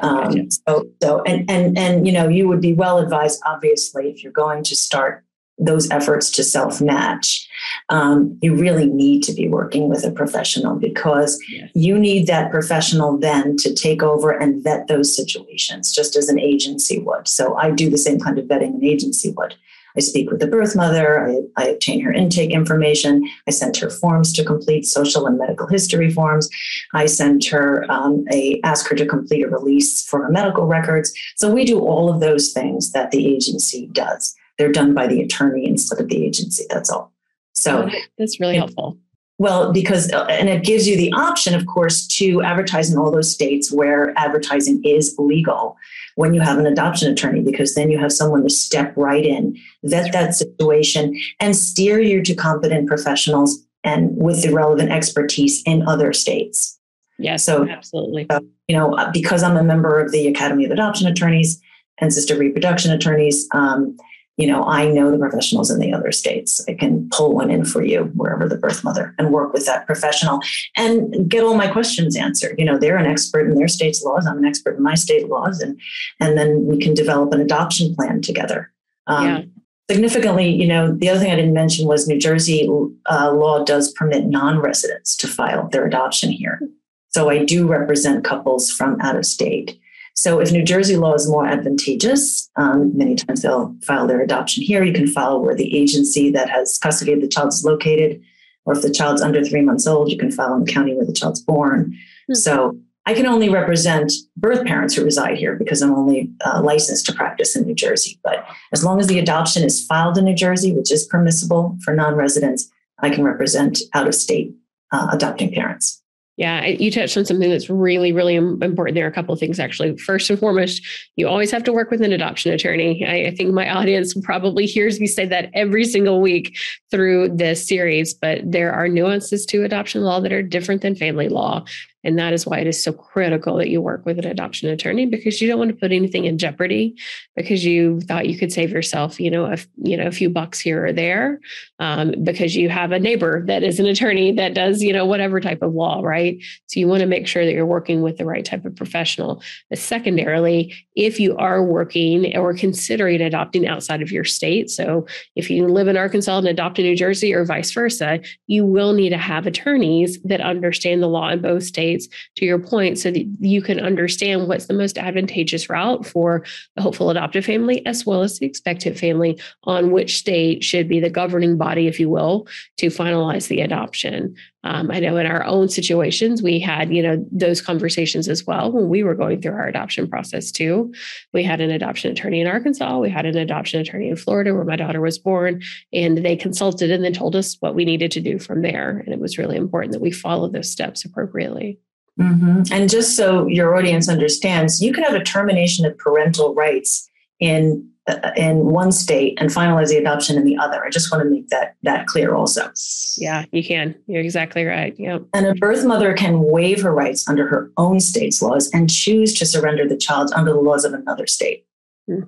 Um, 0.00 0.50
so, 0.50 0.88
so, 1.02 1.22
and 1.24 1.50
and 1.50 1.76
and 1.76 2.06
you 2.06 2.12
know, 2.12 2.26
you 2.26 2.48
would 2.48 2.60
be 2.60 2.72
well 2.72 2.98
advised, 2.98 3.40
obviously, 3.44 4.08
if 4.08 4.22
you're 4.22 4.32
going 4.32 4.64
to 4.64 4.74
start 4.74 5.24
those 5.60 5.90
efforts 5.90 6.30
to 6.32 6.42
self 6.42 6.80
match, 6.80 7.48
um, 7.88 8.38
you 8.40 8.54
really 8.54 8.86
need 8.86 9.22
to 9.24 9.32
be 9.32 9.48
working 9.48 9.88
with 9.88 10.04
a 10.04 10.10
professional 10.10 10.76
because 10.76 11.40
yes. 11.48 11.70
you 11.74 11.98
need 11.98 12.26
that 12.26 12.50
professional 12.50 13.18
then 13.18 13.56
to 13.58 13.74
take 13.74 14.02
over 14.02 14.30
and 14.30 14.64
vet 14.64 14.88
those 14.88 15.14
situations, 15.14 15.94
just 15.94 16.16
as 16.16 16.28
an 16.28 16.40
agency 16.40 16.98
would. 16.98 17.28
So 17.28 17.54
I 17.56 17.70
do 17.70 17.90
the 17.90 17.98
same 17.98 18.18
kind 18.18 18.38
of 18.38 18.46
vetting 18.46 18.74
an 18.74 18.84
agency 18.84 19.30
would. 19.36 19.54
I 19.96 20.00
speak 20.00 20.30
with 20.30 20.40
the 20.40 20.46
birth 20.46 20.76
mother. 20.76 21.26
I, 21.26 21.40
I, 21.56 21.66
obtain 21.66 22.00
her 22.02 22.12
intake 22.12 22.50
information. 22.52 23.28
I 23.48 23.50
send 23.50 23.76
her 23.78 23.90
forms 23.90 24.32
to 24.34 24.44
complete, 24.44 24.86
social 24.86 25.26
and 25.26 25.36
medical 25.36 25.66
history 25.66 26.10
forms. 26.10 26.48
I 26.94 27.06
send 27.06 27.44
her 27.46 27.90
um, 27.90 28.24
a 28.32 28.60
ask 28.62 28.88
her 28.88 28.94
to 28.96 29.04
complete 29.04 29.42
a 29.42 29.48
release 29.48 30.04
for 30.06 30.22
her 30.22 30.30
medical 30.30 30.66
records. 30.66 31.12
So 31.34 31.52
we 31.52 31.64
do 31.64 31.80
all 31.80 32.08
of 32.08 32.20
those 32.20 32.52
things 32.52 32.92
that 32.92 33.10
the 33.10 33.26
agency 33.26 33.88
does 33.92 34.36
they're 34.60 34.70
done 34.70 34.92
by 34.92 35.06
the 35.06 35.22
attorney 35.22 35.66
instead 35.66 35.98
of 35.98 36.08
the 36.08 36.22
agency. 36.22 36.64
That's 36.68 36.90
all. 36.90 37.14
So 37.54 37.88
oh, 37.88 37.98
that's 38.18 38.38
really 38.38 38.56
helpful. 38.56 38.98
Well, 39.38 39.72
because, 39.72 40.12
uh, 40.12 40.26
and 40.28 40.50
it 40.50 40.64
gives 40.64 40.86
you 40.86 40.98
the 40.98 41.10
option, 41.14 41.54
of 41.54 41.64
course, 41.64 42.06
to 42.18 42.42
advertise 42.42 42.92
in 42.92 42.98
all 42.98 43.10
those 43.10 43.32
states 43.32 43.72
where 43.72 44.12
advertising 44.18 44.82
is 44.84 45.14
legal 45.18 45.78
when 46.16 46.34
you 46.34 46.42
have 46.42 46.58
an 46.58 46.66
adoption 46.66 47.10
attorney, 47.10 47.40
because 47.40 47.74
then 47.74 47.90
you 47.90 47.98
have 47.98 48.12
someone 48.12 48.42
to 48.42 48.50
step 48.50 48.92
right 48.98 49.24
in, 49.24 49.56
vet 49.82 50.12
that 50.12 50.34
situation, 50.34 51.18
and 51.40 51.56
steer 51.56 51.98
you 52.00 52.22
to 52.22 52.34
competent 52.34 52.86
professionals 52.86 53.64
and 53.82 54.14
with 54.14 54.42
the 54.42 54.52
relevant 54.52 54.90
expertise 54.90 55.62
in 55.64 55.88
other 55.88 56.12
states. 56.12 56.78
Yes, 57.18 57.42
so 57.42 57.66
absolutely. 57.66 58.26
Uh, 58.28 58.40
you 58.68 58.76
know, 58.76 58.94
uh, 58.94 59.10
because 59.10 59.42
I'm 59.42 59.56
a 59.56 59.64
member 59.64 59.98
of 59.98 60.12
the 60.12 60.28
Academy 60.28 60.66
of 60.66 60.70
Adoption 60.70 61.08
Attorneys 61.08 61.58
and 61.98 62.08
Assisted 62.08 62.38
Reproduction 62.38 62.92
Attorneys, 62.92 63.48
um, 63.52 63.96
you 64.40 64.46
know, 64.46 64.64
I 64.64 64.88
know 64.88 65.10
the 65.10 65.18
professionals 65.18 65.70
in 65.70 65.78
the 65.78 65.92
other 65.92 66.10
states. 66.12 66.64
I 66.66 66.72
can 66.72 67.10
pull 67.10 67.34
one 67.34 67.50
in 67.50 67.66
for 67.66 67.84
you 67.84 68.04
wherever 68.14 68.48
the 68.48 68.56
birth 68.56 68.82
mother 68.82 69.14
and 69.18 69.32
work 69.32 69.52
with 69.52 69.66
that 69.66 69.84
professional 69.84 70.40
and 70.76 71.28
get 71.28 71.44
all 71.44 71.54
my 71.54 71.68
questions 71.68 72.16
answered. 72.16 72.58
You 72.58 72.64
know, 72.64 72.78
they're 72.78 72.96
an 72.96 73.04
expert 73.04 73.50
in 73.50 73.56
their 73.56 73.68
state's 73.68 74.02
laws. 74.02 74.26
I'm 74.26 74.38
an 74.38 74.46
expert 74.46 74.78
in 74.78 74.82
my 74.82 74.94
state 74.94 75.28
laws, 75.28 75.60
and 75.60 75.78
and 76.20 76.38
then 76.38 76.66
we 76.66 76.78
can 76.78 76.94
develop 76.94 77.34
an 77.34 77.40
adoption 77.42 77.94
plan 77.94 78.22
together. 78.22 78.72
Um, 79.06 79.26
yeah. 79.26 79.42
Significantly, 79.90 80.48
you 80.48 80.68
know, 80.68 80.94
the 80.94 81.10
other 81.10 81.20
thing 81.20 81.32
I 81.32 81.36
didn't 81.36 81.52
mention 81.52 81.86
was 81.86 82.08
New 82.08 82.18
Jersey 82.18 82.66
uh, 83.10 83.32
law 83.32 83.64
does 83.64 83.92
permit 83.92 84.24
non-residents 84.24 85.16
to 85.16 85.26
file 85.26 85.68
their 85.68 85.84
adoption 85.84 86.30
here. 86.30 86.60
So 87.08 87.28
I 87.28 87.44
do 87.44 87.66
represent 87.66 88.24
couples 88.24 88.70
from 88.70 89.00
out 89.00 89.16
of 89.16 89.26
state. 89.26 89.78
So 90.20 90.38
if 90.38 90.52
New 90.52 90.62
Jersey 90.62 90.98
law 90.98 91.14
is 91.14 91.26
more 91.26 91.46
advantageous, 91.46 92.50
um, 92.56 92.94
many 92.94 93.16
times 93.16 93.40
they'll 93.40 93.74
file 93.82 94.06
their 94.06 94.20
adoption 94.20 94.62
here. 94.62 94.84
You 94.84 94.92
can 94.92 95.06
file 95.06 95.40
where 95.40 95.54
the 95.54 95.74
agency 95.74 96.30
that 96.32 96.50
has 96.50 96.76
custody 96.76 97.14
of 97.14 97.22
the 97.22 97.26
child 97.26 97.48
is 97.48 97.64
located, 97.64 98.20
or 98.66 98.74
if 98.74 98.82
the 98.82 98.90
child's 98.90 99.22
under 99.22 99.42
three 99.42 99.62
months 99.62 99.86
old, 99.86 100.10
you 100.10 100.18
can 100.18 100.30
file 100.30 100.52
in 100.52 100.64
the 100.64 100.70
county 100.70 100.94
where 100.94 101.06
the 101.06 101.14
child's 101.14 101.40
born. 101.40 101.92
Mm-hmm. 101.92 102.34
So 102.34 102.78
I 103.06 103.14
can 103.14 103.24
only 103.24 103.48
represent 103.48 104.12
birth 104.36 104.66
parents 104.66 104.94
who 104.94 105.04
reside 105.04 105.38
here 105.38 105.56
because 105.56 105.80
I'm 105.80 105.94
only 105.94 106.30
uh, 106.44 106.60
licensed 106.62 107.06
to 107.06 107.14
practice 107.14 107.56
in 107.56 107.64
New 107.64 107.74
Jersey. 107.74 108.20
But 108.22 108.44
as 108.74 108.84
long 108.84 109.00
as 109.00 109.06
the 109.06 109.18
adoption 109.18 109.62
is 109.62 109.86
filed 109.86 110.18
in 110.18 110.26
New 110.26 110.36
Jersey, 110.36 110.74
which 110.74 110.92
is 110.92 111.06
permissible 111.06 111.78
for 111.82 111.94
non 111.94 112.14
residents, 112.14 112.70
I 112.98 113.08
can 113.08 113.24
represent 113.24 113.78
out 113.94 114.06
of 114.06 114.14
state 114.14 114.54
uh, 114.92 115.08
adopting 115.12 115.50
parents. 115.50 115.99
Yeah, 116.40 116.64
you 116.64 116.90
touched 116.90 117.18
on 117.18 117.26
something 117.26 117.50
that's 117.50 117.68
really, 117.68 118.12
really 118.12 118.34
important. 118.34 118.94
There 118.94 119.04
are 119.04 119.10
a 119.10 119.12
couple 119.12 119.34
of 119.34 119.38
things 119.38 119.60
actually. 119.60 119.98
First 119.98 120.30
and 120.30 120.38
foremost, 120.38 120.82
you 121.16 121.28
always 121.28 121.50
have 121.50 121.64
to 121.64 121.72
work 121.72 121.90
with 121.90 122.00
an 122.00 122.14
adoption 122.14 122.50
attorney. 122.50 123.04
I, 123.06 123.26
I, 123.26 123.34
think 123.34 123.52
my 123.52 123.68
audience 123.76 124.14
probably 124.22 124.64
hears 124.64 124.98
me 124.98 125.06
say 125.06 125.26
that 125.26 125.50
every 125.52 125.84
single 125.84 126.22
week 126.22 126.56
through 126.90 127.36
this 127.36 127.68
series, 127.68 128.14
but 128.14 128.38
there 128.42 128.72
are 128.72 128.88
nuances 128.88 129.44
to 129.46 129.64
adoption 129.64 130.00
law 130.00 130.18
that 130.18 130.32
are 130.32 130.42
different 130.42 130.80
than 130.80 130.94
family 130.94 131.28
law. 131.28 131.62
And 132.04 132.18
that 132.18 132.32
is 132.32 132.46
why 132.46 132.58
it 132.58 132.66
is 132.66 132.82
so 132.82 132.92
critical 132.92 133.56
that 133.56 133.68
you 133.68 133.80
work 133.80 134.06
with 134.06 134.18
an 134.18 134.26
adoption 134.26 134.68
attorney 134.68 135.06
because 135.06 135.40
you 135.40 135.48
don't 135.48 135.58
want 135.58 135.70
to 135.70 135.76
put 135.76 135.92
anything 135.92 136.24
in 136.24 136.38
jeopardy 136.38 136.96
because 137.36 137.64
you 137.64 138.00
thought 138.00 138.28
you 138.28 138.38
could 138.38 138.52
save 138.52 138.70
yourself, 138.70 139.20
you 139.20 139.30
know, 139.30 139.46
a, 139.46 139.58
you 139.82 139.96
know, 139.96 140.06
a 140.06 140.12
few 140.12 140.30
bucks 140.30 140.58
here 140.60 140.86
or 140.86 140.92
there 140.92 141.40
um, 141.78 142.14
because 142.22 142.56
you 142.56 142.68
have 142.68 142.92
a 142.92 142.98
neighbor 142.98 143.44
that 143.46 143.62
is 143.62 143.80
an 143.80 143.86
attorney 143.86 144.32
that 144.32 144.54
does, 144.54 144.82
you 144.82 144.92
know, 144.92 145.06
whatever 145.06 145.40
type 145.40 145.62
of 145.62 145.74
law, 145.74 146.00
right? 146.02 146.42
So 146.66 146.80
you 146.80 146.88
want 146.88 147.00
to 147.00 147.06
make 147.06 147.26
sure 147.26 147.44
that 147.44 147.52
you're 147.52 147.66
working 147.66 148.02
with 148.02 148.16
the 148.16 148.24
right 148.24 148.44
type 148.44 148.64
of 148.64 148.76
professional. 148.76 149.42
But 149.68 149.78
secondarily, 149.78 150.74
if 150.94 151.18
you 151.18 151.36
are 151.36 151.62
working 151.62 152.36
or 152.36 152.54
considering 152.54 153.20
adopting 153.20 153.66
outside 153.66 154.02
of 154.02 154.12
your 154.12 154.24
state, 154.24 154.70
so 154.70 155.06
if 155.36 155.50
you 155.50 155.66
live 155.66 155.88
in 155.88 155.96
Arkansas 155.96 156.38
and 156.38 156.48
adopt 156.48 156.78
in 156.78 156.84
New 156.84 156.96
Jersey 156.96 157.34
or 157.34 157.44
vice 157.44 157.72
versa, 157.72 158.20
you 158.46 158.64
will 158.64 158.92
need 158.92 159.10
to 159.10 159.18
have 159.18 159.46
attorneys 159.46 160.20
that 160.22 160.40
understand 160.40 161.02
the 161.02 161.08
law 161.08 161.28
in 161.30 161.40
both 161.40 161.64
states, 161.64 161.89
to 161.98 162.44
your 162.44 162.58
point, 162.58 162.98
so 162.98 163.10
that 163.10 163.24
you 163.40 163.62
can 163.62 163.80
understand 163.80 164.48
what's 164.48 164.66
the 164.66 164.74
most 164.74 164.98
advantageous 164.98 165.68
route 165.68 166.06
for 166.06 166.44
the 166.76 166.82
hopeful 166.82 167.10
adoptive 167.10 167.44
family 167.44 167.84
as 167.86 168.06
well 168.06 168.22
as 168.22 168.38
the 168.38 168.46
expectant 168.46 168.98
family 168.98 169.38
on 169.64 169.90
which 169.90 170.18
state 170.18 170.62
should 170.62 170.88
be 170.88 171.00
the 171.00 171.10
governing 171.10 171.56
body, 171.56 171.86
if 171.86 171.98
you 171.98 172.08
will, 172.08 172.46
to 172.76 172.86
finalize 172.86 173.48
the 173.48 173.60
adoption. 173.60 174.34
Um, 174.62 174.90
I 174.90 175.00
know 175.00 175.16
in 175.16 175.26
our 175.26 175.44
own 175.44 175.68
situations, 175.68 176.42
we 176.42 176.60
had, 176.60 176.92
you 176.92 177.02
know, 177.02 177.24
those 177.32 177.62
conversations 177.62 178.28
as 178.28 178.46
well 178.46 178.70
when 178.70 178.88
we 178.88 179.02
were 179.02 179.14
going 179.14 179.40
through 179.40 179.52
our 179.52 179.66
adoption 179.66 180.06
process 180.06 180.52
too. 180.52 180.92
We 181.32 181.42
had 181.42 181.60
an 181.60 181.70
adoption 181.70 182.12
attorney 182.12 182.40
in 182.40 182.46
Arkansas, 182.46 182.98
we 182.98 183.08
had 183.08 183.24
an 183.24 183.38
adoption 183.38 183.80
attorney 183.80 184.10
in 184.10 184.16
Florida 184.16 184.52
where 184.52 184.64
my 184.64 184.76
daughter 184.76 185.00
was 185.00 185.18
born, 185.18 185.62
and 185.92 186.18
they 186.18 186.36
consulted 186.36 186.90
and 186.90 187.02
then 187.02 187.14
told 187.14 187.36
us 187.36 187.56
what 187.60 187.74
we 187.74 187.84
needed 187.84 188.10
to 188.12 188.20
do 188.20 188.38
from 188.38 188.60
there. 188.60 188.98
And 188.98 189.14
it 189.14 189.20
was 189.20 189.38
really 189.38 189.56
important 189.56 189.92
that 189.92 190.02
we 190.02 190.10
follow 190.10 190.48
those 190.48 190.70
steps 190.70 191.04
appropriately. 191.04 191.78
Mm-hmm. 192.18 192.62
And 192.70 192.90
just 192.90 193.16
so 193.16 193.46
your 193.46 193.76
audience 193.76 194.08
understands, 194.08 194.82
you 194.82 194.92
can 194.92 195.04
have 195.04 195.14
a 195.14 195.24
termination 195.24 195.86
of 195.86 195.96
parental 195.96 196.54
rights 196.54 197.08
in 197.38 197.88
in 198.36 198.66
one 198.66 198.92
state 198.92 199.38
and 199.40 199.50
finalize 199.50 199.88
the 199.88 199.96
adoption 199.96 200.36
in 200.36 200.44
the 200.44 200.56
other. 200.56 200.84
I 200.84 200.90
just 200.90 201.10
want 201.12 201.24
to 201.24 201.30
make 201.30 201.48
that 201.48 201.76
that 201.82 202.06
clear 202.06 202.34
also. 202.34 202.70
Yeah, 203.16 203.44
you 203.52 203.64
can. 203.64 203.94
You're 204.06 204.22
exactly 204.22 204.64
right. 204.64 204.94
Yeah. 204.98 205.18
And 205.32 205.46
a 205.46 205.54
birth 205.54 205.84
mother 205.84 206.14
can 206.14 206.42
waive 206.42 206.82
her 206.82 206.92
rights 206.92 207.28
under 207.28 207.46
her 207.48 207.70
own 207.76 208.00
state's 208.00 208.42
laws 208.42 208.70
and 208.72 208.90
choose 208.90 209.34
to 209.34 209.46
surrender 209.46 209.88
the 209.88 209.96
child 209.96 210.32
under 210.34 210.52
the 210.52 210.60
laws 210.60 210.84
of 210.84 210.92
another 210.94 211.26
state. 211.26 211.66
Hmm. 212.06 212.22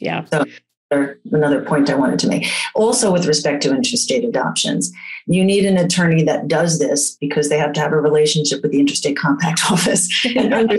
Yeah. 0.00 0.24
So 0.24 0.44
another 0.90 1.62
point 1.62 1.90
I 1.90 1.94
wanted 1.94 2.18
to 2.20 2.28
make. 2.28 2.46
Also, 2.74 3.12
with 3.12 3.26
respect 3.26 3.62
to 3.62 3.74
interstate 3.74 4.24
adoptions, 4.24 4.92
you 5.26 5.44
need 5.44 5.64
an 5.64 5.76
attorney 5.76 6.22
that 6.24 6.48
does 6.48 6.78
this 6.78 7.16
because 7.16 7.48
they 7.48 7.58
have 7.58 7.72
to 7.72 7.80
have 7.80 7.92
a 7.92 8.00
relationship 8.00 8.62
with 8.62 8.72
the 8.72 8.80
interstate 8.80 9.16
compact 9.16 9.60
office 9.70 10.08
and, 10.24 10.54
under, 10.54 10.78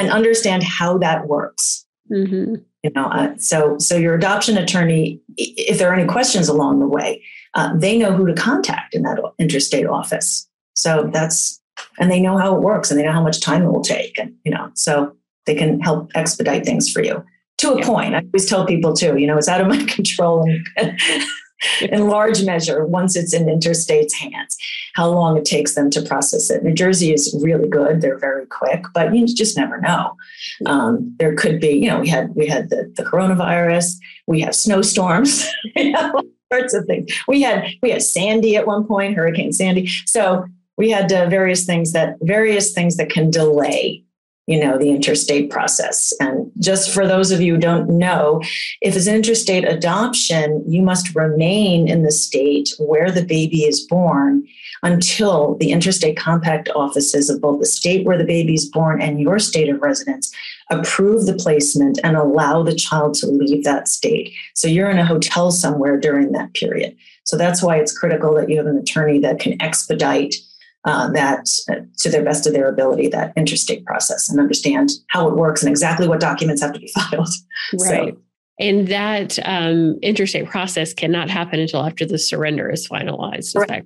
and 0.00 0.10
understand 0.10 0.62
how 0.62 0.96
that 0.98 1.26
works. 1.26 1.86
Mm-hmm 2.10 2.54
you 2.82 2.90
know 2.94 3.06
uh, 3.06 3.34
so 3.36 3.78
so 3.78 3.96
your 3.96 4.14
adoption 4.14 4.56
attorney 4.58 5.20
if 5.36 5.78
there 5.78 5.90
are 5.90 5.94
any 5.94 6.06
questions 6.06 6.48
along 6.48 6.80
the 6.80 6.86
way 6.86 7.22
uh, 7.54 7.74
they 7.76 7.98
know 7.98 8.12
who 8.12 8.26
to 8.26 8.34
contact 8.34 8.94
in 8.94 9.02
that 9.02 9.18
interstate 9.38 9.86
office 9.86 10.48
so 10.74 11.08
that's 11.12 11.60
and 11.98 12.10
they 12.10 12.20
know 12.20 12.36
how 12.36 12.54
it 12.54 12.62
works 12.62 12.90
and 12.90 12.98
they 12.98 13.04
know 13.04 13.12
how 13.12 13.22
much 13.22 13.40
time 13.40 13.62
it 13.62 13.70
will 13.70 13.82
take 13.82 14.18
and 14.18 14.34
you 14.44 14.50
know 14.50 14.70
so 14.74 15.14
they 15.46 15.54
can 15.54 15.80
help 15.80 16.10
expedite 16.14 16.64
things 16.64 16.90
for 16.90 17.02
you 17.02 17.24
to 17.58 17.72
a 17.72 17.78
yeah. 17.78 17.86
point 17.86 18.14
i 18.14 18.18
always 18.18 18.48
tell 18.48 18.66
people 18.66 18.94
too 18.94 19.16
you 19.16 19.26
know 19.26 19.36
it's 19.36 19.48
out 19.48 19.60
of 19.60 19.68
my 19.68 19.82
control 19.88 20.48
and 20.76 21.00
in 21.80 22.08
large 22.08 22.44
measure 22.44 22.84
once 22.86 23.16
it's 23.16 23.32
in 23.32 23.48
interstate's 23.48 24.14
hands 24.14 24.56
how 24.94 25.08
long 25.08 25.36
it 25.36 25.44
takes 25.44 25.74
them 25.74 25.90
to 25.90 26.02
process 26.02 26.50
it. 26.50 26.62
New 26.62 26.74
jersey 26.74 27.12
is 27.12 27.38
really 27.42 27.68
good. 27.68 28.00
They're 28.00 28.18
very 28.18 28.46
quick 28.46 28.84
but 28.94 29.14
you 29.14 29.26
just 29.26 29.56
never 29.56 29.80
know. 29.80 30.16
Um, 30.66 31.14
there 31.18 31.34
could 31.34 31.60
be 31.60 31.70
you 31.70 31.88
know 31.88 32.00
we 32.00 32.08
had 32.08 32.34
we 32.34 32.46
had 32.46 32.70
the, 32.70 32.92
the 32.96 33.04
coronavirus. 33.04 33.96
We 34.26 34.40
have 34.40 34.54
snowstorms 34.54 35.48
you 35.76 35.92
know, 35.92 36.12
all 36.14 36.22
sorts 36.52 36.74
of 36.74 36.86
things. 36.86 37.10
We 37.26 37.42
had 37.42 37.66
we 37.82 37.90
had 37.90 38.02
sandy 38.02 38.56
at 38.56 38.66
one 38.66 38.86
point 38.86 39.16
hurricane 39.16 39.52
sandy. 39.52 39.86
So 40.06 40.46
we 40.76 40.90
had 40.90 41.12
uh, 41.12 41.28
various 41.28 41.64
things 41.64 41.92
that 41.92 42.16
various 42.22 42.72
things 42.72 42.96
that 42.96 43.10
can 43.10 43.30
delay 43.30 44.04
you 44.52 44.60
know 44.62 44.76
the 44.76 44.90
interstate 44.90 45.50
process. 45.50 46.12
And 46.20 46.52
just 46.58 46.92
for 46.92 47.06
those 47.06 47.30
of 47.30 47.40
you 47.40 47.54
who 47.54 47.60
don't 47.60 47.88
know 47.88 48.42
if 48.82 48.94
it's 48.94 49.06
an 49.06 49.14
interstate 49.14 49.66
adoption 49.66 50.62
you 50.66 50.82
must 50.82 51.14
remain 51.14 51.88
in 51.88 52.02
the 52.02 52.12
state 52.12 52.68
where 52.78 53.10
the 53.10 53.24
baby 53.24 53.64
is 53.64 53.80
born 53.86 54.46
until 54.82 55.56
the 55.56 55.70
interstate 55.70 56.16
compact 56.16 56.68
offices 56.74 57.30
of 57.30 57.40
both 57.40 57.60
the 57.60 57.66
state 57.66 58.04
where 58.04 58.18
the 58.18 58.24
baby 58.24 58.52
is 58.52 58.68
born 58.68 59.00
and 59.00 59.20
your 59.20 59.38
state 59.38 59.68
of 59.70 59.80
residence 59.80 60.34
approve 60.70 61.24
the 61.24 61.34
placement 61.34 61.98
and 62.04 62.16
allow 62.16 62.62
the 62.62 62.74
child 62.74 63.14
to 63.14 63.26
leave 63.26 63.64
that 63.64 63.88
state. 63.88 64.32
So 64.54 64.68
you're 64.68 64.90
in 64.90 64.98
a 64.98 65.06
hotel 65.06 65.50
somewhere 65.50 65.98
during 65.98 66.32
that 66.32 66.52
period. 66.54 66.96
So 67.24 67.36
that's 67.36 67.62
why 67.62 67.76
it's 67.76 67.96
critical 67.96 68.34
that 68.34 68.50
you 68.50 68.56
have 68.58 68.66
an 68.66 68.76
attorney 68.76 69.18
that 69.20 69.38
can 69.38 69.60
expedite 69.62 70.34
uh, 70.84 71.10
that 71.12 71.48
uh, 71.70 71.76
to 71.98 72.10
their 72.10 72.24
best 72.24 72.46
of 72.46 72.52
their 72.52 72.68
ability 72.68 73.08
that 73.08 73.32
interstate 73.36 73.84
process 73.84 74.28
and 74.28 74.40
understand 74.40 74.90
how 75.08 75.28
it 75.28 75.36
works 75.36 75.62
and 75.62 75.70
exactly 75.70 76.08
what 76.08 76.20
documents 76.20 76.60
have 76.62 76.72
to 76.72 76.80
be 76.80 76.88
filed. 77.10 77.28
Right. 77.80 78.14
So, 78.14 78.16
and 78.58 78.88
that 78.88 79.38
um, 79.44 79.98
interstate 80.02 80.46
process 80.46 80.92
cannot 80.92 81.30
happen 81.30 81.58
until 81.58 81.84
after 81.84 82.04
the 82.04 82.18
surrender 82.18 82.68
is 82.70 82.86
finalized 82.86 83.56
right. 83.68 83.84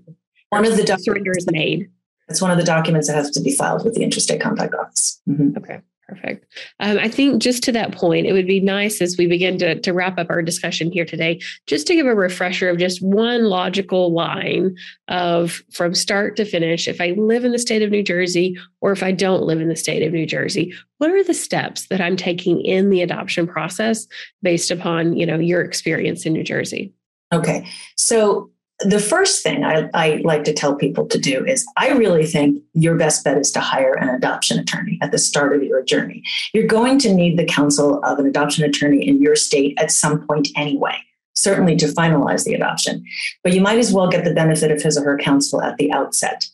one 0.49 0.67
of 0.67 0.77
the 0.77 0.85
doc- 0.85 1.01
surrender 1.01 1.33
is 1.37 1.47
made. 1.51 1.89
It's 2.29 2.43
one 2.43 2.51
of 2.51 2.59
the 2.59 2.65
documents 2.65 3.07
that 3.07 3.15
has 3.15 3.31
to 3.31 3.41
be 3.41 3.55
filed 3.55 3.85
with 3.85 3.95
the 3.95 4.03
interstate 4.03 4.41
compact 4.41 4.75
office. 4.75 5.21
Mm-hmm. 5.29 5.59
okay 5.59 5.81
Perfect. 6.09 6.47
Um, 6.79 6.99
I 6.99 7.09
think 7.09 7.43
just 7.43 7.65
to 7.65 7.73
that 7.73 7.91
point, 7.91 8.27
it 8.27 8.33
would 8.33 8.47
be 8.47 8.61
nice 8.61 9.03
as 9.03 9.17
we 9.19 9.27
begin 9.27 9.59
to, 9.59 9.81
to 9.81 9.93
wrap 9.93 10.19
up 10.19 10.31
our 10.31 10.41
discussion 10.41 10.93
here 10.93 11.05
today, 11.05 11.41
just 11.67 11.89
to 11.89 11.97
give 11.97 12.07
a 12.07 12.15
refresher 12.15 12.69
of 12.69 12.79
just 12.79 13.03
one 13.03 13.47
logical 13.47 14.13
line 14.13 14.77
of 15.09 15.63
from 15.73 15.95
start 15.95 16.37
to 16.37 16.45
finish. 16.45 16.87
If 16.87 17.01
I 17.01 17.11
live 17.17 17.45
in 17.45 17.51
the 17.51 17.59
state 17.59 17.83
of 17.83 17.91
New 17.91 18.05
Jersey, 18.05 18.57
or 18.81 18.93
if 18.93 19.03
I 19.03 19.11
don't 19.11 19.43
live 19.43 19.61
in 19.61 19.69
the 19.69 19.75
state 19.75 20.05
of 20.05 20.13
New 20.13 20.27
Jersey, 20.27 20.73
what 20.99 21.11
are 21.11 21.25
the 21.25 21.35
steps 21.35 21.89
that 21.89 22.01
I'm 22.01 22.17
taking 22.17 22.61
in 22.61 22.91
the 22.91 23.03
adoption 23.03 23.49
process 23.49 24.07
based 24.43 24.71
upon 24.71 25.17
you 25.17 25.27
know 25.27 25.41
your 25.41 25.63
experience 25.63 26.25
in 26.25 26.35
New 26.35 26.45
Jersey? 26.45 26.93
Okay, 27.33 27.67
so 27.97 28.53
the 28.81 29.01
first 29.01 29.43
thing 29.43 29.65
I, 29.65 29.89
I, 29.95 30.21
like 30.25 30.45
to 30.45 30.53
tell 30.53 30.75
people 30.75 31.07
to 31.07 31.19
do 31.19 31.45
is 31.47 31.67
I 31.77 31.93
really 31.93 32.27
think 32.27 32.63
your 32.75 32.97
best 32.97 33.25
bet 33.25 33.39
is 33.39 33.51
to 33.53 33.61
hire 33.61 33.95
an 33.95 34.11
adoption 34.11 34.59
attorney 34.59 34.99
at 35.01 35.13
the 35.13 35.19
start 35.19 35.55
of 35.55 35.63
your 35.63 35.83
journey. 35.83 36.23
You're 36.53 36.67
going 36.67 36.99
to 37.01 37.13
need 37.13 37.39
the 37.39 37.45
counsel 37.45 38.03
of 38.05 38.19
an 38.19 38.27
adoption 38.27 38.65
attorney 38.65 39.07
in 39.07 39.23
your 39.23 39.35
state 39.35 39.79
at 39.79 39.91
some 39.91 40.27
point 40.27 40.49
anyway, 40.57 40.97
certainly 41.35 41.75
to 41.77 41.87
finalize 41.87 42.45
the 42.45 42.53
adoption. 42.53 43.03
But 43.43 43.55
you 43.55 43.63
might 43.63 43.79
as 43.79 43.95
well 43.95 44.11
get 44.11 44.25
the 44.25 44.35
benefit 44.35 44.71
of 44.71 44.83
his 44.83 44.99
or 44.99 45.05
her 45.05 45.19
counsel 45.19 45.63
at 45.63 45.79
the 45.79 45.91
outset. 45.93 46.47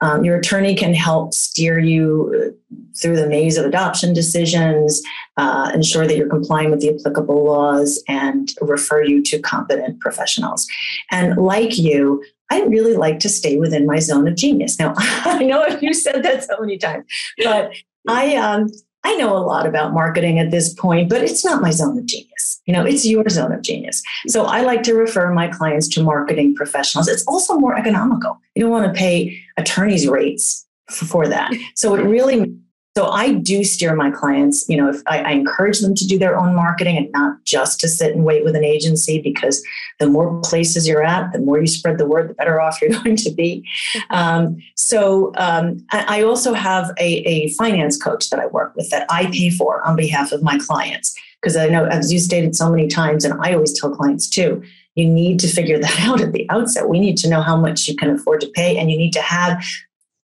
Um, 0.00 0.24
your 0.24 0.36
attorney 0.36 0.74
can 0.74 0.94
help 0.94 1.34
steer 1.34 1.78
you 1.78 2.56
through 3.00 3.16
the 3.16 3.26
maze 3.26 3.56
of 3.56 3.64
adoption 3.64 4.12
decisions, 4.12 5.02
uh, 5.36 5.70
ensure 5.74 6.06
that 6.06 6.16
you're 6.16 6.28
complying 6.28 6.70
with 6.70 6.80
the 6.80 6.94
applicable 6.94 7.44
laws, 7.44 8.02
and 8.08 8.52
refer 8.60 9.02
you 9.02 9.22
to 9.24 9.38
competent 9.38 10.00
professionals. 10.00 10.66
And 11.10 11.36
like 11.36 11.78
you, 11.78 12.24
I 12.50 12.62
really 12.62 12.96
like 12.96 13.20
to 13.20 13.28
stay 13.28 13.56
within 13.56 13.86
my 13.86 14.00
zone 14.00 14.26
of 14.26 14.34
genius. 14.34 14.78
Now, 14.78 14.94
I 14.98 15.44
know 15.44 15.66
you 15.80 15.94
said 15.94 16.22
that 16.24 16.44
so 16.44 16.56
many 16.60 16.78
times, 16.78 17.04
but 17.38 17.72
I 18.08 18.36
um, 18.36 18.70
I 19.02 19.16
know 19.16 19.36
a 19.36 19.38
lot 19.38 19.66
about 19.66 19.94
marketing 19.94 20.38
at 20.38 20.50
this 20.50 20.74
point, 20.74 21.08
but 21.08 21.22
it's 21.22 21.44
not 21.44 21.62
my 21.62 21.70
zone 21.70 21.98
of 21.98 22.06
genius. 22.06 22.60
You 22.66 22.74
know, 22.74 22.84
it's 22.84 23.06
your 23.06 23.28
zone 23.28 23.52
of 23.52 23.62
genius. 23.62 24.02
So 24.26 24.44
I 24.44 24.60
like 24.62 24.82
to 24.84 24.94
refer 24.94 25.32
my 25.32 25.48
clients 25.48 25.88
to 25.88 26.02
marketing 26.02 26.54
professionals. 26.54 27.08
It's 27.08 27.24
also 27.26 27.58
more 27.58 27.76
economical. 27.76 28.38
You 28.54 28.62
don't 28.62 28.70
want 28.70 28.92
to 28.92 28.98
pay 28.98 29.40
attorneys 29.56 30.06
rates 30.06 30.66
for 30.88 31.26
that. 31.28 31.52
So 31.74 31.94
it 31.94 32.02
really 32.02 32.54
so 32.96 33.06
I 33.06 33.34
do 33.34 33.62
steer 33.62 33.94
my 33.94 34.10
clients, 34.10 34.68
you 34.68 34.76
know, 34.76 34.88
if 34.88 35.00
I, 35.06 35.20
I, 35.20 35.30
encourage 35.30 35.78
them 35.78 35.94
to 35.94 36.06
do 36.06 36.18
their 36.18 36.36
own 36.36 36.56
marketing 36.56 36.96
and 36.96 37.10
not 37.12 37.44
just 37.44 37.78
to 37.80 37.88
sit 37.88 38.16
and 38.16 38.24
wait 38.24 38.42
with 38.42 38.56
an 38.56 38.64
agency 38.64 39.22
because 39.22 39.64
the 40.00 40.08
more 40.08 40.40
places 40.40 40.88
you're 40.88 41.04
at, 41.04 41.32
the 41.32 41.38
more 41.38 41.60
you 41.60 41.68
spread 41.68 41.98
the 41.98 42.06
word, 42.06 42.28
the 42.28 42.34
better 42.34 42.60
off 42.60 42.82
you're 42.82 42.90
going 43.02 43.14
to 43.16 43.30
be. 43.30 43.64
Um, 44.10 44.56
so 44.74 45.32
um, 45.36 45.86
I, 45.92 46.22
also 46.22 46.52
have 46.52 46.90
a, 46.98 47.18
a 47.28 47.50
finance 47.50 47.96
coach 47.96 48.28
that 48.30 48.40
I 48.40 48.46
work 48.46 48.74
with 48.74 48.90
that 48.90 49.06
I 49.08 49.26
pay 49.26 49.50
for 49.50 49.86
on 49.86 49.94
behalf 49.94 50.32
of 50.32 50.42
my 50.42 50.58
clients. 50.58 51.16
Because 51.40 51.56
I 51.56 51.68
know, 51.68 51.86
as 51.86 52.12
you 52.12 52.18
stated 52.18 52.56
so 52.56 52.68
many 52.68 52.88
times, 52.88 53.24
and 53.24 53.34
I 53.40 53.54
always 53.54 53.72
tell 53.72 53.94
clients 53.94 54.28
too, 54.28 54.62
you 54.96 55.06
need 55.06 55.38
to 55.40 55.48
figure 55.48 55.78
that 55.78 56.00
out 56.08 56.20
at 56.20 56.32
the 56.32 56.48
outset. 56.50 56.88
We 56.88 56.98
need 56.98 57.16
to 57.18 57.28
know 57.30 57.40
how 57.40 57.56
much 57.56 57.86
you 57.86 57.94
can 57.94 58.10
afford 58.10 58.40
to 58.40 58.48
pay, 58.48 58.76
and 58.78 58.90
you 58.90 58.98
need 58.98 59.12
to 59.12 59.22
have 59.22 59.64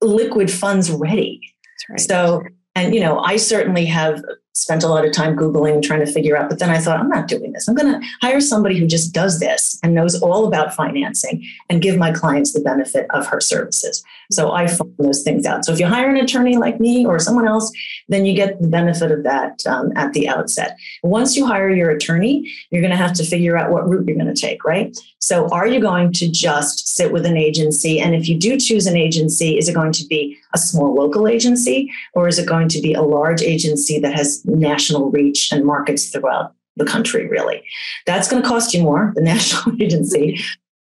liquid 0.03 0.51
funds 0.51 0.91
ready. 0.91 1.41
Right. 1.89 2.01
So 2.01 2.43
and, 2.77 2.95
you 2.95 3.01
know, 3.01 3.19
I 3.19 3.37
certainly 3.37 3.87
have 3.87 4.23
spent 4.57 4.83
a 4.83 4.89
lot 4.89 5.05
of 5.05 5.13
time 5.13 5.37
Googling, 5.37 5.83
trying 5.83 6.01
to 6.01 6.11
figure 6.11 6.35
out. 6.35 6.49
But 6.49 6.59
then 6.59 6.71
I 6.71 6.79
thought, 6.79 6.99
I'm 6.99 7.11
not 7.11 7.29
doing 7.29 7.53
this. 7.53 7.69
I'm 7.69 7.75
going 7.75 7.93
to 7.93 8.07
hire 8.23 8.41
somebody 8.41 8.79
who 8.79 8.87
just 8.87 9.13
does 9.13 9.39
this 9.39 9.79
and 9.83 9.95
knows 9.95 10.21
all 10.23 10.47
about 10.47 10.75
financing 10.75 11.45
and 11.69 11.83
give 11.83 11.99
my 11.99 12.11
clients 12.11 12.55
the 12.55 12.61
benefit 12.61 13.07
of 13.11 13.27
her 13.27 13.39
services. 13.39 14.03
So 14.31 14.53
I 14.53 14.67
find 14.67 14.95
those 14.99 15.23
things 15.23 15.45
out. 15.45 15.67
So 15.67 15.73
if 15.73 15.79
you 15.79 15.87
hire 15.87 16.09
an 16.09 16.17
attorney 16.17 16.57
like 16.57 16.81
me 16.81 17.05
or 17.05 17.19
someone 17.19 17.47
else, 17.47 17.71
then 18.09 18.25
you 18.25 18.35
get 18.35 18.59
the 18.61 18.69
benefit 18.69 19.13
of 19.13 19.25
that 19.25 19.65
um, 19.67 19.93
at 19.95 20.15
the 20.15 20.27
outset. 20.27 20.79
Once 21.03 21.37
you 21.37 21.47
hire 21.47 21.71
your 21.71 21.91
attorney, 21.91 22.51
you're 22.71 22.83
going 22.83 22.91
to 22.91 22.97
have 22.97 23.13
to 23.15 23.25
figure 23.25 23.59
out 23.59 23.71
what 23.71 23.87
route 23.87 24.07
you're 24.07 24.17
going 24.17 24.35
to 24.35 24.41
take, 24.41 24.65
right? 24.65 24.99
So 25.19 25.49
are 25.49 25.67
you 25.67 25.81
going 25.81 26.13
to 26.15 26.31
just 26.31 26.95
sit 26.95 27.13
with 27.13 27.27
an 27.27 27.37
agency? 27.37 28.01
And 28.01 28.15
if 28.15 28.29
you 28.29 28.39
do 28.39 28.57
choose 28.59 28.87
an 28.87 28.97
agency, 28.97 29.59
is 29.59 29.69
it 29.69 29.75
going 29.75 29.93
to 29.93 30.07
be 30.07 30.39
a 30.55 30.59
small 30.59 30.95
local 30.95 31.27
agency 31.29 31.93
or 32.15 32.29
is 32.29 32.39
it 32.39 32.47
going 32.47 32.69
to 32.69 32.81
be 32.81 32.95
a 32.95 33.03
large 33.03 33.43
agency 33.43 33.99
that 33.99 34.15
has 34.15 34.46
national 34.47 35.11
reach 35.11 35.53
and 35.53 35.65
markets 35.65 36.09
throughout 36.09 36.55
the 36.77 36.85
country, 36.85 37.27
really? 37.27 37.63
That's 38.07 38.29
going 38.29 38.43
to 38.43 38.49
cost 38.49 38.75
you 38.75 38.83
more, 38.83 39.13
the 39.15 39.21
national 39.23 39.81
agency. 39.83 40.41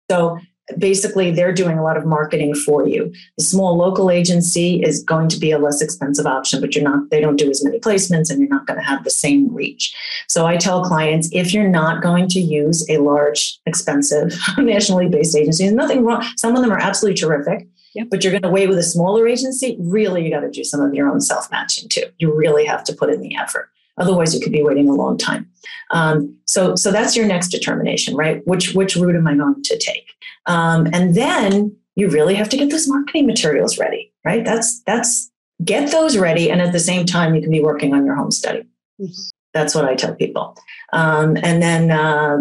So 0.09 0.39
basically 0.77 1.31
they're 1.31 1.53
doing 1.53 1.77
a 1.77 1.83
lot 1.83 1.97
of 1.97 2.05
marketing 2.05 2.55
for 2.55 2.87
you 2.87 3.13
the 3.37 3.43
small 3.43 3.77
local 3.77 4.09
agency 4.09 4.81
is 4.81 5.03
going 5.03 5.29
to 5.29 5.37
be 5.37 5.51
a 5.51 5.59
less 5.59 5.81
expensive 5.81 6.25
option 6.25 6.59
but 6.59 6.75
you're 6.75 6.83
not 6.83 7.07
they 7.11 7.21
don't 7.21 7.35
do 7.35 7.49
as 7.49 7.63
many 7.63 7.79
placements 7.79 8.31
and 8.31 8.39
you're 8.39 8.49
not 8.49 8.65
going 8.65 8.79
to 8.79 8.85
have 8.85 9.03
the 9.03 9.09
same 9.09 9.53
reach 9.53 9.95
so 10.27 10.47
i 10.47 10.57
tell 10.57 10.83
clients 10.83 11.29
if 11.31 11.53
you're 11.53 11.67
not 11.67 12.01
going 12.01 12.27
to 12.27 12.39
use 12.39 12.87
a 12.89 12.97
large 12.97 13.59
expensive 13.67 14.33
nationally 14.57 15.07
based 15.07 15.35
agency 15.35 15.65
there's 15.65 15.75
nothing 15.75 16.03
wrong 16.03 16.25
some 16.35 16.55
of 16.55 16.63
them 16.63 16.71
are 16.71 16.79
absolutely 16.79 17.15
terrific 17.15 17.67
Yep. 17.95 18.07
But 18.11 18.23
you're 18.23 18.31
going 18.31 18.43
to 18.43 18.49
wait 18.49 18.67
with 18.67 18.77
a 18.77 18.83
smaller 18.83 19.27
agency. 19.27 19.77
Really, 19.79 20.23
you 20.23 20.29
got 20.29 20.41
to 20.41 20.51
do 20.51 20.63
some 20.63 20.81
of 20.81 20.93
your 20.93 21.09
own 21.09 21.21
self 21.21 21.49
matching 21.49 21.89
too. 21.89 22.03
You 22.19 22.33
really 22.33 22.65
have 22.65 22.83
to 22.85 22.93
put 22.93 23.09
in 23.09 23.21
the 23.21 23.35
effort. 23.35 23.69
Otherwise, 23.97 24.35
you 24.35 24.41
could 24.41 24.51
be 24.51 24.61
waiting 24.61 24.89
a 24.89 24.93
long 24.93 25.17
time. 25.17 25.49
Um, 25.91 26.37
so, 26.45 26.75
so 26.75 26.91
that's 26.91 27.15
your 27.15 27.25
next 27.25 27.49
determination, 27.49 28.15
right? 28.15 28.45
Which 28.45 28.73
which 28.73 28.97
route 28.97 29.15
am 29.15 29.27
I 29.27 29.35
going 29.35 29.63
to 29.63 29.77
take? 29.77 30.09
Um, 30.45 30.87
and 30.91 31.15
then 31.15 31.75
you 31.95 32.09
really 32.09 32.35
have 32.35 32.49
to 32.49 32.57
get 32.57 32.69
those 32.69 32.87
marketing 32.89 33.25
materials 33.25 33.77
ready, 33.77 34.11
right? 34.25 34.43
That's 34.43 34.81
that's 34.81 35.31
get 35.63 35.91
those 35.91 36.17
ready, 36.17 36.51
and 36.51 36.61
at 36.61 36.73
the 36.73 36.79
same 36.79 37.05
time, 37.05 37.33
you 37.33 37.41
can 37.41 37.51
be 37.51 37.63
working 37.63 37.93
on 37.93 38.05
your 38.05 38.15
home 38.15 38.31
study. 38.31 38.67
Mm-hmm. 38.99 39.11
That's 39.53 39.73
what 39.73 39.85
I 39.85 39.95
tell 39.95 40.13
people. 40.13 40.57
Um, 40.91 41.37
and 41.37 41.61
then 41.61 41.91
uh, 41.91 42.39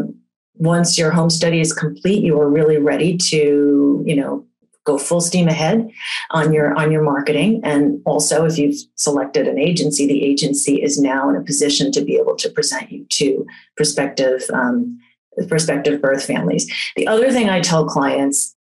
once 0.57 0.99
your 0.99 1.13
home 1.13 1.31
study 1.31 1.61
is 1.61 1.73
complete, 1.73 2.25
you 2.25 2.41
are 2.41 2.51
really 2.51 2.79
ready 2.79 3.17
to, 3.17 4.03
you 4.05 4.17
know, 4.17 4.45
go 4.85 4.99
full 4.99 5.21
steam 5.21 5.49
ahead 5.49 5.91
on 6.31 6.53
your 6.53 6.75
on 6.75 6.93
your 6.93 7.03
marketing 7.03 7.61
and 7.65 8.01
also 8.05 8.45
if 8.45 8.59
you've 8.59 8.77
selected 8.95 9.49
an 9.49 9.59
agency 9.59 10.07
the 10.07 10.23
agency 10.23 10.83
is 10.83 11.01
now 11.01 11.29
in 11.29 11.37
a 11.37 11.43
position 11.43 11.91
to 11.91 12.03
be 12.03 12.17
able 12.17 12.37
to 12.37 12.49
present 12.51 12.91
you 12.91 13.05
to 13.11 13.47
prospective 13.77 14.43
um, 14.53 14.99
prospective 15.49 16.01
birth 16.01 16.25
families 16.25 16.71
the 16.97 17.07
other 17.07 17.31
thing 17.31 17.49
i 17.49 17.61
tell 17.61 17.87
clients 17.87 18.55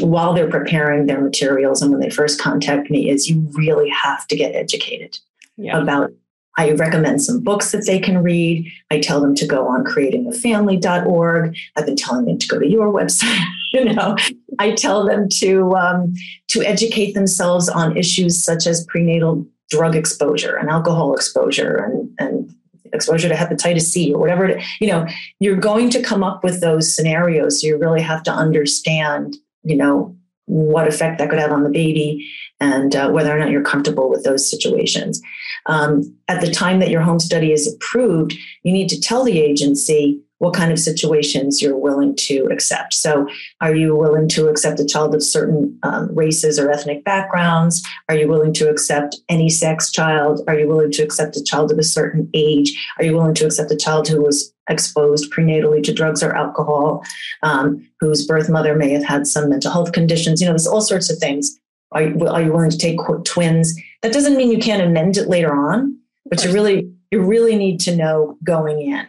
while 0.00 0.32
they're 0.32 0.50
preparing 0.50 1.06
their 1.06 1.20
materials 1.20 1.82
and 1.82 1.90
when 1.90 2.00
they 2.00 2.10
first 2.10 2.40
contact 2.40 2.90
me 2.90 3.10
is 3.10 3.28
you 3.28 3.48
really 3.54 3.88
have 3.88 4.26
to 4.28 4.36
get 4.36 4.54
educated 4.54 5.18
yeah. 5.56 5.76
about 5.76 6.12
I 6.56 6.72
recommend 6.72 7.22
some 7.22 7.40
books 7.40 7.72
that 7.72 7.86
they 7.86 7.98
can 7.98 8.22
read. 8.22 8.70
I 8.90 9.00
tell 9.00 9.20
them 9.20 9.34
to 9.36 9.46
go 9.46 9.66
on 9.66 9.84
creatingafamily.org. 9.84 11.56
I've 11.76 11.86
been 11.86 11.96
telling 11.96 12.26
them 12.26 12.38
to 12.38 12.46
go 12.46 12.58
to 12.58 12.68
your 12.68 12.92
website. 12.92 13.44
you 13.72 13.92
know, 13.92 14.16
I 14.58 14.72
tell 14.72 15.04
them 15.04 15.28
to 15.40 15.74
um, 15.74 16.14
to 16.48 16.62
educate 16.62 17.12
themselves 17.12 17.68
on 17.68 17.96
issues 17.96 18.42
such 18.42 18.66
as 18.66 18.84
prenatal 18.86 19.46
drug 19.70 19.96
exposure 19.96 20.54
and 20.56 20.68
alcohol 20.68 21.14
exposure 21.14 21.76
and 21.76 22.10
and 22.18 22.54
exposure 22.92 23.28
to 23.28 23.34
hepatitis 23.34 23.82
C 23.82 24.12
or 24.12 24.20
whatever. 24.20 24.46
It, 24.46 24.64
you 24.80 24.86
know, 24.86 25.06
you're 25.40 25.56
going 25.56 25.90
to 25.90 26.02
come 26.02 26.22
up 26.22 26.44
with 26.44 26.60
those 26.60 26.94
scenarios. 26.94 27.60
So 27.60 27.66
you 27.66 27.76
really 27.76 28.00
have 28.00 28.22
to 28.24 28.30
understand, 28.30 29.36
you 29.64 29.76
know, 29.76 30.16
what 30.46 30.86
effect 30.86 31.18
that 31.18 31.30
could 31.30 31.38
have 31.38 31.52
on 31.52 31.64
the 31.64 31.70
baby 31.70 32.30
and 32.64 32.96
uh, 32.96 33.10
whether 33.10 33.34
or 33.34 33.38
not 33.38 33.50
you're 33.50 33.62
comfortable 33.62 34.08
with 34.08 34.24
those 34.24 34.50
situations. 34.50 35.20
Um, 35.66 36.16
at 36.28 36.40
the 36.40 36.50
time 36.50 36.80
that 36.80 36.88
your 36.88 37.02
home 37.02 37.20
study 37.20 37.52
is 37.52 37.72
approved, 37.72 38.32
you 38.62 38.72
need 38.72 38.88
to 38.88 39.00
tell 39.00 39.22
the 39.22 39.38
agency 39.38 40.20
what 40.38 40.54
kind 40.54 40.72
of 40.72 40.78
situations 40.78 41.62
you're 41.62 41.76
willing 41.76 42.16
to 42.16 42.48
accept. 42.50 42.92
So, 42.94 43.28
are 43.60 43.74
you 43.74 43.94
willing 43.94 44.28
to 44.30 44.48
accept 44.48 44.80
a 44.80 44.86
child 44.86 45.14
of 45.14 45.22
certain 45.22 45.78
um, 45.82 46.14
races 46.14 46.58
or 46.58 46.70
ethnic 46.70 47.04
backgrounds? 47.04 47.86
Are 48.08 48.16
you 48.16 48.28
willing 48.28 48.52
to 48.54 48.68
accept 48.68 49.16
any 49.28 49.48
sex 49.48 49.92
child? 49.92 50.40
Are 50.48 50.58
you 50.58 50.66
willing 50.66 50.90
to 50.92 51.02
accept 51.02 51.36
a 51.36 51.44
child 51.44 51.70
of 51.70 51.78
a 51.78 51.82
certain 51.82 52.28
age? 52.34 52.68
Are 52.98 53.04
you 53.04 53.14
willing 53.14 53.34
to 53.34 53.46
accept 53.46 53.70
a 53.70 53.76
child 53.76 54.08
who 54.08 54.22
was 54.22 54.52
exposed 54.68 55.32
prenatally 55.32 55.82
to 55.82 55.92
drugs 55.92 56.22
or 56.22 56.34
alcohol, 56.34 57.02
um, 57.42 57.86
whose 58.00 58.26
birth 58.26 58.48
mother 58.48 58.74
may 58.74 58.90
have 58.90 59.04
had 59.04 59.26
some 59.26 59.50
mental 59.50 59.70
health 59.70 59.92
conditions? 59.92 60.40
You 60.40 60.46
know, 60.46 60.52
there's 60.52 60.66
all 60.66 60.80
sorts 60.80 61.10
of 61.10 61.18
things 61.18 61.58
are 61.94 62.02
you, 62.02 62.26
are 62.26 62.42
you 62.42 62.52
willing 62.52 62.70
to 62.70 62.78
take 62.78 62.98
twins? 63.24 63.80
That 64.02 64.12
doesn't 64.12 64.36
mean 64.36 64.50
you 64.50 64.58
can't 64.58 64.82
amend 64.82 65.16
it 65.16 65.28
later 65.28 65.54
on, 65.54 65.98
but 66.26 66.44
you 66.44 66.52
really 66.52 66.90
you 67.10 67.22
really 67.22 67.56
need 67.56 67.80
to 67.80 67.94
know 67.94 68.36
going 68.42 68.80
in. 68.82 69.06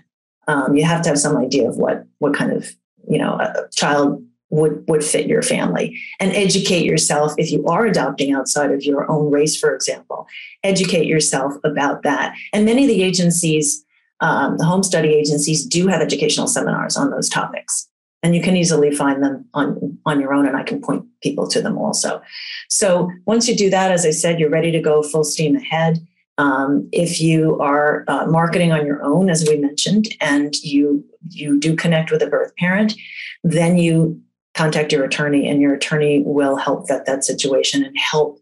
Um, 0.47 0.75
you 0.75 0.83
have 0.85 1.01
to 1.01 1.09
have 1.09 1.19
some 1.19 1.37
idea 1.37 1.67
of 1.67 1.77
what 1.77 2.05
what 2.19 2.35
kind 2.35 2.53
of 2.53 2.71
you 3.09 3.17
know 3.17 3.33
a 3.33 3.67
child 3.73 4.23
would 4.49 4.83
would 4.87 5.03
fit 5.03 5.27
your 5.27 5.41
family 5.41 5.99
and 6.19 6.31
educate 6.31 6.85
yourself 6.85 7.33
if 7.37 7.51
you 7.51 7.65
are 7.65 7.85
adopting 7.85 8.33
outside 8.33 8.71
of 8.71 8.83
your 8.83 9.09
own 9.09 9.31
race 9.31 9.59
for 9.59 9.73
example 9.73 10.27
educate 10.63 11.07
yourself 11.07 11.53
about 11.63 12.03
that 12.03 12.35
and 12.53 12.63
many 12.63 12.83
of 12.83 12.87
the 12.87 13.01
agencies 13.01 13.83
um, 14.21 14.57
the 14.57 14.65
home 14.65 14.83
study 14.83 15.09
agencies 15.09 15.65
do 15.65 15.87
have 15.87 15.99
educational 15.99 16.47
seminars 16.47 16.95
on 16.95 17.09
those 17.09 17.27
topics 17.27 17.89
and 18.25 18.35
you 18.35 18.41
can 18.41 18.57
easily 18.57 18.89
find 18.89 19.21
them 19.21 19.45
on 19.53 19.99
on 20.07 20.19
your 20.19 20.33
own 20.33 20.47
and 20.47 20.57
i 20.57 20.63
can 20.63 20.81
point 20.81 21.05
people 21.21 21.47
to 21.47 21.61
them 21.61 21.77
also. 21.77 22.21
So 22.69 23.11
once 23.25 23.47
you 23.47 23.55
do 23.55 23.69
that 23.69 23.91
as 23.91 24.03
i 24.03 24.09
said 24.09 24.39
you're 24.39 24.49
ready 24.49 24.71
to 24.71 24.81
go 24.81 25.03
full 25.03 25.23
steam 25.23 25.55
ahead. 25.55 26.05
Um, 26.37 26.89
if 26.91 27.21
you 27.21 27.57
are 27.61 28.03
uh, 28.09 28.25
marketing 28.25 28.73
on 28.73 28.85
your 28.85 29.01
own 29.03 29.29
as 29.29 29.47
we 29.47 29.57
mentioned 29.57 30.07
and 30.19 30.55
you 30.63 31.05
you 31.29 31.59
do 31.59 31.75
connect 31.75 32.11
with 32.11 32.23
a 32.23 32.27
birth 32.27 32.53
parent 32.57 32.95
then 33.43 33.77
you 33.77 34.19
contact 34.55 34.91
your 34.91 35.05
attorney 35.05 35.47
and 35.47 35.61
your 35.61 35.75
attorney 35.75 36.23
will 36.25 36.55
help 36.55 36.87
vet 36.87 37.05
that 37.05 37.23
situation 37.23 37.85
and 37.85 37.95
help 37.97 38.39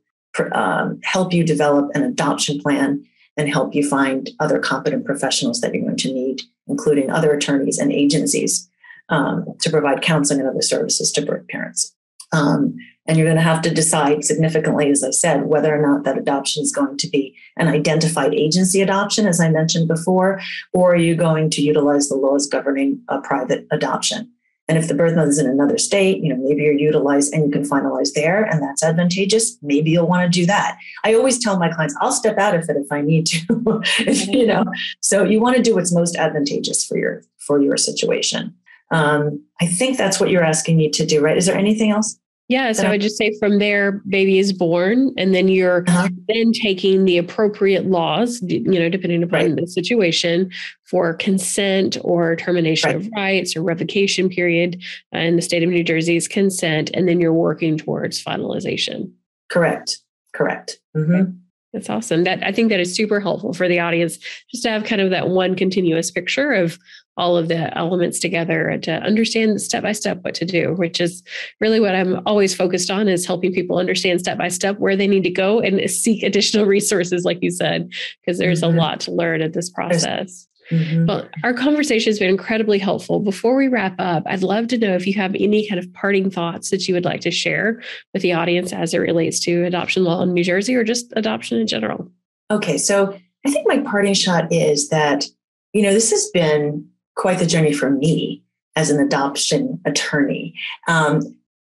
um, 0.54 1.00
help 1.04 1.34
you 1.34 1.44
develop 1.44 1.92
an 1.94 2.04
adoption 2.04 2.60
plan 2.60 3.04
and 3.36 3.50
help 3.50 3.76
you 3.76 3.88
find 3.88 4.30
other 4.40 4.60
competent 4.60 5.06
professionals 5.06 5.60
that 5.60 5.74
you're 5.74 5.84
going 5.84 5.98
to 5.98 6.14
need 6.14 6.42
including 6.68 7.12
other 7.12 7.34
attorneys 7.34 7.78
and 7.78 7.92
agencies 7.92 8.70
um, 9.10 9.46
to 9.62 9.70
provide 9.70 10.02
counseling 10.02 10.40
and 10.40 10.50
other 10.50 10.62
services 10.62 11.12
to 11.12 11.26
birth 11.26 11.48
parents. 11.48 11.94
Um, 12.32 12.76
and 13.06 13.18
you're 13.18 13.28
going 13.28 13.38
to 13.38 13.44
have 13.44 13.62
to 13.64 13.74
decide 13.74 14.24
significantly, 14.24 14.90
as 14.90 15.04
I 15.04 15.12
said, 15.12 15.46
whether 15.46 15.76
or 15.76 15.86
not 15.86 16.04
that 16.06 16.18
adoption 16.18 16.64
is 16.64 16.72
going 16.72 16.98
to 16.98 17.10
be 17.10 17.36
an 17.58 17.68
identified 17.68 18.34
agency 18.34 18.82
adoption, 18.82 19.28
as 19.28 19.42
I 19.42 19.50
mentioned 19.50 19.90
before, 19.90 20.40
or 20.72 20.94
are 20.94 20.98
you 20.98 21.16
going 21.16 21.50
to 21.52 21.62
utilize 21.62 22.08
the 22.08 22.16
laws 22.16 22.48
governing 22.48 23.02
a 23.10 23.20
private 23.20 23.68
adoption? 23.72 24.32
And 24.70 24.78
if 24.78 24.88
the 24.88 24.94
birth 24.94 25.14
mother 25.16 25.30
is 25.30 25.40
in 25.40 25.48
another 25.48 25.78
state, 25.78 26.24
you 26.24 26.34
know, 26.34 26.42
maybe 26.42 26.64
you're 26.64 26.72
utilized 26.72 27.34
and 27.34 27.44
you 27.44 27.52
can 27.52 27.64
finalize 27.64 28.14
there, 28.14 28.46
and 28.46 28.64
that's 28.64 28.82
advantageous. 28.82 29.58
Maybe 29.62 29.92
you'll 29.92 30.08
want 30.08 30.24
to 30.24 30.40
do 30.40 30.46
that. 30.46 30.78
I 31.04 31.14
always 31.16 31.38
tell 31.38 31.60
my 31.60 31.70
clients, 31.70 31.96
I'll 32.00 32.14
step 32.14 32.38
out 32.38 32.56
of 32.56 32.70
it 32.70 32.78
if 32.78 32.90
I 32.90 33.02
need 33.02 33.26
to. 33.28 33.82
you 34.32 34.46
know, 34.46 34.64
so 35.02 35.26
you 35.26 35.42
want 35.42 35.58
to 35.58 35.62
do 35.62 35.76
what's 35.76 35.94
most 35.94 36.16
advantageous 36.16 36.86
for 36.86 36.98
your 36.98 37.24
for 37.40 37.62
your 37.62 37.76
situation. 37.76 38.56
Um, 38.92 39.44
I 39.60 39.68
think 39.68 39.98
that's 39.98 40.20
what 40.20 40.30
you're 40.30 40.44
asking 40.44 40.78
me 40.78 40.90
to 40.92 41.06
do, 41.06 41.22
right? 41.22 41.38
Is 41.38 41.46
there 41.46 41.58
anything 41.58 41.92
else? 41.92 42.18
Yeah, 42.50 42.74
so 42.74 42.88
I 42.88 42.98
just 42.98 43.18
say 43.18 43.32
from 43.40 43.60
there, 43.60 44.04
baby 44.08 44.38
is 44.38 44.52
born, 44.52 45.14
and 45.18 45.34
then 45.34 45.48
you're 45.48 45.86
uh-huh. 45.88 46.10
then 46.28 46.52
taking 46.52 47.06
the 47.06 47.18
appropriate 47.18 47.86
laws, 47.86 48.42
you 48.44 48.80
know, 48.80 48.90
depending 48.90 49.24
upon 49.24 49.40
right. 49.40 49.56
the 49.56 49.66
situation 49.66 50.52
for 50.84 51.14
consent 51.14 51.98
or 52.02 52.36
termination 52.36 52.90
right. 52.90 52.96
of 52.98 53.10
rights 53.16 53.56
or 53.56 53.64
revocation 53.64 54.28
period. 54.28 54.84
Uh, 55.16 55.20
in 55.20 55.38
the 55.38 55.42
state 55.42 55.64
of 55.64 55.70
New 55.70 55.84
Jersey's 55.84 56.28
consent, 56.28 56.92
and 56.94 57.08
then 57.08 57.22
you're 57.22 57.34
working 57.34 57.78
towards 57.78 58.22
finalization. 58.22 59.12
Correct. 59.50 60.00
Correct. 60.34 60.80
Mm-hmm. 60.96 61.32
That's 61.74 61.90
awesome. 61.90 62.24
That 62.24 62.44
I 62.44 62.52
think 62.52 62.70
that 62.70 62.80
is 62.80 62.96
super 62.96 63.20
helpful 63.20 63.52
for 63.54 63.68
the 63.68 63.80
audience 63.80 64.20
just 64.52 64.64
to 64.64 64.70
have 64.70 64.84
kind 64.84 65.02
of 65.02 65.10
that 65.10 65.30
one 65.30 65.56
continuous 65.56 66.12
picture 66.12 66.54
of 66.54 66.78
all 67.18 67.36
of 67.36 67.48
the 67.48 67.76
elements 67.78 68.20
together 68.20 68.68
and 68.68 68.84
to 68.84 68.92
understand 68.92 69.62
step 69.62 69.84
by 69.84 69.92
step 69.92 70.24
what 70.24 70.36
to 70.36 70.46
do, 70.46 70.74
which 70.74 71.02
is 71.02 71.24
really 71.60 71.80
what 71.80 71.96
I'm 71.96 72.22
always 72.28 72.56
focused 72.56 72.90
on 72.90 73.08
is 73.08 73.26
helping 73.26 73.54
people 73.54 73.78
understand 73.78 74.20
step 74.20 74.38
by 74.38 74.48
step 74.48 74.80
where 74.80 74.96
they 74.96 75.08
need 75.08 75.24
to 75.24 75.30
go 75.30 75.60
and 75.60 75.90
seek 75.90 76.24
additional 76.24 76.66
resources, 76.68 77.24
like 77.24 77.40
you 77.42 77.52
said, 77.52 77.92
because 78.22 78.40
there's 78.40 78.62
mm-hmm. 78.62 78.78
a 78.78 78.82
lot 78.82 79.00
to 79.02 79.12
learn 79.12 79.42
in 79.42 79.52
this 79.52 79.70
process. 79.70 80.48
Mm-hmm. 80.72 81.06
Well, 81.06 81.28
our 81.44 81.54
conversation 81.54 82.10
has 82.10 82.20
been 82.20 82.30
incredibly 82.30 82.80
helpful. 82.80 83.20
Before 83.20 83.56
we 83.56 83.68
wrap 83.68 83.96
up, 84.00 84.24
I'd 84.26 84.44
love 84.44 84.68
to 84.70 84.78
know 84.78 84.96
if 84.96 85.06
you 85.06 85.14
have 85.16 85.36
any 85.36 85.68
kind 85.68 85.80
of 85.80 85.92
parting 85.94 86.30
thoughts 86.30 86.70
that 86.70 86.88
you 86.88 86.94
would 86.94 87.06
like 87.06 87.22
to 87.22 87.32
share 87.32 87.82
with 88.14 88.22
the 88.22 88.34
audience 88.34 88.74
as 88.74 88.94
it 88.94 89.00
relates 89.00 89.40
to 89.42 89.64
adoption 89.66 90.04
law 90.04 90.22
in 90.22 90.34
New 90.34 90.44
Jersey 90.44 90.76
or 90.76 90.84
just 90.84 91.12
adoption 91.16 91.60
in 91.60 91.68
general. 91.68 92.10
Okay, 92.52 92.78
so 92.78 93.18
I 93.46 93.52
think 93.52 93.68
my 93.68 93.80
parting 93.80 94.14
shot 94.14 94.52
is 94.52 94.90
that, 94.90 95.26
you 95.74 95.82
know, 95.82 95.94
this 95.94 96.12
has 96.12 96.30
been 96.34 96.88
quite 97.16 97.40
the 97.40 97.46
journey 97.46 97.74
for 97.74 97.90
me 97.90 98.44
as 98.76 98.90
an 98.90 99.00
adoption 99.00 99.80
attorney. 99.86 100.54
Um, 100.88 101.22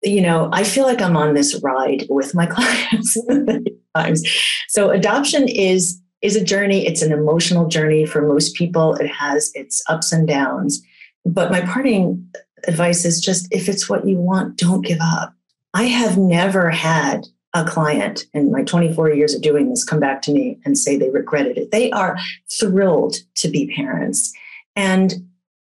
you 0.03 0.21
know, 0.21 0.49
I 0.51 0.63
feel 0.63 0.85
like 0.85 1.01
I'm 1.01 1.17
on 1.17 1.33
this 1.33 1.59
ride 1.61 2.05
with 2.09 2.35
my 2.35 2.45
clients 2.49 3.17
times. 3.95 4.23
So 4.67 4.89
adoption 4.91 5.47
is 5.47 5.99
is 6.21 6.35
a 6.35 6.43
journey. 6.43 6.85
It's 6.85 7.01
an 7.01 7.11
emotional 7.11 7.67
journey 7.67 8.05
for 8.05 8.21
most 8.21 8.55
people. 8.55 8.95
It 8.95 9.07
has 9.07 9.51
its 9.53 9.83
ups 9.89 10.11
and 10.11 10.27
downs. 10.27 10.81
But 11.25 11.51
my 11.51 11.61
parting 11.61 12.27
advice 12.67 13.05
is 13.05 13.21
just 13.21 13.47
if 13.51 13.67
it's 13.69 13.89
what 13.89 14.07
you 14.07 14.17
want, 14.17 14.57
don't 14.57 14.85
give 14.85 14.99
up. 15.01 15.33
I 15.73 15.83
have 15.83 16.17
never 16.17 16.69
had 16.69 17.25
a 17.53 17.65
client 17.65 18.25
in 18.33 18.51
my 18.51 18.63
24 18.63 19.13
years 19.13 19.33
of 19.33 19.41
doing 19.41 19.69
this 19.69 19.83
come 19.83 19.99
back 19.99 20.21
to 20.23 20.31
me 20.31 20.59
and 20.65 20.77
say 20.77 20.97
they 20.97 21.09
regretted 21.09 21.57
it. 21.57 21.71
They 21.71 21.89
are 21.91 22.17
thrilled 22.51 23.15
to 23.35 23.47
be 23.47 23.73
parents. 23.73 24.33
And 24.75 25.13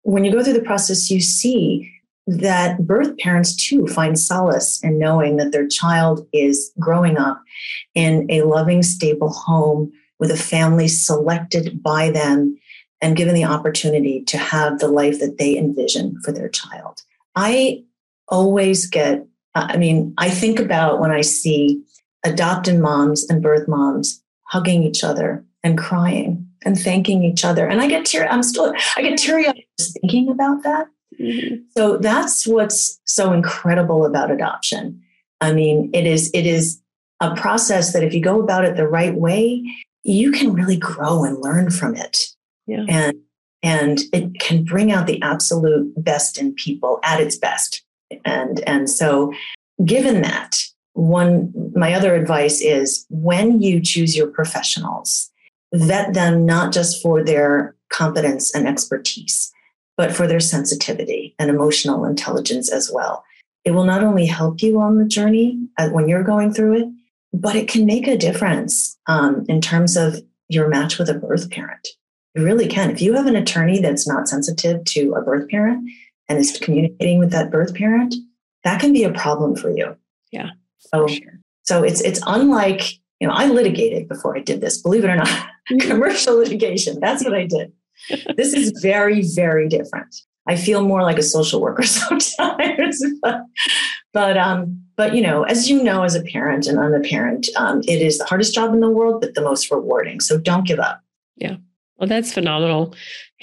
when 0.01 0.23
you 0.23 0.31
go 0.31 0.43
through 0.43 0.53
the 0.53 0.61
process, 0.61 1.09
you 1.09 1.21
see 1.21 1.89
that 2.25 2.87
birth 2.87 3.17
parents 3.17 3.55
too 3.55 3.85
find 3.87 4.17
solace 4.17 4.81
in 4.83 4.97
knowing 4.97 5.37
that 5.37 5.51
their 5.51 5.67
child 5.67 6.25
is 6.33 6.71
growing 6.79 7.17
up 7.17 7.41
in 7.95 8.25
a 8.29 8.43
loving, 8.43 8.81
stable 8.81 9.29
home 9.29 9.91
with 10.19 10.31
a 10.31 10.37
family 10.37 10.87
selected 10.87 11.81
by 11.81 12.09
them 12.09 12.57
and 13.01 13.17
given 13.17 13.35
the 13.35 13.43
opportunity 13.43 14.23
to 14.23 14.37
have 14.37 14.79
the 14.79 14.87
life 14.87 15.19
that 15.19 15.37
they 15.37 15.57
envision 15.57 16.19
for 16.23 16.31
their 16.31 16.47
child. 16.47 17.01
I 17.35 17.83
always 18.29 18.87
get, 18.87 19.25
I 19.55 19.77
mean, 19.77 20.13
I 20.17 20.29
think 20.29 20.59
about 20.59 20.99
when 20.99 21.11
I 21.11 21.21
see 21.21 21.83
adopted 22.23 22.79
moms 22.79 23.29
and 23.29 23.43
birth 23.43 23.67
moms 23.67 24.21
hugging 24.45 24.83
each 24.83 25.03
other 25.03 25.43
and 25.63 25.77
crying 25.77 26.47
and 26.63 26.79
thanking 26.79 27.23
each 27.23 27.43
other. 27.43 27.67
And 27.67 27.81
I 27.81 27.87
get 27.87 28.05
teary, 28.05 28.27
I'm 28.27 28.43
still, 28.43 28.73
I 28.95 29.01
get 29.01 29.17
teary 29.17 29.47
eyed 29.47 29.63
just 29.77 29.99
thinking 29.99 30.29
about 30.29 30.63
that. 30.63 30.87
Mm-hmm. 31.19 31.55
So 31.77 31.97
that's 31.97 32.47
what's 32.47 32.99
so 33.05 33.33
incredible 33.33 34.05
about 34.05 34.31
adoption. 34.31 35.01
I 35.41 35.51
mean, 35.51 35.89
it 35.93 36.07
is, 36.07 36.31
it 36.33 36.45
is 36.45 36.81
a 37.19 37.35
process 37.35 37.91
that 37.93 38.03
if 38.03 38.13
you 38.13 38.21
go 38.21 38.41
about 38.41 38.63
it 38.63 38.77
the 38.77 38.87
right 38.87 39.13
way, 39.13 39.63
you 40.03 40.31
can 40.31 40.53
really 40.53 40.77
grow 40.77 41.23
and 41.23 41.41
learn 41.41 41.69
from 41.69 41.95
it. 41.95 42.27
Yeah. 42.67 42.85
And 42.87 43.15
and 43.61 44.01
it 44.11 44.39
can 44.39 44.65
bring 44.65 44.91
out 44.91 45.07
the 45.07 45.21
absolute 45.21 45.93
best 46.03 46.37
in 46.37 46.53
people 46.53 46.99
at 47.03 47.21
its 47.21 47.37
best. 47.37 47.83
And 48.25 48.59
and 48.67 48.89
so 48.89 49.33
given 49.83 50.21
that, 50.21 50.61
one 50.93 51.51
my 51.75 51.93
other 51.93 52.15
advice 52.15 52.61
is 52.61 53.05
when 53.09 53.61
you 53.61 53.81
choose 53.81 54.15
your 54.15 54.27
professionals, 54.27 55.31
vet 55.73 56.13
them 56.13 56.45
not 56.45 56.73
just 56.73 57.01
for 57.01 57.23
their 57.23 57.75
competence 57.89 58.53
and 58.53 58.67
expertise, 58.67 59.51
but 59.97 60.11
for 60.11 60.27
their 60.27 60.39
sensitivity 60.39 61.35
and 61.39 61.49
emotional 61.49 62.05
intelligence 62.05 62.71
as 62.71 62.91
well. 62.93 63.23
It 63.65 63.71
will 63.71 63.85
not 63.85 64.03
only 64.03 64.25
help 64.25 64.61
you 64.61 64.81
on 64.81 64.97
the 64.97 65.05
journey 65.05 65.57
uh, 65.77 65.89
when 65.89 66.09
you're 66.09 66.23
going 66.23 66.53
through 66.53 66.81
it, 66.81 66.87
but 67.33 67.55
it 67.55 67.67
can 67.67 67.85
make 67.85 68.07
a 68.07 68.17
difference 68.17 68.97
um, 69.07 69.43
in 69.49 69.59
terms 69.59 69.97
of 69.97 70.21
your 70.49 70.67
match 70.67 70.99
with 70.99 71.09
a 71.09 71.15
birth 71.15 71.49
parent. 71.49 71.87
It 72.35 72.41
really 72.41 72.67
can. 72.67 72.91
If 72.91 73.01
you 73.01 73.13
have 73.13 73.25
an 73.25 73.35
attorney 73.35 73.79
that's 73.79 74.07
not 74.07 74.27
sensitive 74.27 74.83
to 74.85 75.13
a 75.15 75.21
birth 75.21 75.49
parent 75.49 75.89
and 76.29 76.39
is 76.39 76.57
communicating 76.61 77.19
with 77.19 77.31
that 77.31 77.51
birth 77.51 77.73
parent, 77.75 78.15
that 78.63 78.79
can 78.79 78.93
be 78.93 79.03
a 79.03 79.11
problem 79.11 79.55
for 79.55 79.69
you. 79.69 79.95
Yeah. 80.31 80.49
So, 80.79 81.07
sure. 81.07 81.39
so 81.63 81.83
it's 81.83 82.01
it's 82.01 82.19
unlike 82.25 82.81
you 83.19 83.27
know 83.27 83.33
I 83.33 83.47
litigated 83.47 84.07
before 84.07 84.37
I 84.37 84.41
did 84.41 84.61
this. 84.61 84.81
Believe 84.81 85.03
it 85.03 85.09
or 85.09 85.15
not, 85.15 85.47
commercial 85.81 86.37
litigation. 86.37 86.99
That's 86.99 87.23
what 87.23 87.33
I 87.33 87.45
did. 87.45 87.71
this 88.35 88.53
is 88.53 88.79
very 88.81 89.23
very 89.35 89.67
different. 89.67 90.15
I 90.47 90.55
feel 90.55 90.83
more 90.83 91.03
like 91.03 91.17
a 91.17 91.23
social 91.23 91.61
worker 91.61 91.83
sometimes, 91.83 93.01
but, 93.21 93.41
but 94.11 94.37
um, 94.37 94.82
but 94.95 95.15
you 95.15 95.21
know, 95.21 95.43
as 95.43 95.69
you 95.69 95.83
know, 95.83 96.03
as 96.03 96.15
a 96.15 96.23
parent 96.23 96.67
and 96.67 96.79
I'm 96.79 96.93
a 96.93 96.99
parent, 96.99 97.47
um, 97.55 97.81
it 97.87 98.01
is 98.01 98.17
the 98.17 98.25
hardest 98.25 98.53
job 98.53 98.73
in 98.73 98.79
the 98.79 98.89
world, 98.89 99.21
but 99.21 99.35
the 99.35 99.41
most 99.41 99.71
rewarding. 99.71 100.19
So 100.19 100.37
don't 100.37 100.67
give 100.67 100.79
up. 100.79 101.01
Yeah. 101.35 101.57
Well, 101.97 102.09
that's 102.09 102.33
phenomenal. 102.33 102.93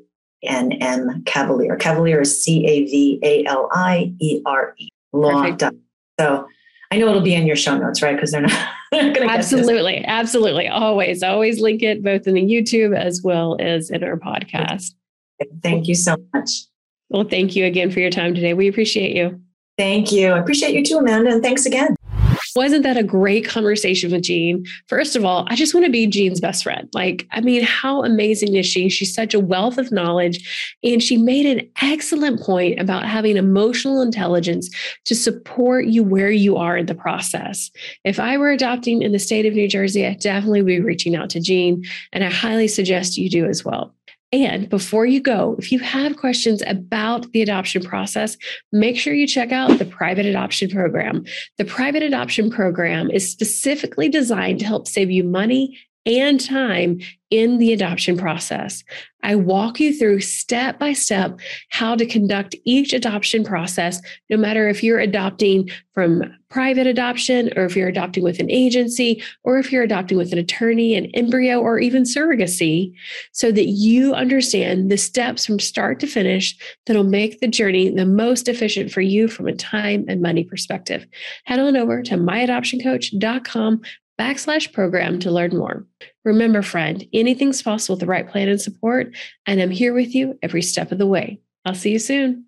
N 0.44 0.72
M 0.72 1.22
Cavaliere. 1.24 1.78
Cavaliere 1.78 2.22
is 2.22 2.42
C 2.42 2.64
A 2.64 2.84
V 2.84 3.18
A 3.24 3.44
L 3.46 3.68
I 3.72 4.12
E 4.20 4.40
R 4.46 4.74
E. 4.78 4.88
Law. 5.12 5.56
So 6.18 6.46
I 6.92 6.98
know 6.98 7.08
it'll 7.08 7.20
be 7.20 7.34
in 7.34 7.46
your 7.46 7.56
show 7.56 7.76
notes, 7.76 8.02
right? 8.02 8.14
Because 8.14 8.30
they're 8.30 8.42
not. 8.42 8.68
absolutely, 8.92 10.04
absolutely, 10.04 10.68
always, 10.68 11.22
always 11.22 11.60
link 11.60 11.82
it 11.82 12.04
both 12.04 12.26
in 12.26 12.34
the 12.34 12.42
YouTube 12.42 12.96
as 12.96 13.20
well 13.22 13.56
as 13.58 13.90
in 13.90 14.04
our 14.04 14.16
podcast. 14.16 14.94
Thank 15.62 15.88
you 15.88 15.94
so 15.94 16.16
much. 16.32 16.50
Well, 17.08 17.24
thank 17.24 17.56
you 17.56 17.64
again 17.64 17.90
for 17.90 18.00
your 18.00 18.10
time 18.10 18.34
today. 18.34 18.54
We 18.54 18.68
appreciate 18.68 19.14
you. 19.14 19.40
Thank 19.78 20.12
you. 20.12 20.32
I 20.32 20.38
appreciate 20.38 20.74
you 20.74 20.84
too, 20.84 20.98
Amanda. 20.98 21.30
And 21.30 21.42
thanks 21.42 21.66
again. 21.66 21.96
Wasn't 22.54 22.82
that 22.82 22.98
a 22.98 23.02
great 23.02 23.46
conversation 23.46 24.10
with 24.10 24.22
Jean? 24.22 24.66
First 24.86 25.16
of 25.16 25.24
all, 25.24 25.46
I 25.48 25.56
just 25.56 25.72
want 25.72 25.86
to 25.86 25.92
be 25.92 26.06
Jean's 26.06 26.40
best 26.40 26.64
friend. 26.64 26.88
Like, 26.92 27.26
I 27.30 27.40
mean, 27.40 27.62
how 27.62 28.04
amazing 28.04 28.54
is 28.56 28.66
she? 28.66 28.90
She's 28.90 29.14
such 29.14 29.32
a 29.32 29.40
wealth 29.40 29.78
of 29.78 29.90
knowledge. 29.90 30.76
And 30.84 31.02
she 31.02 31.16
made 31.16 31.46
an 31.46 31.66
excellent 31.80 32.40
point 32.40 32.78
about 32.78 33.06
having 33.06 33.38
emotional 33.38 34.02
intelligence 34.02 34.68
to 35.06 35.14
support 35.14 35.86
you 35.86 36.04
where 36.04 36.30
you 36.30 36.58
are 36.58 36.76
in 36.76 36.86
the 36.86 36.94
process. 36.94 37.70
If 38.04 38.20
I 38.20 38.36
were 38.36 38.50
adopting 38.50 39.00
in 39.00 39.12
the 39.12 39.18
state 39.18 39.46
of 39.46 39.54
New 39.54 39.68
Jersey, 39.68 40.06
I'd 40.06 40.20
definitely 40.20 40.62
be 40.62 40.80
reaching 40.80 41.16
out 41.16 41.30
to 41.30 41.40
Jean. 41.40 41.84
And 42.12 42.22
I 42.22 42.30
highly 42.30 42.68
suggest 42.68 43.16
you 43.16 43.30
do 43.30 43.46
as 43.46 43.64
well. 43.64 43.94
And 44.32 44.68
before 44.70 45.04
you 45.04 45.20
go, 45.20 45.56
if 45.58 45.70
you 45.70 45.78
have 45.80 46.16
questions 46.16 46.62
about 46.66 47.30
the 47.32 47.42
adoption 47.42 47.82
process, 47.82 48.38
make 48.72 48.96
sure 48.96 49.12
you 49.12 49.26
check 49.26 49.52
out 49.52 49.78
the 49.78 49.84
private 49.84 50.24
adoption 50.24 50.70
program. 50.70 51.24
The 51.58 51.66
private 51.66 52.02
adoption 52.02 52.50
program 52.50 53.10
is 53.10 53.30
specifically 53.30 54.08
designed 54.08 54.60
to 54.60 54.66
help 54.66 54.88
save 54.88 55.10
you 55.10 55.22
money 55.22 55.78
and 56.06 56.40
time 56.40 57.00
in 57.30 57.56
the 57.56 57.72
adoption 57.72 58.18
process. 58.18 58.84
I 59.22 59.36
walk 59.36 59.80
you 59.80 59.96
through 59.96 60.20
step 60.20 60.78
by 60.78 60.92
step 60.92 61.38
how 61.70 61.94
to 61.94 62.04
conduct 62.04 62.56
each 62.64 62.92
adoption 62.92 63.42
process, 63.42 64.02
no 64.28 64.36
matter 64.36 64.68
if 64.68 64.82
you're 64.82 64.98
adopting 64.98 65.70
from 65.94 66.24
private 66.50 66.86
adoption 66.86 67.50
or 67.56 67.64
if 67.64 67.74
you're 67.74 67.88
adopting 67.88 68.22
with 68.22 68.38
an 68.40 68.50
agency 68.50 69.22
or 69.44 69.58
if 69.58 69.72
you're 69.72 69.82
adopting 69.82 70.18
with 70.18 70.32
an 70.32 70.38
attorney, 70.38 70.94
an 70.94 71.06
embryo, 71.14 71.60
or 71.60 71.78
even 71.78 72.02
surrogacy, 72.02 72.92
so 73.32 73.50
that 73.52 73.66
you 73.66 74.12
understand 74.12 74.90
the 74.90 74.98
steps 74.98 75.46
from 75.46 75.58
start 75.58 76.00
to 76.00 76.06
finish 76.06 76.54
that'll 76.84 77.04
make 77.04 77.40
the 77.40 77.48
journey 77.48 77.88
the 77.88 78.04
most 78.04 78.48
efficient 78.48 78.90
for 78.90 79.00
you 79.00 79.28
from 79.28 79.46
a 79.46 79.54
time 79.54 80.04
and 80.08 80.20
money 80.20 80.44
perspective. 80.44 81.06
Head 81.44 81.60
on 81.60 81.76
over 81.76 82.02
to 82.02 82.16
myadoptioncoach.com 82.16 83.80
backslash 84.22 84.72
program 84.72 85.18
to 85.18 85.32
learn 85.32 85.56
more. 85.56 85.84
Remember, 86.24 86.62
friend, 86.62 87.04
anything's 87.12 87.60
possible 87.60 87.94
with 87.94 88.00
the 88.00 88.06
right 88.06 88.28
plan 88.28 88.48
and 88.48 88.60
support, 88.60 89.16
and 89.46 89.60
I'm 89.60 89.70
here 89.70 89.92
with 89.92 90.14
you 90.14 90.38
every 90.42 90.62
step 90.62 90.92
of 90.92 90.98
the 90.98 91.06
way. 91.06 91.40
I'll 91.64 91.74
see 91.74 91.90
you 91.90 91.98
soon. 91.98 92.46